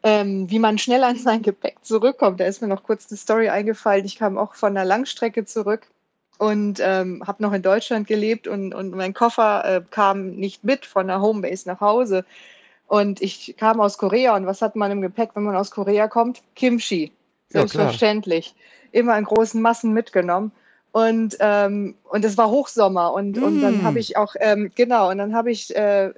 ähm, 0.03 0.49
wie 0.49 0.59
man 0.59 0.77
schnell 0.77 1.03
an 1.03 1.17
sein 1.17 1.41
Gepäck 1.41 1.77
zurückkommt, 1.83 2.39
da 2.39 2.45
ist 2.45 2.61
mir 2.61 2.67
noch 2.67 2.83
kurz 2.83 3.09
eine 3.09 3.17
Story 3.17 3.49
eingefallen. 3.49 4.05
Ich 4.05 4.17
kam 4.17 4.37
auch 4.37 4.55
von 4.55 4.75
einer 4.75 4.85
Langstrecke 4.85 5.45
zurück 5.45 5.87
und 6.37 6.79
ähm, 6.81 7.23
habe 7.25 7.43
noch 7.43 7.53
in 7.53 7.61
Deutschland 7.61 8.07
gelebt 8.07 8.47
und, 8.47 8.73
und 8.73 8.91
mein 8.91 9.13
Koffer 9.13 9.65
äh, 9.65 9.81
kam 9.89 10.31
nicht 10.31 10.63
mit 10.63 10.85
von 10.85 11.07
der 11.07 11.21
Homebase 11.21 11.67
nach 11.67 11.79
Hause. 11.79 12.25
Und 12.87 13.21
ich 13.21 13.55
kam 13.57 13.79
aus 13.79 13.97
Korea 13.97 14.35
und 14.35 14.45
was 14.45 14.61
hat 14.61 14.75
man 14.75 14.91
im 14.91 15.01
Gepäck, 15.01 15.31
wenn 15.33 15.43
man 15.43 15.55
aus 15.55 15.71
Korea 15.71 16.07
kommt? 16.07 16.43
Kimchi. 16.55 17.11
Ja. 17.51 17.59
Selbstverständlich. 17.61 18.55
Immer 18.91 19.17
in 19.17 19.25
großen 19.25 19.61
Massen 19.61 19.93
mitgenommen. 19.93 20.51
Und, 20.91 21.35
ähm, 21.41 21.95
und 22.05 22.23
es 22.23 22.37
war 22.37 22.49
Hochsommer 22.49 23.11
und, 23.11 23.37
und 23.37 23.59
dann 23.59 23.81
Mm. 23.81 23.83
habe 23.83 23.99
ich 23.99 24.15
auch, 24.15 24.33
ähm, 24.39 24.71
genau, 24.75 25.09
und 25.09 25.17
dann 25.17 25.35
habe 25.35 25.51
ich 25.51 25.75
äh, 25.75 26.13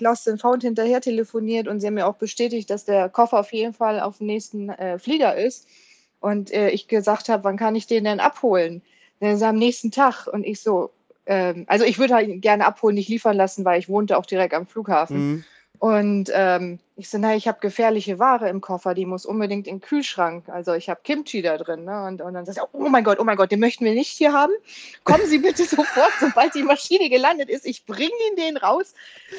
Lost 0.00 0.28
and 0.28 0.40
Found 0.40 0.64
hinterher 0.64 1.00
telefoniert 1.00 1.68
und 1.68 1.78
sie 1.78 1.86
haben 1.86 1.94
mir 1.94 2.08
auch 2.08 2.16
bestätigt, 2.16 2.70
dass 2.70 2.84
der 2.84 3.08
Koffer 3.08 3.38
auf 3.38 3.52
jeden 3.52 3.72
Fall 3.72 4.00
auf 4.00 4.18
dem 4.18 4.26
nächsten 4.26 4.68
äh, 4.68 4.98
Flieger 4.98 5.36
ist. 5.36 5.68
Und 6.18 6.52
äh, 6.52 6.70
ich 6.70 6.88
gesagt 6.88 7.28
habe, 7.28 7.44
wann 7.44 7.56
kann 7.56 7.76
ich 7.76 7.86
den 7.86 8.02
denn 8.02 8.18
abholen? 8.18 8.82
Dann 9.20 9.30
ist 9.36 9.42
am 9.44 9.56
nächsten 9.56 9.92
Tag. 9.92 10.26
Und 10.26 10.42
ich 10.44 10.60
so, 10.60 10.90
ähm, 11.26 11.64
also 11.68 11.84
ich 11.84 11.98
würde 12.00 12.14
halt 12.14 12.42
gerne 12.42 12.66
abholen, 12.66 12.96
nicht 12.96 13.08
liefern 13.08 13.36
lassen, 13.36 13.64
weil 13.64 13.78
ich 13.78 13.88
wohnte 13.88 14.18
auch 14.18 14.26
direkt 14.26 14.54
am 14.54 14.66
Flughafen. 14.66 15.18
Mhm. 15.18 15.44
Und 15.78 16.30
ähm, 16.32 16.78
ich 16.96 17.08
so, 17.10 17.18
na, 17.18 17.34
ich 17.34 17.48
habe 17.48 17.58
gefährliche 17.60 18.18
Ware 18.18 18.48
im 18.48 18.60
Koffer, 18.60 18.94
die 18.94 19.04
muss 19.04 19.26
unbedingt 19.26 19.66
in 19.66 19.76
den 19.76 19.80
Kühlschrank. 19.80 20.48
Also 20.48 20.72
ich 20.72 20.88
habe 20.88 21.00
Kimchi 21.02 21.42
da 21.42 21.58
drin. 21.58 21.84
Ne? 21.84 22.06
Und, 22.06 22.22
und 22.22 22.34
dann 22.34 22.46
sagt 22.46 22.58
er, 22.58 22.68
oh 22.72 22.88
mein 22.88 23.02
Gott, 23.02 23.18
oh 23.18 23.24
mein 23.24 23.36
Gott, 23.36 23.50
den 23.50 23.60
möchten 23.60 23.84
wir 23.84 23.92
nicht 23.92 24.10
hier 24.10 24.32
haben. 24.32 24.52
Kommen 25.02 25.26
Sie 25.26 25.38
bitte 25.38 25.64
sofort, 25.64 26.12
sobald 26.20 26.54
die 26.54 26.62
Maschine 26.62 27.10
gelandet 27.10 27.50
ist. 27.50 27.66
Ich 27.66 27.84
bringe 27.84 28.12
Ihnen 28.28 28.36
den 28.36 28.56
raus. 28.56 28.94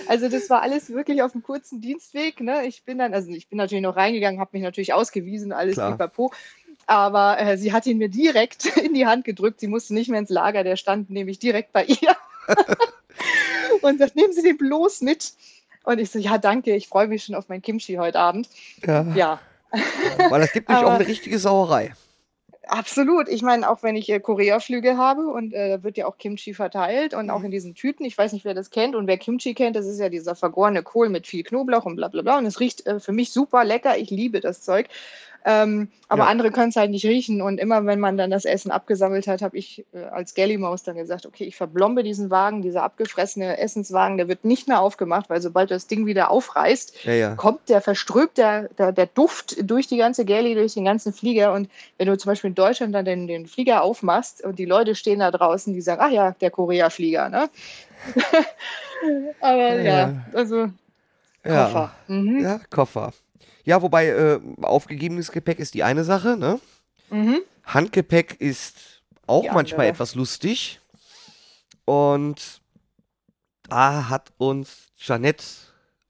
Also 0.07 0.27
das 0.27 0.49
war 0.49 0.61
alles 0.61 0.89
wirklich 0.89 1.23
auf 1.23 1.33
einem 1.33 1.43
kurzen 1.43 1.79
Dienstweg. 1.79 2.41
Ne? 2.41 2.65
Ich 2.67 2.83
bin 2.83 2.97
dann, 2.97 3.13
also 3.13 3.31
ich 3.31 3.47
bin 3.47 3.57
natürlich 3.57 3.83
noch 3.83 3.95
reingegangen, 3.95 4.39
habe 4.39 4.51
mich 4.53 4.63
natürlich 4.63 4.93
ausgewiesen, 4.93 5.53
alles 5.53 5.77
pipapo. 5.77 6.31
Aber 6.87 7.39
äh, 7.39 7.57
sie 7.57 7.73
hat 7.73 7.85
ihn 7.87 7.97
mir 7.97 8.09
direkt 8.09 8.65
in 8.77 8.93
die 8.93 9.07
Hand 9.07 9.25
gedrückt. 9.25 9.61
Sie 9.61 9.67
musste 9.67 9.93
nicht 9.93 10.09
mehr 10.09 10.19
ins 10.19 10.29
Lager, 10.29 10.63
der 10.63 10.75
stand 10.75 11.09
nämlich 11.09 11.39
direkt 11.39 11.71
bei 11.71 11.85
ihr. 11.85 12.15
und 13.81 13.99
sagt, 13.99 14.15
nehmen 14.15 14.33
Sie 14.33 14.43
den 14.43 14.57
bloß 14.57 15.01
mit. 15.01 15.33
Und 15.85 15.99
ich 15.99 16.11
so, 16.11 16.19
ja, 16.19 16.37
danke, 16.37 16.75
ich 16.75 16.87
freue 16.87 17.07
mich 17.07 17.23
schon 17.23 17.35
auf 17.35 17.47
mein 17.49 17.61
Kimchi 17.61 17.95
heute 17.95 18.19
Abend. 18.19 18.49
Ja. 18.85 19.05
Ja, 19.15 19.39
Weil 20.29 20.41
es 20.41 20.51
gibt 20.51 20.69
nämlich 20.69 20.85
auch 20.85 20.93
eine 20.93 21.07
richtige 21.07 21.39
Sauerei. 21.39 21.93
Absolut. 22.67 23.29
Ich 23.29 23.43
meine, 23.43 23.69
auch 23.69 23.83
wenn 23.83 23.95
ich 23.95 24.09
äh, 24.09 24.19
Korea-Flüge 24.19 24.97
habe 24.97 25.27
und 25.27 25.53
äh, 25.53 25.83
wird 25.83 25.97
ja 25.97 26.07
auch 26.07 26.17
Kimchi 26.17 26.53
verteilt 26.53 27.13
und 27.13 27.29
auch 27.29 27.43
in 27.43 27.51
diesen 27.51 27.75
Tüten. 27.75 28.05
Ich 28.05 28.17
weiß 28.17 28.33
nicht, 28.33 28.45
wer 28.45 28.55
das 28.55 28.71
kennt 28.71 28.95
und 28.95 29.05
wer 29.05 29.17
Kimchi 29.17 29.53
kennt, 29.53 29.75
das 29.75 29.85
ist 29.85 29.99
ja 29.99 30.09
dieser 30.09 30.35
vergorene 30.35 30.81
Kohl 30.81 31.09
mit 31.09 31.27
viel 31.27 31.43
Knoblauch 31.43 31.85
und 31.85 31.95
bla 31.95 32.07
bla 32.07 32.23
bla. 32.23 32.39
Und 32.39 32.45
es 32.45 32.59
riecht 32.59 32.85
äh, 32.87 32.99
für 32.99 33.11
mich 33.11 33.31
super 33.31 33.63
lecker. 33.63 33.97
Ich 33.97 34.09
liebe 34.09 34.39
das 34.39 34.61
Zeug. 34.61 34.87
Ähm, 35.47 35.89
aber 36.07 36.23
Ja. 36.23 36.29
andere 36.29 36.49
können 36.49 36.69
es 36.69 36.75
halt 36.75 36.89
nicht 36.89 37.05
riechen. 37.05 37.39
Und 37.41 37.59
immer 37.59 37.85
wenn 37.85 37.99
man 37.99 38.17
dann 38.17 38.31
das 38.31 38.45
Essen 38.45 38.71
abgesammelt 38.71 39.27
hat, 39.27 39.43
habe 39.43 39.55
ich 39.57 39.85
äh, 39.93 40.03
als 40.05 40.33
Gellimaus 40.33 40.81
dann 40.81 40.95
gesagt, 40.95 41.27
okay, 41.27 41.43
ich 41.43 41.55
verblombe 41.55 42.01
diesen 42.01 42.31
Wagen, 42.31 42.63
dieser 42.63 42.81
abgefressene 42.81 43.59
Essenswagen, 43.59 44.17
der 44.17 44.27
wird 44.27 44.43
nicht 44.43 44.67
mehr 44.67 44.81
aufgemacht, 44.81 45.29
weil 45.29 45.41
sobald 45.41 45.69
du 45.69 45.75
das 45.75 45.85
Ding 45.85 46.07
wieder 46.07 46.31
aufreißt, 46.31 47.05
Ja, 47.05 47.13
ja. 47.13 47.35
kommt 47.35 47.69
der 47.69 47.81
verströmt 47.81 48.37
der, 48.37 48.69
der, 48.77 48.91
der 48.91 49.05
Duft 49.05 49.57
durch 49.61 49.85
die 49.85 49.97
ganze 49.97 50.25
Galley, 50.25 50.55
durch 50.55 50.73
den 50.73 50.85
ganzen 50.85 51.13
Flieger. 51.13 51.53
Und 51.53 51.69
wenn 51.99 52.07
du 52.07 52.17
zum 52.17 52.31
Beispiel 52.31 52.49
in 52.49 52.55
Deutschland 52.55 52.95
dann 52.95 53.05
den, 53.05 53.27
den 53.27 53.45
Flieger 53.45 53.83
aufmachst 53.83 54.43
und 54.43 54.57
die 54.57 54.65
Leute 54.65 54.95
stehen 54.95 55.19
da 55.19 55.29
draußen, 55.29 55.73
die 55.73 55.81
sagen, 55.81 56.01
ach 56.03 56.11
ja, 56.11 56.31
der 56.31 56.49
Korea-Flieger, 56.49 57.29
ne? 57.29 57.49
Aber 59.41 59.75
ja, 59.81 60.25
also. 60.33 60.69
Koffer. 61.43 61.91
Mhm. 62.07 62.39
Ja, 62.41 62.59
Koffer. 62.71 63.13
Ja, 63.65 63.81
wobei 63.81 64.07
äh, 64.07 64.39
aufgegebenes 64.61 65.31
Gepäck 65.31 65.59
ist 65.59 65.73
die 65.73 65.83
eine 65.83 66.03
Sache, 66.03 66.37
ne? 66.37 66.59
Mhm. 67.09 67.39
Handgepäck 67.63 68.39
ist 68.39 69.01
auch 69.27 69.41
Die 69.41 69.49
manchmal 69.49 69.81
andere. 69.81 69.93
etwas 69.93 70.15
lustig. 70.15 70.79
Und 71.85 72.61
da 73.67 74.09
hat 74.09 74.31
uns 74.37 74.87
Jeanette 74.97 75.43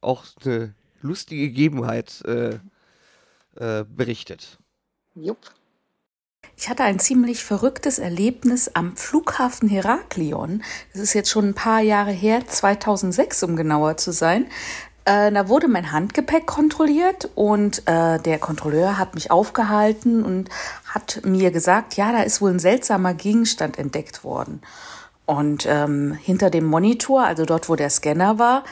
auch 0.01 0.25
eine 0.43 0.75
lustige 1.01 1.47
Gegebenheit 1.47 2.21
äh, 2.25 2.59
äh, 3.55 3.85
berichtet. 3.87 4.59
Jupp. 5.15 5.51
Ich 6.57 6.69
hatte 6.69 6.83
ein 6.83 6.99
ziemlich 6.99 7.43
verrücktes 7.43 7.99
Erlebnis 7.99 8.71
am 8.73 8.95
Flughafen 8.95 9.67
Heraklion. 9.67 10.63
Das 10.93 11.01
ist 11.01 11.13
jetzt 11.13 11.29
schon 11.29 11.49
ein 11.49 11.53
paar 11.53 11.81
Jahre 11.81 12.11
her, 12.11 12.47
2006 12.47 13.43
um 13.43 13.55
genauer 13.57 13.97
zu 13.97 14.13
sein. 14.13 14.47
Äh, 15.05 15.31
da 15.31 15.47
wurde 15.47 15.67
mein 15.67 15.91
Handgepäck 15.91 16.47
kontrolliert 16.47 17.29
und 17.35 17.87
äh, 17.87 18.19
der 18.19 18.39
Kontrolleur 18.39 18.97
hat 18.97 19.13
mich 19.13 19.29
aufgehalten 19.29 20.23
und 20.23 20.49
hat 20.85 21.21
mir 21.23 21.51
gesagt, 21.51 21.95
ja, 21.95 22.11
da 22.11 22.23
ist 22.23 22.41
wohl 22.41 22.51
ein 22.51 22.59
seltsamer 22.59 23.13
Gegenstand 23.13 23.77
entdeckt 23.77 24.23
worden. 24.23 24.61
Und 25.27 25.65
ähm, 25.67 26.13
hinter 26.13 26.51
dem 26.51 26.65
Monitor, 26.65 27.23
also 27.23 27.45
dort, 27.45 27.67
wo 27.67 27.75
der 27.75 27.89
Scanner 27.89 28.37
war, 28.37 28.63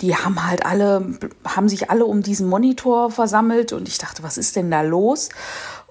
die 0.00 0.14
haben 0.14 0.46
halt 0.46 0.64
alle, 0.66 1.18
haben 1.44 1.68
sich 1.70 1.90
alle 1.90 2.04
um 2.04 2.22
diesen 2.22 2.48
Monitor 2.48 3.10
versammelt 3.10 3.72
und 3.72 3.88
ich 3.88 3.96
dachte, 3.96 4.22
was 4.22 4.36
ist 4.36 4.56
denn 4.56 4.70
da 4.70 4.82
los? 4.82 5.30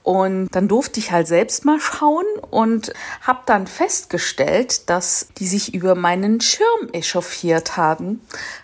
Und 0.03 0.49
dann 0.51 0.67
durfte 0.67 0.99
ich 0.99 1.11
halt 1.11 1.27
selbst 1.27 1.65
mal 1.65 1.79
schauen 1.79 2.25
und 2.49 2.93
habe 3.21 3.41
dann 3.45 3.67
festgestellt, 3.67 4.89
dass 4.89 5.27
die 5.37 5.47
sich 5.47 5.73
über 5.73 5.95
meinen 5.95 6.41
Schirm 6.41 6.89
echauffiert 6.91 7.77
haben, 7.77 8.21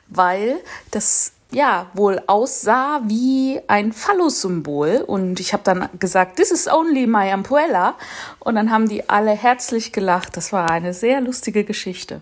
weil 0.08 0.60
das 0.92 1.34
ja 1.52 1.90
wohl 1.94 2.22
aussah 2.28 3.02
wie 3.06 3.62
ein 3.68 3.94
Phallus-Symbol. 3.94 5.04
Und 5.06 5.40
ich 5.40 5.54
habe 5.54 5.64
dann 5.64 5.90
gesagt, 6.00 6.38
this 6.38 6.52
is 6.52 6.68
only 6.68 7.08
my 7.08 7.32
umbrella. 7.34 7.96
Und 8.40 8.56
dann 8.56 8.72
haben 8.72 8.90
die 8.90 9.08
alle 9.10 9.32
herzlich 9.32 9.94
gelacht. 9.94 10.38
Das 10.38 10.52
war 10.52 10.70
eine 10.72 10.94
sehr 10.94 11.22
lustige 11.22 11.64
Geschichte. 11.64 12.22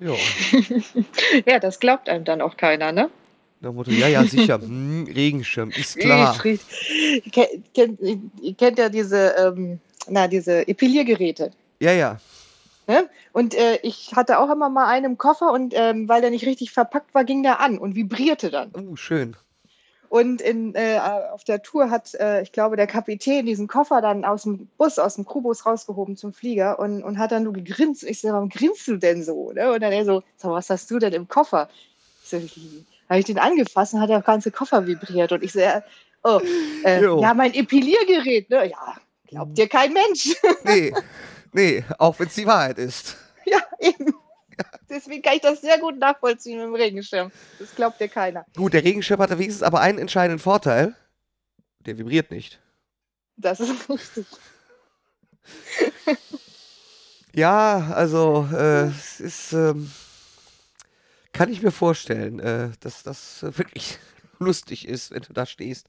Ja. 0.00 0.14
ja, 1.46 1.58
das 1.58 1.80
glaubt 1.80 2.08
einem 2.08 2.24
dann 2.24 2.40
auch 2.40 2.56
keiner, 2.56 2.92
ne? 2.92 3.10
Nach 3.60 3.72
Motto, 3.72 3.90
ja, 3.90 4.08
ja, 4.08 4.24
sicher. 4.24 4.60
Hm, 4.62 5.08
Regenschirm, 5.12 5.70
ist 5.70 5.96
klar. 5.96 6.34
Ich 6.44 6.60
Ihr 7.24 7.32
kennt, 7.74 8.00
ihr 8.00 8.54
kennt 8.54 8.78
ja 8.78 8.88
diese, 8.88 9.34
ähm, 9.38 9.80
na, 10.08 10.28
diese 10.28 10.66
Epiliergeräte. 10.68 11.50
Ja, 11.80 11.92
ja. 11.92 12.20
Ne? 12.86 13.08
Und 13.32 13.54
äh, 13.54 13.78
ich 13.82 14.14
hatte 14.14 14.38
auch 14.38 14.50
immer 14.50 14.70
mal 14.70 14.86
einen 14.86 15.04
im 15.04 15.18
Koffer 15.18 15.52
und 15.52 15.74
ähm, 15.76 16.08
weil 16.08 16.20
der 16.20 16.30
nicht 16.30 16.46
richtig 16.46 16.70
verpackt 16.70 17.14
war, 17.14 17.24
ging 17.24 17.42
der 17.42 17.60
an 17.60 17.78
und 17.78 17.94
vibrierte 17.94 18.50
dann. 18.50 18.70
Oh, 18.74 18.96
schön. 18.96 19.36
Und 20.08 20.40
in, 20.40 20.74
äh, 20.74 20.98
auf 21.32 21.44
der 21.44 21.62
Tour 21.62 21.90
hat, 21.90 22.14
äh, 22.14 22.40
ich 22.40 22.52
glaube, 22.52 22.76
der 22.76 22.86
Kapitän 22.86 23.44
diesen 23.44 23.68
Koffer 23.68 24.00
dann 24.00 24.24
aus 24.24 24.44
dem 24.44 24.66
Bus, 24.78 24.98
aus 24.98 25.16
dem 25.16 25.26
Crewbus 25.26 25.66
rausgehoben 25.66 26.16
zum 26.16 26.32
Flieger 26.32 26.78
und, 26.78 27.02
und 27.02 27.18
hat 27.18 27.30
dann 27.30 27.42
nur 27.42 27.52
gegrinst. 27.52 28.04
Ich 28.04 28.22
so, 28.22 28.28
warum 28.28 28.48
grinst 28.48 28.88
du 28.88 28.96
denn 28.96 29.22
so? 29.22 29.52
Ne? 29.52 29.70
Und 29.70 29.82
dann 29.82 29.92
er 29.92 30.06
so, 30.06 30.22
sag, 30.36 30.50
was 30.50 30.70
hast 30.70 30.90
du 30.90 30.98
denn 30.98 31.12
im 31.12 31.28
Koffer? 31.28 31.68
Ich 32.22 32.30
so, 32.30 32.40
habe 33.08 33.20
ich 33.20 33.26
den 33.26 33.38
angefasst 33.38 33.94
und 33.94 34.00
hat 34.00 34.10
der 34.10 34.22
ganze 34.22 34.50
Koffer 34.50 34.86
vibriert. 34.86 35.32
Und 35.32 35.42
ich 35.42 35.52
so, 35.52 35.60
oh, 36.24 36.40
äh, 36.84 37.02
ja, 37.02 37.34
mein 37.34 37.54
Epiliergerät, 37.54 38.50
ne? 38.50 38.70
Ja, 38.70 38.96
glaubt 39.26 39.56
dir 39.56 39.68
kein 39.68 39.92
Mensch. 39.92 40.34
Nee, 40.64 40.92
nee, 41.52 41.84
auch 41.98 42.18
wenn 42.18 42.28
es 42.28 42.34
die 42.34 42.46
Wahrheit 42.46 42.78
ist. 42.78 43.16
ja, 43.46 43.60
eben. 43.80 44.14
Deswegen 44.90 45.22
kann 45.22 45.34
ich 45.34 45.40
das 45.40 45.60
sehr 45.60 45.78
gut 45.78 45.98
nachvollziehen 45.98 46.58
mit 46.58 46.66
dem 46.66 46.74
Regenschirm. 46.74 47.30
Das 47.58 47.74
glaubt 47.74 48.00
dir 48.00 48.08
keiner. 48.08 48.44
Gut, 48.56 48.72
der 48.72 48.84
Regenschirm 48.84 49.20
hatte 49.20 49.38
wenigstens 49.38 49.62
aber 49.62 49.80
einen 49.80 49.98
entscheidenden 49.98 50.40
Vorteil. 50.40 50.94
Der 51.80 51.96
vibriert 51.96 52.30
nicht. 52.30 52.60
Das 53.36 53.60
ist 53.60 53.88
richtig. 53.88 54.26
Ja, 57.34 57.92
also, 57.94 58.48
äh, 58.52 58.86
es 58.86 59.20
ist, 59.20 59.52
ähm, 59.52 59.90
kann 61.38 61.50
ich 61.52 61.62
mir 61.62 61.70
vorstellen, 61.70 62.38
äh, 62.40 62.70
dass 62.80 63.02
das 63.02 63.42
äh, 63.42 63.56
wirklich 63.58 63.98
lustig 64.38 64.86
ist, 64.88 65.10
wenn 65.12 65.22
du 65.22 65.32
da 65.32 65.46
stehst. 65.46 65.88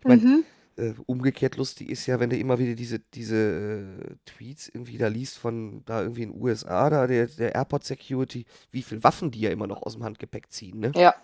Ich 0.00 0.06
meine, 0.06 0.20
Mhm. 0.22 0.44
äh, 0.76 0.92
umgekehrt 1.06 1.56
lustig 1.56 1.88
ist 1.88 2.06
ja, 2.06 2.18
wenn 2.20 2.30
du 2.30 2.36
immer 2.36 2.58
wieder 2.58 2.74
diese, 2.74 2.98
diese 2.98 3.36
äh, 3.36 4.14
Tweets 4.26 4.68
irgendwie 4.68 4.98
da 4.98 5.06
liest 5.08 5.38
von 5.38 5.82
da 5.84 6.02
irgendwie 6.02 6.24
in 6.24 6.32
den 6.32 6.42
USA, 6.42 6.90
da 6.90 7.06
der, 7.06 7.26
der 7.26 7.54
Airport 7.54 7.84
Security, 7.84 8.44
wie 8.72 8.82
viele 8.82 9.04
Waffen 9.04 9.30
die 9.30 9.40
ja 9.40 9.50
immer 9.50 9.66
noch 9.66 9.82
aus 9.82 9.94
dem 9.94 10.02
Handgepäck 10.04 10.50
ziehen, 10.50 10.80
ne? 10.80 10.92
Ja, 10.96 11.14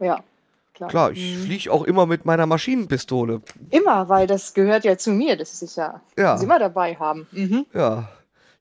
ja. 0.00 0.22
Klar, 0.74 0.90
Klar, 0.90 1.12
ich 1.12 1.36
Mhm. 1.36 1.42
fliege 1.44 1.70
auch 1.72 1.84
immer 1.84 2.04
mit 2.06 2.24
meiner 2.24 2.46
Maschinenpistole. 2.46 3.42
Immer, 3.70 4.08
weil 4.08 4.26
das 4.26 4.54
gehört 4.54 4.84
ja 4.84 4.98
zu 4.98 5.12
mir. 5.12 5.36
Das 5.36 5.62
ist 5.62 5.76
ja, 5.76 6.00
Ja. 6.18 6.34
ich 6.36 6.42
immer 6.42 6.58
dabei 6.58 6.96
haben. 6.96 7.28
Mhm. 7.30 7.64
Ja. 7.72 8.08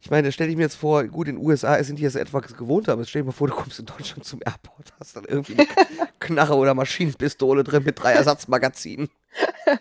Ich 0.03 0.11
meine, 0.11 0.33
stell 0.33 0.47
dich 0.47 0.57
mir 0.57 0.63
jetzt 0.63 0.75
vor, 0.75 1.05
gut, 1.05 1.29
in 1.29 1.37
den 1.37 1.45
USA 1.45 1.81
sind 1.81 1.97
die 1.97 2.03
das 2.03 2.15
etwas 2.15 2.57
gewohnt, 2.57 2.89
aber 2.89 3.05
stell 3.05 3.21
dir 3.21 3.27
mal 3.27 3.31
vor, 3.31 3.47
du 3.47 3.53
kommst 3.55 3.79
in 3.79 3.85
Deutschland 3.85 4.25
zum 4.25 4.41
Airport, 4.45 4.91
hast 4.99 5.15
dann 5.15 5.23
irgendwie 5.23 5.57
eine 5.57 5.67
Knarre 6.19 6.55
oder 6.57 6.73
Maschinenpistole 6.73 7.63
drin 7.63 7.83
mit 7.85 8.03
drei 8.03 8.11
Ersatzmagazinen. 8.11 9.09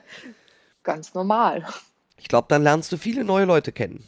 Ganz 0.85 1.13
normal. 1.15 1.67
Ich 2.19 2.29
glaube, 2.29 2.47
dann 2.49 2.63
lernst 2.63 2.93
du 2.93 2.99
viele 2.99 3.25
neue 3.25 3.47
Leute 3.47 3.73
kennen. 3.73 4.05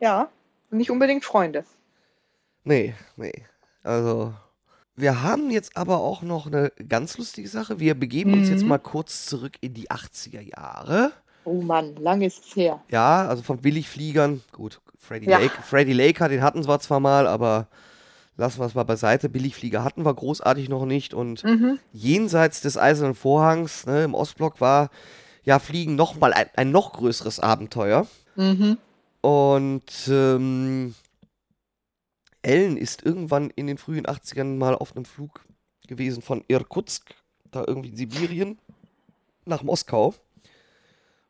Ja, 0.00 0.30
nicht 0.70 0.90
unbedingt 0.90 1.24
Freunde. 1.24 1.64
Nee, 2.64 2.94
nee. 3.14 3.44
Also, 3.84 4.34
wir 4.96 5.22
haben 5.22 5.52
jetzt 5.52 5.76
aber 5.76 5.98
auch 5.98 6.22
noch 6.22 6.48
eine 6.48 6.72
ganz 6.88 7.18
lustige 7.18 7.48
Sache. 7.48 7.78
Wir 7.78 7.94
begeben 7.94 8.32
uns 8.34 8.48
jetzt 8.48 8.64
Mhm. 8.64 8.70
mal 8.70 8.78
kurz 8.78 9.26
zurück 9.26 9.52
in 9.60 9.74
die 9.74 9.92
80er 9.92 10.40
Jahre. 10.40 11.12
Oh 11.44 11.62
Mann, 11.62 11.94
lang 11.94 12.22
ist 12.22 12.44
es 12.46 12.56
her. 12.56 12.82
Ja, 12.90 13.28
also 13.28 13.44
von 13.44 13.58
Billigfliegern. 13.58 14.42
Gut, 14.50 14.80
Freddy, 14.98 15.28
Ja. 15.30 15.38
Lake, 15.38 15.62
Freddy 15.62 15.92
Laker, 15.92 16.28
den 16.28 16.42
hatten 16.42 16.66
wir 16.66 16.78
zwar 16.80 17.00
mal, 17.00 17.26
aber 17.26 17.68
lassen 18.36 18.60
wir 18.60 18.66
es 18.66 18.74
mal 18.74 18.84
beiseite. 18.84 19.28
Billigflieger 19.28 19.82
hatten 19.84 20.04
wir 20.04 20.12
großartig 20.14 20.68
noch 20.68 20.84
nicht. 20.86 21.14
Und 21.14 21.44
Mhm. 21.44 21.78
jenseits 21.92 22.60
des 22.60 22.76
Eisernen 22.76 23.14
Vorhangs 23.14 23.86
ne, 23.86 24.04
im 24.04 24.14
Ostblock 24.14 24.60
war 24.60 24.90
ja 25.44 25.58
Fliegen 25.58 25.94
noch 25.94 26.18
mal 26.18 26.32
ein, 26.32 26.46
ein 26.56 26.70
noch 26.70 26.92
größeres 26.94 27.40
Abenteuer. 27.40 28.06
Mhm. 28.34 28.78
Und 29.20 30.08
ähm, 30.08 30.94
Ellen 32.42 32.76
ist 32.76 33.04
irgendwann 33.04 33.50
in 33.50 33.66
den 33.66 33.78
frühen 33.78 34.06
80ern 34.06 34.56
mal 34.56 34.74
auf 34.74 34.94
einem 34.94 35.04
Flug 35.04 35.40
gewesen 35.88 36.22
von 36.22 36.44
Irkutsk, 36.48 37.14
da 37.50 37.64
irgendwie 37.66 37.90
in 37.90 37.96
Sibirien, 37.96 38.58
nach 39.46 39.62
Moskau. 39.62 40.14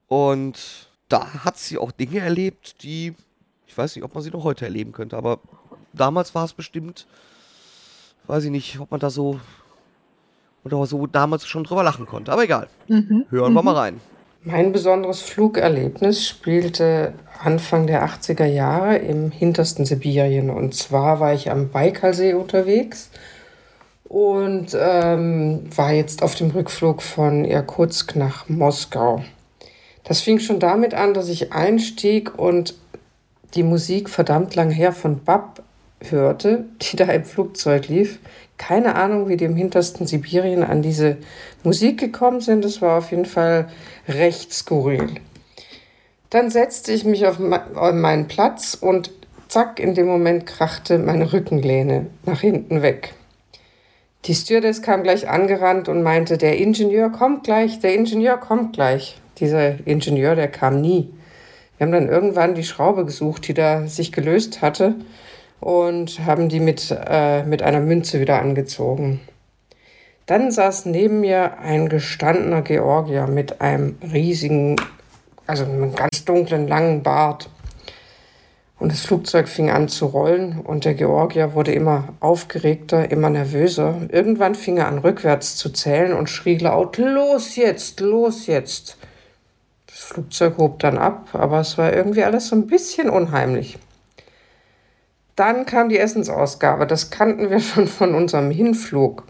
Und 0.08 0.90
da 1.08 1.44
hat 1.44 1.58
sie 1.58 1.78
auch 1.78 1.90
Dinge 1.92 2.20
erlebt, 2.20 2.82
die, 2.82 3.14
ich 3.66 3.76
weiß 3.76 3.96
nicht, 3.96 4.04
ob 4.04 4.14
man 4.14 4.22
sie 4.22 4.30
noch 4.30 4.44
heute 4.44 4.64
erleben 4.64 4.92
könnte, 4.92 5.16
aber 5.16 5.38
damals 5.92 6.34
war 6.34 6.44
es 6.44 6.52
bestimmt, 6.52 7.06
weiß 8.26 8.44
ich 8.44 8.50
nicht, 8.50 8.78
ob 8.80 8.90
man 8.90 9.00
da 9.00 9.10
so 9.10 9.40
oder 10.64 10.84
so 10.86 11.06
damals 11.06 11.46
schon 11.46 11.64
drüber 11.64 11.84
lachen 11.84 12.06
konnte. 12.06 12.32
Aber 12.32 12.42
egal. 12.42 12.68
Mhm. 12.88 13.26
Hören 13.30 13.52
wir 13.52 13.62
mal 13.62 13.76
rein. 13.76 14.00
Mein 14.42 14.72
besonderes 14.72 15.22
Flugerlebnis 15.22 16.26
spielte 16.26 17.14
Anfang 17.42 17.86
der 17.86 18.06
80er 18.06 18.44
Jahre 18.44 18.96
im 18.96 19.30
hintersten 19.30 19.84
Sibirien. 19.84 20.50
Und 20.50 20.74
zwar 20.74 21.20
war 21.20 21.34
ich 21.34 21.50
am 21.50 21.70
Baikalsee 21.70 22.34
unterwegs 22.34 23.10
und 24.04 24.76
ähm, 24.78 25.64
war 25.74 25.92
jetzt 25.92 26.22
auf 26.22 26.34
dem 26.34 26.50
Rückflug 26.50 27.02
von 27.02 27.44
Irkutsk 27.44 28.14
nach 28.16 28.48
Moskau. 28.48 29.24
Das 30.04 30.20
fing 30.20 30.38
schon 30.38 30.60
damit 30.60 30.94
an, 30.94 31.14
dass 31.14 31.28
ich 31.28 31.52
einstieg 31.52 32.38
und 32.38 32.74
die 33.56 33.62
Musik 33.62 34.08
verdammt 34.08 34.54
lang 34.54 34.70
her 34.70 34.92
von 34.92 35.24
Bab 35.24 35.62
hörte, 36.00 36.66
die 36.82 36.96
da 36.96 37.06
im 37.06 37.24
Flugzeug 37.24 37.88
lief. 37.88 38.18
Keine 38.58 38.94
Ahnung, 38.94 39.28
wie 39.28 39.36
die 39.36 39.44
im 39.44 39.56
hintersten 39.56 40.06
Sibirien 40.06 40.62
an 40.62 40.82
diese 40.82 41.16
Musik 41.62 41.98
gekommen 41.98 42.40
sind. 42.40 42.64
Das 42.64 42.80
war 42.80 42.98
auf 42.98 43.10
jeden 43.10 43.24
Fall 43.24 43.68
recht 44.08 44.52
skurril. 44.52 45.14
Dann 46.30 46.50
setzte 46.50 46.92
ich 46.92 47.04
mich 47.04 47.26
auf 47.26 47.38
meinen 47.38 48.28
Platz 48.28 48.74
und 48.74 49.10
zack, 49.48 49.78
in 49.78 49.94
dem 49.94 50.06
Moment 50.06 50.44
krachte 50.46 50.98
meine 50.98 51.32
Rückenlehne 51.32 52.06
nach 52.24 52.40
hinten 52.40 52.82
weg. 52.82 53.14
Die 54.24 54.34
Stewardess 54.34 54.82
kam 54.82 55.02
gleich 55.02 55.28
angerannt 55.28 55.88
und 55.88 56.02
meinte, 56.02 56.36
der 56.36 56.58
Ingenieur 56.58 57.10
kommt 57.10 57.44
gleich, 57.44 57.78
der 57.78 57.94
Ingenieur 57.94 58.38
kommt 58.38 58.72
gleich. 58.74 59.20
Dieser 59.38 59.86
Ingenieur, 59.86 60.34
der 60.34 60.48
kam 60.48 60.80
nie. 60.80 61.10
Wir 61.76 61.86
haben 61.86 61.92
dann 61.92 62.08
irgendwann 62.08 62.54
die 62.54 62.64
Schraube 62.64 63.04
gesucht, 63.04 63.48
die 63.48 63.54
da 63.54 63.86
sich 63.86 64.12
gelöst 64.12 64.62
hatte 64.62 64.94
und 65.60 66.24
haben 66.24 66.48
die 66.48 66.60
mit, 66.60 66.96
äh, 67.06 67.42
mit 67.44 67.62
einer 67.62 67.80
Münze 67.80 68.20
wieder 68.20 68.40
angezogen. 68.40 69.20
Dann 70.26 70.50
saß 70.50 70.86
neben 70.86 71.20
mir 71.20 71.58
ein 71.58 71.88
gestandener 71.88 72.62
Georgier 72.62 73.26
mit 73.26 73.60
einem 73.60 73.96
riesigen, 74.12 74.76
also 75.46 75.64
einem 75.64 75.94
ganz 75.94 76.24
dunklen, 76.24 76.66
langen 76.66 77.02
Bart. 77.02 77.48
Und 78.78 78.92
das 78.92 79.00
Flugzeug 79.00 79.48
fing 79.48 79.70
an 79.70 79.88
zu 79.88 80.06
rollen 80.06 80.60
und 80.60 80.84
der 80.84 80.94
Georgier 80.94 81.54
wurde 81.54 81.72
immer 81.72 82.08
aufgeregter, 82.20 83.10
immer 83.10 83.30
nervöser. 83.30 84.02
Irgendwann 84.10 84.54
fing 84.54 84.78
er 84.78 84.88
an, 84.88 84.98
rückwärts 84.98 85.56
zu 85.56 85.70
zählen 85.70 86.12
und 86.12 86.28
schrie 86.28 86.58
laut, 86.58 86.98
los 86.98 87.56
jetzt, 87.56 88.00
los 88.00 88.46
jetzt. 88.46 88.98
Flugzeug 90.06 90.56
hob 90.58 90.78
dann 90.78 90.98
ab, 90.98 91.30
aber 91.32 91.58
es 91.58 91.76
war 91.78 91.92
irgendwie 91.92 92.22
alles 92.22 92.46
so 92.46 92.54
ein 92.56 92.68
bisschen 92.68 93.10
unheimlich. 93.10 93.76
Dann 95.34 95.66
kam 95.66 95.88
die 95.88 95.98
Essensausgabe, 95.98 96.86
das 96.86 97.10
kannten 97.10 97.50
wir 97.50 97.58
schon 97.60 97.88
von 97.88 98.14
unserem 98.14 98.52
Hinflug. 98.52 99.24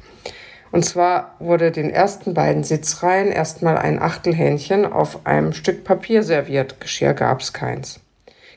Und 0.72 0.84
zwar 0.84 1.34
wurde 1.38 1.70
den 1.70 1.88
ersten 1.88 2.34
beiden 2.34 2.62
Sitzreihen 2.62 3.32
erstmal 3.32 3.78
ein 3.78 4.02
Achtelhähnchen 4.02 4.84
auf 4.84 5.24
einem 5.24 5.54
Stück 5.54 5.84
Papier 5.84 6.22
serviert. 6.22 6.78
Geschirr 6.80 7.14
gab 7.14 7.40
es 7.40 7.54
keins. 7.54 8.00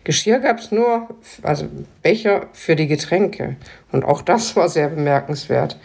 Geschirr 0.04 0.40
gab 0.40 0.60
es 0.60 0.72
nur, 0.72 1.08
also 1.44 1.68
Becher 2.04 2.48
für 2.52 2.76
die 2.76 2.88
Getränke. 2.88 3.56
Und 3.94 4.04
auch 4.04 4.22
das 4.22 4.58
war 4.58 4.68
sehr 4.68 4.90
bemerkenswert. 4.90 5.80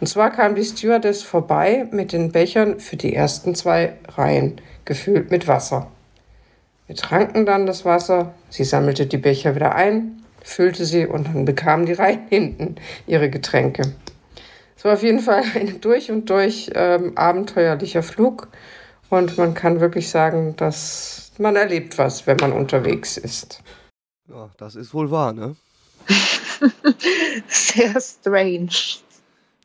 Und 0.00 0.06
zwar 0.06 0.30
kam 0.30 0.54
die 0.54 0.64
Stewardess 0.64 1.22
vorbei 1.22 1.86
mit 1.90 2.12
den 2.12 2.30
Bechern 2.30 2.78
für 2.78 2.96
die 2.96 3.14
ersten 3.14 3.54
zwei 3.54 3.94
Reihen, 4.08 4.60
gefüllt 4.90 5.30
mit 5.30 5.46
Wasser. 5.46 5.88
Wir 6.88 6.96
tranken 6.96 7.46
dann 7.46 7.64
das 7.64 7.84
Wasser, 7.84 8.34
sie 8.48 8.64
sammelte 8.64 9.06
die 9.06 9.18
Becher 9.18 9.54
wieder 9.54 9.76
ein, 9.76 10.20
füllte 10.42 10.84
sie 10.84 11.06
und 11.06 11.28
dann 11.28 11.44
bekamen 11.44 11.86
die 11.86 11.92
Reihen 11.92 12.26
hinten 12.28 12.74
ihre 13.06 13.30
Getränke. 13.30 13.94
Es 14.76 14.84
war 14.84 14.94
auf 14.94 15.04
jeden 15.04 15.20
Fall 15.20 15.44
ein 15.54 15.80
durch 15.80 16.10
und 16.10 16.28
durch 16.28 16.72
ähm, 16.74 17.16
abenteuerlicher 17.16 18.02
Flug 18.02 18.48
und 19.10 19.38
man 19.38 19.54
kann 19.54 19.78
wirklich 19.78 20.10
sagen, 20.10 20.56
dass 20.56 21.30
man 21.38 21.54
erlebt 21.54 21.96
was, 21.96 22.26
wenn 22.26 22.38
man 22.38 22.50
unterwegs 22.50 23.16
ist. 23.16 23.62
Ja, 24.28 24.50
das 24.58 24.74
ist 24.74 24.92
wohl 24.92 25.12
wahr, 25.12 25.32
ne? 25.32 25.54
Sehr 27.46 28.00
strange. 28.00 28.74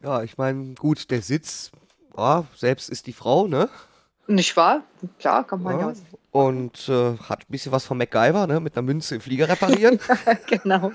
Ja, 0.03 0.21
ich 0.21 0.38
meine, 0.38 0.76
gut, 0.76 1.09
der 1.09 1.23
Sitz, 1.23 1.71
ja, 2.15 2.45
selbst 2.55 2.91
ist 2.91 3.07
die 3.07 3.13
Frau, 3.13 3.47
ne? 3.47 3.69
Nicht 4.28 4.55
wahr? 4.57 4.84
Klar, 5.19 5.45
kann 5.45 5.61
man 5.61 5.80
ja. 5.80 5.89
ja 5.91 5.93
und 6.36 6.89
äh, 6.89 7.17
hat 7.30 7.43
ein 7.43 7.45
bisschen 7.47 7.71
was 7.71 7.86
von 7.86 7.97
MacGyver, 7.97 8.45
ne? 8.45 8.59
Mit 8.59 8.76
einer 8.76 8.86
Münze 8.86 9.15
im 9.15 9.21
Flieger 9.21 9.47
reparieren. 9.47 10.01
genau. 10.47 10.91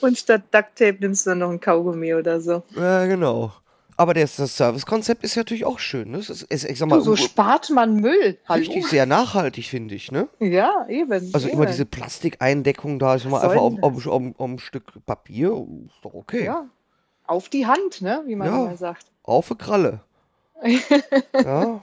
Und 0.00 0.18
statt 0.18 0.42
Ducktape 0.50 0.96
nimmst 0.98 1.26
du 1.26 1.30
dann 1.30 1.38
noch 1.38 1.50
ein 1.50 1.60
Kaugummi 1.60 2.12
oder 2.12 2.40
so. 2.40 2.64
Ja, 2.74 3.06
genau. 3.06 3.52
Aber 3.96 4.14
das, 4.14 4.34
das 4.34 4.56
Servicekonzept 4.56 5.22
ist 5.22 5.36
natürlich 5.36 5.64
auch 5.64 5.78
schön. 5.78 6.10
Ne? 6.10 6.18
Ist, 6.18 6.44
ich 6.50 6.76
sag 6.76 6.88
mal, 6.88 6.96
du, 6.96 7.04
so 7.04 7.14
spart 7.14 7.70
man 7.70 8.00
Müll. 8.00 8.36
Hallo? 8.48 8.58
Richtig 8.58 8.88
sehr 8.88 9.06
nachhaltig, 9.06 9.66
finde 9.66 9.94
ich. 9.94 10.10
Ne? 10.10 10.28
Ja, 10.40 10.86
eben. 10.88 11.30
Also 11.32 11.46
eben. 11.46 11.56
immer 11.56 11.66
diese 11.66 11.86
Plastikeindeckung 11.86 12.98
da, 12.98 13.14
ist 13.14 13.26
immer 13.26 13.40
einfach 13.42 13.62
um, 13.62 13.78
um, 13.78 13.96
um, 13.96 14.32
um, 14.32 14.54
ein 14.54 14.58
Stück 14.58 15.06
Papier. 15.06 15.52
Ist 15.86 16.02
doch 16.02 16.14
okay. 16.14 16.46
Ja. 16.46 16.66
Auf 17.28 17.48
die 17.48 17.64
Hand, 17.64 18.02
ne? 18.02 18.24
wie 18.26 18.34
man 18.34 18.48
ja. 18.48 18.64
immer 18.64 18.76
sagt. 18.76 19.06
Auf 19.22 19.48
die 19.48 19.54
Kralle. 19.54 20.00
ja. 21.44 21.80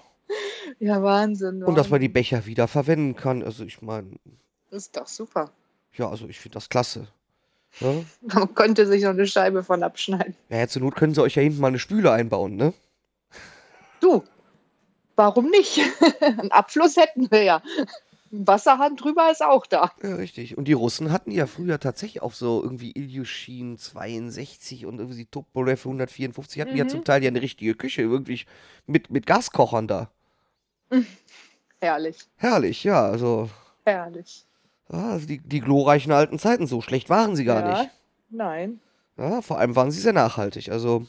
Ja, 0.80 1.02
Wahnsinn. 1.04 1.64
Und 1.64 1.76
dass 1.76 1.90
man 1.90 2.02
die 2.02 2.10
Becher 2.10 2.46
wieder 2.46 2.68
verwenden 2.68 3.16
kann. 3.16 3.44
Also 3.44 3.64
ich 3.64 3.82
meine. 3.82 4.12
Ist 4.72 4.98
doch 4.98 5.08
super. 5.08 5.52
Ja, 5.96 6.10
also 6.10 6.28
ich 6.28 6.40
finde 6.40 6.56
das 6.56 6.70
klasse. 6.70 7.08
Ja? 7.80 7.94
Man 8.22 8.54
könnte 8.54 8.86
sich 8.88 9.04
noch 9.04 9.12
eine 9.12 9.28
Scheibe 9.28 9.64
von 9.64 9.84
abschneiden. 9.84 10.36
Ja, 10.50 10.68
zur 10.68 10.82
Not 10.82 10.96
können 10.96 11.14
sie 11.14 11.22
euch 11.22 11.36
ja 11.36 11.42
hinten 11.42 11.60
mal 11.60 11.68
eine 11.68 11.80
Spüle 11.80 12.12
einbauen, 12.12 12.56
ne? 12.56 12.74
Du, 14.00 14.24
warum 15.16 15.50
nicht? 15.50 15.80
Einen 16.22 16.52
Abfluss 16.52 16.98
hätten 16.98 17.32
wir 17.32 17.44
ja. 17.44 17.62
Ein 18.32 18.48
Wasserhahn 18.48 18.96
drüber 18.96 19.32
ist 19.32 19.44
auch 19.44 19.66
da. 19.66 19.92
Ja, 20.02 20.16
richtig. 20.16 20.58
Und 20.58 20.68
die 20.68 20.74
Russen 20.74 21.12
hatten 21.12 21.32
ja 21.32 21.46
früher 21.46 21.80
tatsächlich 21.80 22.22
auch 22.22 22.34
so 22.34 22.64
irgendwie 22.64 22.92
Ilyushin 22.92 23.78
62 23.78 24.86
und 24.86 25.00
irgendwie 25.00 25.26
Tupolev 25.26 25.86
154 25.86 26.62
hatten 26.62 26.72
mhm. 26.72 26.78
ja 26.78 26.88
zum 26.88 27.04
Teil 27.04 27.24
ja 27.24 27.30
eine 27.30 27.42
richtige 27.42 27.76
Küche, 27.76 28.10
wirklich 28.10 28.48
mit, 28.88 29.12
mit 29.12 29.28
Gaskochern 29.28 29.88
da. 29.88 30.10
Herrlich. 31.82 32.18
Herrlich, 32.38 32.84
ja, 32.84 33.06
also. 33.06 33.50
Herrlich. 33.86 34.46
Ja, 34.92 35.12
also 35.12 35.28
die, 35.28 35.40
die 35.40 35.60
glorreichen 35.60 36.12
alten 36.12 36.40
Zeiten, 36.40 36.68
so 36.68 36.82
schlecht 36.82 37.10
waren 37.10 37.36
sie 37.36 37.46
gar 37.46 37.62
ja, 37.62 37.82
nicht. 37.82 37.92
Nein. 38.30 38.80
Ja, 39.18 39.42
vor 39.42 39.60
allem 39.60 39.76
waren 39.76 39.92
sie 39.92 40.00
sehr 40.00 40.14
nachhaltig, 40.14 40.70
also. 40.70 41.06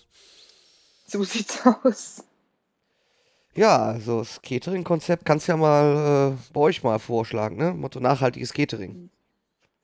So 1.06 1.22
sieht's 1.22 1.60
aus. 1.66 2.24
Ja, 3.54 3.84
also 3.84 4.18
das 4.18 4.42
Catering-Konzept 4.42 5.24
kannst 5.24 5.46
du 5.46 5.52
ja 5.52 5.56
mal 5.56 6.32
äh, 6.32 6.52
bei 6.52 6.60
euch 6.60 6.82
mal 6.82 6.98
vorschlagen, 6.98 7.56
ne? 7.56 7.72
Motto 7.72 8.00
nachhaltiges 8.00 8.52
Catering. 8.52 9.10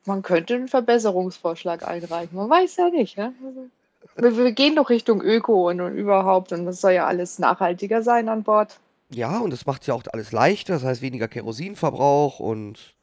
Man 0.06 0.22
könnte 0.22 0.54
einen 0.54 0.68
Verbesserungsvorschlag 0.68 1.86
einreichen. 1.86 2.36
Man 2.36 2.50
weiß 2.50 2.76
ja 2.78 2.88
nicht, 2.88 3.16
ja? 3.16 3.32
Also, 3.44 3.68
wir, 4.16 4.44
wir, 4.44 4.52
gehen 4.52 4.74
doch 4.74 4.90
Richtung 4.90 5.22
Öko 5.22 5.68
und, 5.68 5.80
und 5.80 5.94
überhaupt 5.94 6.52
und 6.52 6.66
das 6.66 6.80
soll 6.80 6.92
ja 6.92 7.06
alles 7.06 7.38
nachhaltiger 7.38 8.02
sein 8.02 8.28
an 8.28 8.42
Bord. 8.42 8.80
Ja, 9.12 9.38
und 9.40 9.50
das 9.50 9.66
macht 9.66 9.86
ja 9.86 9.94
auch 9.94 10.04
alles 10.12 10.32
leichter, 10.32 10.74
das 10.74 10.84
heißt 10.84 11.02
weniger 11.02 11.28
Kerosinverbrauch 11.28 12.38
und. 12.38 12.94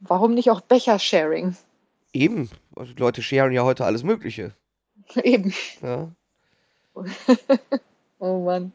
Warum 0.00 0.34
nicht 0.34 0.50
auch 0.50 0.60
Becher-Sharing? 0.60 1.56
Eben. 2.12 2.50
Also 2.76 2.92
die 2.92 3.00
Leute 3.00 3.22
sharen 3.22 3.52
ja 3.52 3.64
heute 3.64 3.84
alles 3.84 4.02
Mögliche. 4.02 4.54
Eben. 5.22 5.52
Ja. 5.82 6.12
oh 8.18 8.44
Mann. 8.44 8.72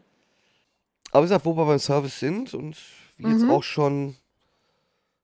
Aber 1.11 1.21
wie 1.21 1.26
gesagt, 1.26 1.45
wo 1.45 1.55
wir 1.55 1.65
beim 1.65 1.80
Service 1.80 2.19
sind 2.19 2.53
und 2.53 2.78
wir 3.17 3.28
mhm. 3.28 3.39
jetzt 3.39 3.49
auch 3.49 3.63
schon 3.63 4.15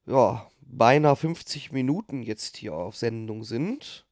ja, 0.05 0.45
beinahe 0.61 1.15
50 1.15 1.71
Minuten 1.71 2.21
jetzt 2.21 2.57
hier 2.57 2.73
auf 2.73 2.95
Sendung 2.95 3.43
sind, 3.43 4.05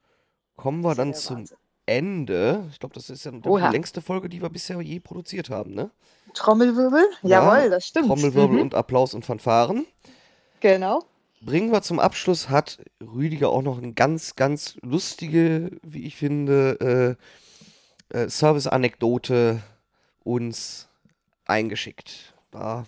kommen 0.56 0.82
wir 0.82 0.96
dann 0.96 1.14
zum 1.14 1.38
Wahnsinn. 1.38 1.58
Ende. 1.86 2.68
Ich 2.72 2.80
glaube, 2.80 2.96
das 2.96 3.10
ist 3.10 3.24
ja 3.24 3.32
die 3.32 3.50
längste 3.50 4.02
Folge, 4.02 4.28
die 4.28 4.42
wir 4.42 4.50
bisher 4.50 4.82
je 4.82 5.00
produziert 5.00 5.50
haben, 5.50 5.74
ne? 5.74 5.92
Trommelwirbel? 6.38 7.04
Ja, 7.24 7.44
Jawohl, 7.44 7.70
das 7.70 7.86
stimmt. 7.86 8.08
Trommelwirbel 8.08 8.58
mhm. 8.58 8.62
und 8.62 8.76
Applaus 8.76 9.14
und 9.14 9.26
Fanfaren. 9.26 9.86
Genau. 10.60 11.04
Bringen 11.42 11.72
wir 11.72 11.82
zum 11.82 12.00
Abschluss, 12.00 12.50
hat 12.50 12.80
Rüdiger 13.02 13.50
auch 13.50 13.62
noch 13.62 13.78
eine 13.78 13.94
ganz, 13.94 14.36
ganz 14.36 14.78
lustige, 14.82 15.72
wie 15.84 16.06
ich 16.06 16.16
finde, 16.16 17.18
äh, 18.12 18.18
äh, 18.18 18.30
Service-Anekdote 18.30 19.62
uns 20.24 20.88
eingeschickt. 21.46 22.34
Da, 22.52 22.86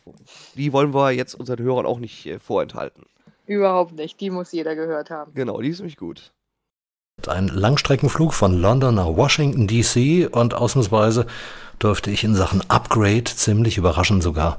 die 0.55 0.73
wollen 0.73 0.93
wir 0.93 1.11
jetzt 1.11 1.35
unseren 1.35 1.59
Hörern 1.59 1.85
auch 1.85 1.99
nicht 1.99 2.25
äh, 2.25 2.39
vorenthalten. 2.39 3.05
Überhaupt 3.45 3.93
nicht, 3.93 4.19
die 4.21 4.29
muss 4.29 4.51
jeder 4.51 4.75
gehört 4.75 5.09
haben. 5.09 5.33
Genau, 5.33 5.59
die 5.61 5.69
ist 5.69 5.79
nämlich 5.79 5.97
gut. 5.97 6.31
Ein 7.29 7.47
Langstreckenflug 7.47 8.33
von 8.33 8.59
London 8.59 8.95
nach 8.95 9.05
Washington 9.05 9.67
DC 9.67 10.27
und 10.35 10.55
ausnahmsweise 10.55 11.27
durfte 11.77 12.09
ich 12.09 12.23
in 12.23 12.35
Sachen 12.35 12.63
Upgrade 12.69 13.25
ziemlich 13.25 13.77
überraschend 13.77 14.23
sogar 14.23 14.57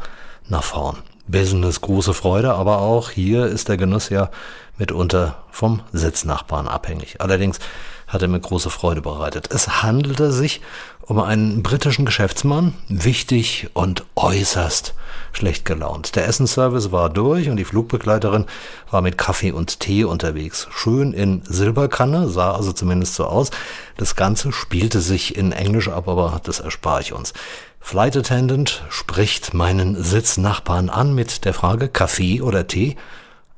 nach 0.48 0.62
vorn. 0.62 0.98
Business 1.26 1.80
große 1.80 2.14
Freude, 2.14 2.54
aber 2.54 2.78
auch 2.78 3.10
hier 3.10 3.46
ist 3.46 3.68
der 3.68 3.76
Genuss 3.76 4.08
ja 4.08 4.30
mitunter 4.78 5.36
vom 5.50 5.82
Sitznachbarn 5.92 6.68
abhängig. 6.68 7.20
Allerdings 7.20 7.58
hat 8.06 8.22
er 8.22 8.28
mir 8.28 8.40
große 8.40 8.70
Freude 8.70 9.00
bereitet. 9.00 9.48
Es 9.52 9.82
handelte 9.82 10.32
sich 10.32 10.60
um 11.02 11.18
einen 11.18 11.62
britischen 11.62 12.04
Geschäftsmann, 12.04 12.74
wichtig 12.88 13.68
und 13.74 14.04
äußerst 14.14 14.94
schlecht 15.32 15.64
gelaunt. 15.64 16.16
Der 16.16 16.26
Essensservice 16.26 16.92
war 16.92 17.10
durch 17.10 17.48
und 17.48 17.56
die 17.56 17.64
Flugbegleiterin 17.64 18.46
war 18.90 19.02
mit 19.02 19.18
Kaffee 19.18 19.52
und 19.52 19.80
Tee 19.80 20.04
unterwegs. 20.04 20.68
Schön 20.70 21.12
in 21.12 21.42
Silberkanne, 21.44 22.28
sah 22.28 22.52
also 22.52 22.72
zumindest 22.72 23.14
so 23.14 23.26
aus. 23.26 23.50
Das 23.96 24.16
Ganze 24.16 24.52
spielte 24.52 25.00
sich 25.00 25.36
in 25.36 25.52
Englisch 25.52 25.88
ab, 25.88 26.08
aber 26.08 26.40
das 26.44 26.60
erspare 26.60 27.00
ich 27.00 27.12
uns. 27.12 27.32
Flight 27.80 28.16
Attendant 28.16 28.84
spricht 28.90 29.54
meinen 29.54 30.02
Sitznachbarn 30.02 30.90
an 30.90 31.14
mit 31.14 31.44
der 31.44 31.54
Frage 31.54 31.88
Kaffee 31.88 32.42
oder 32.42 32.66
Tee? 32.66 32.96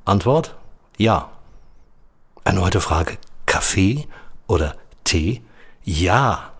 Antwort 0.05 0.55
ja. 0.97 1.29
Erneute 2.43 2.81
Frage 2.81 3.17
Kaffee 3.45 4.07
oder 4.47 4.75
Tee? 5.03 5.41
Ja. 5.83 6.52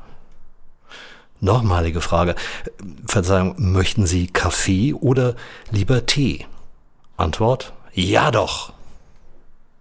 Nochmalige 1.43 1.99
Frage. 1.99 2.35
Verzeihung, 3.05 3.55
möchten 3.57 4.07
Sie 4.07 4.27
Kaffee 4.27 4.93
oder 4.93 5.35
lieber 5.71 6.05
Tee? 6.05 6.45
Antwort 7.17 7.73
Ja 7.91 8.31
doch. 8.31 8.71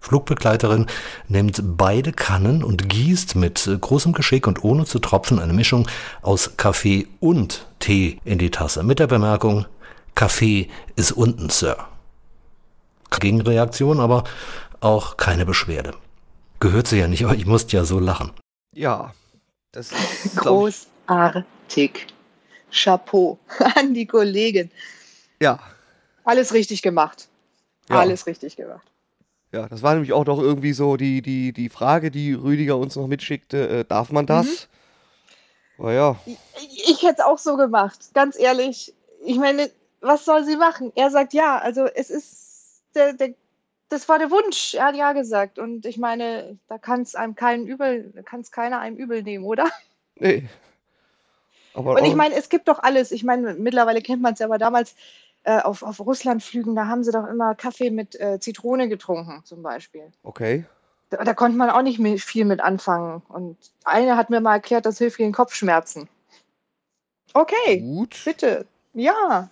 Flugbegleiterin 0.00 0.86
nimmt 1.28 1.62
beide 1.62 2.10
Kannen 2.12 2.64
und 2.64 2.88
gießt 2.88 3.36
mit 3.36 3.70
großem 3.80 4.12
Geschick 4.12 4.48
und 4.48 4.64
ohne 4.64 4.86
zu 4.86 4.98
tropfen 4.98 5.38
eine 5.38 5.52
Mischung 5.52 5.86
aus 6.20 6.56
Kaffee 6.56 7.06
und 7.20 7.64
Tee 7.78 8.18
in 8.24 8.38
die 8.38 8.50
Tasse 8.50 8.82
mit 8.82 8.98
der 8.98 9.06
Bemerkung, 9.06 9.66
Kaffee 10.16 10.68
ist 10.96 11.12
unten, 11.12 11.48
Sir. 11.48 11.76
Gegenreaktion, 13.20 14.00
aber 14.00 14.24
auch 14.80 15.16
keine 15.16 15.46
Beschwerde. 15.46 15.94
Gehört 16.58 16.88
sie 16.88 16.98
ja 16.98 17.06
nicht, 17.06 17.24
aber 17.24 17.36
ich 17.36 17.46
musste 17.46 17.76
ja 17.76 17.84
so 17.84 18.00
lachen. 18.00 18.32
Ja, 18.74 19.14
das 19.70 19.92
ist 19.92 20.40
großartig. 21.12 22.06
Chapeau 22.70 23.38
an 23.76 23.94
die 23.94 24.06
Kollegin. 24.06 24.70
Ja. 25.40 25.58
Alles 26.24 26.54
richtig 26.54 26.82
gemacht. 26.82 27.28
Ja. 27.88 28.00
Alles 28.00 28.26
richtig 28.26 28.56
gemacht. 28.56 28.86
Ja, 29.50 29.68
das 29.68 29.82
war 29.82 29.92
nämlich 29.92 30.14
auch 30.14 30.24
noch 30.24 30.38
irgendwie 30.38 30.72
so 30.72 30.96
die, 30.96 31.20
die, 31.20 31.52
die 31.52 31.68
Frage, 31.68 32.10
die 32.10 32.32
Rüdiger 32.32 32.78
uns 32.78 32.96
noch 32.96 33.06
mitschickte. 33.06 33.68
Äh, 33.68 33.84
darf 33.84 34.10
man 34.10 34.24
das? 34.24 34.68
Mhm. 35.76 35.90
ja. 35.90 36.16
Ich, 36.24 36.88
ich 36.88 37.02
hätte 37.02 37.16
es 37.18 37.24
auch 37.24 37.38
so 37.38 37.56
gemacht, 37.56 38.14
ganz 38.14 38.38
ehrlich. 38.38 38.94
Ich 39.24 39.36
meine, 39.36 39.70
was 40.00 40.24
soll 40.24 40.44
sie 40.44 40.56
machen? 40.56 40.90
Er 40.94 41.10
sagt 41.10 41.34
ja. 41.34 41.58
Also 41.58 41.84
es 41.84 42.08
ist 42.08 42.82
der, 42.94 43.12
der 43.12 43.34
das 43.90 44.08
war 44.08 44.18
der 44.18 44.30
Wunsch. 44.30 44.72
Er 44.72 44.86
hat 44.86 44.96
ja 44.96 45.12
gesagt. 45.12 45.58
Und 45.58 45.84
ich 45.84 45.98
meine, 45.98 46.58
da 46.68 46.78
kann 46.78 47.02
es 47.02 47.14
einem 47.14 47.34
keinen 47.34 47.66
übel, 47.66 48.10
kann 48.24 48.40
es 48.40 48.50
keiner 48.50 48.80
einem 48.80 48.96
übel 48.96 49.22
nehmen, 49.22 49.44
oder? 49.44 49.68
Nee. 50.14 50.48
Aber 51.74 51.96
und 51.96 52.04
ich 52.04 52.14
meine, 52.14 52.34
es 52.34 52.48
gibt 52.48 52.68
doch 52.68 52.78
alles. 52.78 53.12
Ich 53.12 53.24
meine, 53.24 53.54
mittlerweile 53.54 54.02
kennt 54.02 54.22
man 54.22 54.34
es 54.34 54.40
ja, 54.40 54.46
aber 54.46 54.58
damals 54.58 54.94
äh, 55.44 55.60
auf, 55.60 55.82
auf 55.82 56.00
Russlandflügen, 56.00 56.74
da 56.76 56.86
haben 56.86 57.04
sie 57.04 57.12
doch 57.12 57.26
immer 57.26 57.54
Kaffee 57.54 57.90
mit 57.90 58.18
äh, 58.20 58.38
Zitrone 58.38 58.88
getrunken, 58.88 59.42
zum 59.44 59.62
Beispiel. 59.62 60.12
Okay. 60.22 60.64
Da, 61.10 61.24
da 61.24 61.34
konnte 61.34 61.56
man 61.56 61.70
auch 61.70 61.82
nicht 61.82 62.00
viel 62.22 62.44
mit 62.44 62.60
anfangen. 62.60 63.22
Und 63.28 63.56
eine 63.84 64.16
hat 64.16 64.30
mir 64.30 64.40
mal 64.40 64.54
erklärt, 64.54 64.86
das 64.86 64.98
hilft 64.98 65.18
gegen 65.18 65.32
Kopfschmerzen. 65.32 66.08
Okay, 67.34 67.80
Gut. 67.80 68.20
bitte. 68.24 68.66
Ja. 68.94 69.50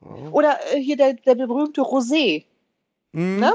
Ja. 0.00 0.30
Oder 0.30 0.58
äh, 0.72 0.80
hier 0.80 0.96
der, 0.96 1.14
der 1.14 1.34
berühmte 1.34 1.82
Rosé. 1.82 2.44
Hm. 3.12 3.40
Ne? 3.40 3.54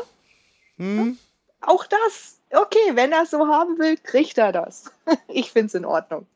Hm. 0.78 1.18
Auch 1.62 1.86
das. 1.86 2.40
Okay, 2.52 2.92
wenn 2.94 3.12
er 3.12 3.24
es 3.24 3.32
so 3.32 3.48
haben 3.48 3.80
will, 3.80 3.98
kriegt 3.98 4.38
er 4.38 4.52
das. 4.52 4.92
ich 5.28 5.52
finde 5.52 5.68
es 5.68 5.74
in 5.76 5.86
Ordnung. 5.86 6.28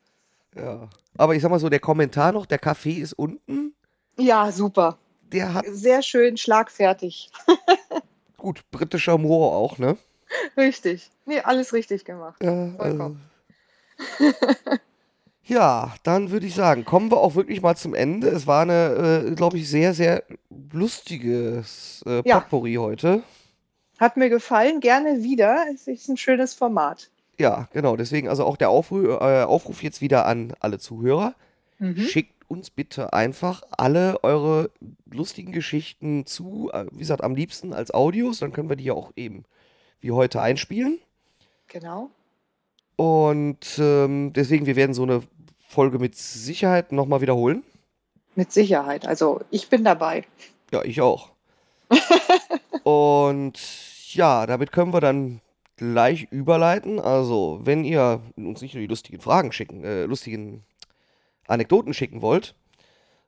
Ja. 0.56 0.88
Aber 1.18 1.34
ich 1.34 1.42
sag 1.42 1.50
mal 1.50 1.58
so, 1.60 1.68
der 1.68 1.80
Kommentar 1.80 2.32
noch, 2.32 2.46
der 2.46 2.58
Kaffee 2.58 2.94
ist 2.94 3.12
unten, 3.12 3.74
Ja, 4.18 4.50
super. 4.50 4.96
der 5.32 5.52
hat 5.52 5.66
Sehr 5.68 6.00
schön 6.02 6.36
schlagfertig. 6.38 7.30
gut 8.38 8.62
britischer 8.70 9.12
Humor 9.14 9.52
auch, 9.54 9.76
ne? 9.78 9.98
richtig. 10.56 11.10
Nee, 11.26 11.40
alles 11.40 11.72
richtig 11.74 12.04
gemacht. 12.04 12.42
Ja, 12.42 12.70
Vollkommen. 12.76 13.20
ja, 15.44 15.94
dann 16.02 16.30
würde 16.30 16.46
ich 16.46 16.54
sagen, 16.54 16.84
kommen 16.84 17.10
wir 17.10 17.18
auch 17.18 17.34
wirklich 17.34 17.62
mal 17.62 17.76
zum 17.76 17.94
Ende. 17.94 18.28
Es 18.28 18.46
war 18.46 18.62
eine, 18.62 19.24
äh, 19.28 19.34
glaube 19.34 19.56
ich, 19.58 19.68
sehr, 19.68 19.94
sehr 19.94 20.22
lustiges 20.72 22.02
äh, 22.06 22.22
Ja. 22.24 22.40
Potpourri 22.40 22.74
heute. 22.74 23.22
Hat 23.98 24.16
mir 24.16 24.28
gefallen, 24.28 24.80
gerne 24.80 25.22
wieder. 25.22 25.64
Es 25.74 25.88
ist 25.88 26.08
ein 26.08 26.16
schönes 26.16 26.54
Format. 26.54 27.10
Ja, 27.38 27.68
genau. 27.72 27.96
Deswegen 27.96 28.28
also 28.28 28.44
auch 28.44 28.56
der 28.56 28.70
Aufruf, 28.70 29.04
äh, 29.04 29.42
Aufruf 29.42 29.82
jetzt 29.82 30.00
wieder 30.00 30.26
an 30.26 30.52
alle 30.60 30.78
Zuhörer. 30.78 31.34
Mhm. 31.78 31.98
Schickt 31.98 32.48
uns 32.48 32.70
bitte 32.70 33.12
einfach 33.12 33.62
alle 33.70 34.22
eure 34.24 34.70
lustigen 35.10 35.52
Geschichten 35.52 36.26
zu. 36.26 36.70
Äh, 36.72 36.86
Wie 36.90 36.98
gesagt, 36.98 37.22
am 37.22 37.34
liebsten 37.34 37.72
als 37.72 37.92
Audios. 37.92 38.40
Dann 38.40 38.52
können 38.52 38.68
wir 38.68 38.76
die 38.76 38.84
ja 38.84 38.94
auch 38.94 39.12
eben 39.16 39.44
wie 40.00 40.10
heute 40.10 40.40
einspielen. 40.40 40.98
Genau. 41.68 42.10
Und 42.96 43.78
ähm, 43.78 44.32
deswegen, 44.32 44.66
wir 44.66 44.74
werden 44.74 44.94
so 44.94 45.04
eine 45.04 45.22
Folge 45.68 45.98
mit 45.98 46.16
Sicherheit 46.16 46.90
nochmal 46.90 47.20
wiederholen. 47.20 47.62
Mit 48.34 48.52
Sicherheit. 48.52 49.06
Also 49.06 49.40
ich 49.50 49.68
bin 49.68 49.84
dabei. 49.84 50.24
Ja, 50.72 50.82
ich 50.82 51.00
auch. 51.00 51.30
Und 52.82 53.58
ja, 54.14 54.46
damit 54.46 54.72
können 54.72 54.92
wir 54.92 55.00
dann 55.00 55.40
gleich 55.78 56.28
überleiten. 56.30 57.00
Also, 57.00 57.60
wenn 57.62 57.84
ihr 57.84 58.20
uns 58.36 58.60
nicht 58.60 58.74
nur 58.74 58.82
die 58.82 58.88
lustigen 58.88 59.20
Fragen 59.20 59.52
schicken, 59.52 59.84
äh, 59.84 60.04
lustigen 60.04 60.64
Anekdoten 61.46 61.94
schicken 61.94 62.20
wollt, 62.20 62.54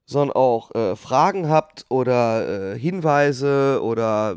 sondern 0.05 0.37
auch 0.37 0.75
äh, 0.75 0.97
Fragen 0.97 1.49
habt 1.49 1.87
oder 1.89 2.75
äh, 2.75 2.79
Hinweise 2.79 3.81
oder 3.83 4.37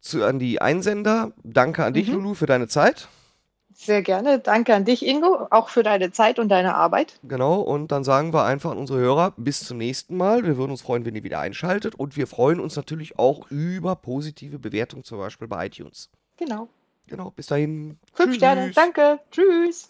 zu, 0.00 0.24
an 0.24 0.38
die 0.38 0.60
Einsender. 0.60 1.32
Danke 1.42 1.84
an 1.84 1.94
dich, 1.94 2.08
Mhm. 2.08 2.14
Lulu, 2.14 2.34
für 2.34 2.46
deine 2.46 2.68
Zeit. 2.68 3.08
Sehr 3.82 4.02
gerne. 4.02 4.38
Danke 4.38 4.74
an 4.74 4.84
dich, 4.84 5.06
Ingo, 5.06 5.46
auch 5.48 5.70
für 5.70 5.82
deine 5.82 6.12
Zeit 6.12 6.38
und 6.38 6.50
deine 6.50 6.74
Arbeit. 6.74 7.18
Genau, 7.22 7.62
und 7.62 7.90
dann 7.90 8.04
sagen 8.04 8.34
wir 8.34 8.44
einfach 8.44 8.72
an 8.72 8.76
unsere 8.76 8.98
Hörer, 8.98 9.32
bis 9.38 9.64
zum 9.64 9.78
nächsten 9.78 10.18
Mal. 10.18 10.44
Wir 10.44 10.58
würden 10.58 10.70
uns 10.70 10.82
freuen, 10.82 11.06
wenn 11.06 11.14
ihr 11.14 11.24
wieder 11.24 11.40
einschaltet. 11.40 11.94
Und 11.94 12.14
wir 12.14 12.26
freuen 12.26 12.60
uns 12.60 12.76
natürlich 12.76 13.18
auch 13.18 13.50
über 13.50 13.96
positive 13.96 14.58
Bewertungen, 14.58 15.02
zum 15.02 15.16
Beispiel 15.16 15.48
bei 15.48 15.66
iTunes. 15.66 16.10
Genau. 16.36 16.68
Genau, 17.06 17.30
bis 17.30 17.46
dahin. 17.46 17.98
Fünf 18.12 18.34
Sterne. 18.34 18.66
Tschüss. 18.66 18.74
Danke. 18.74 19.20
Tschüss. 19.30 19.88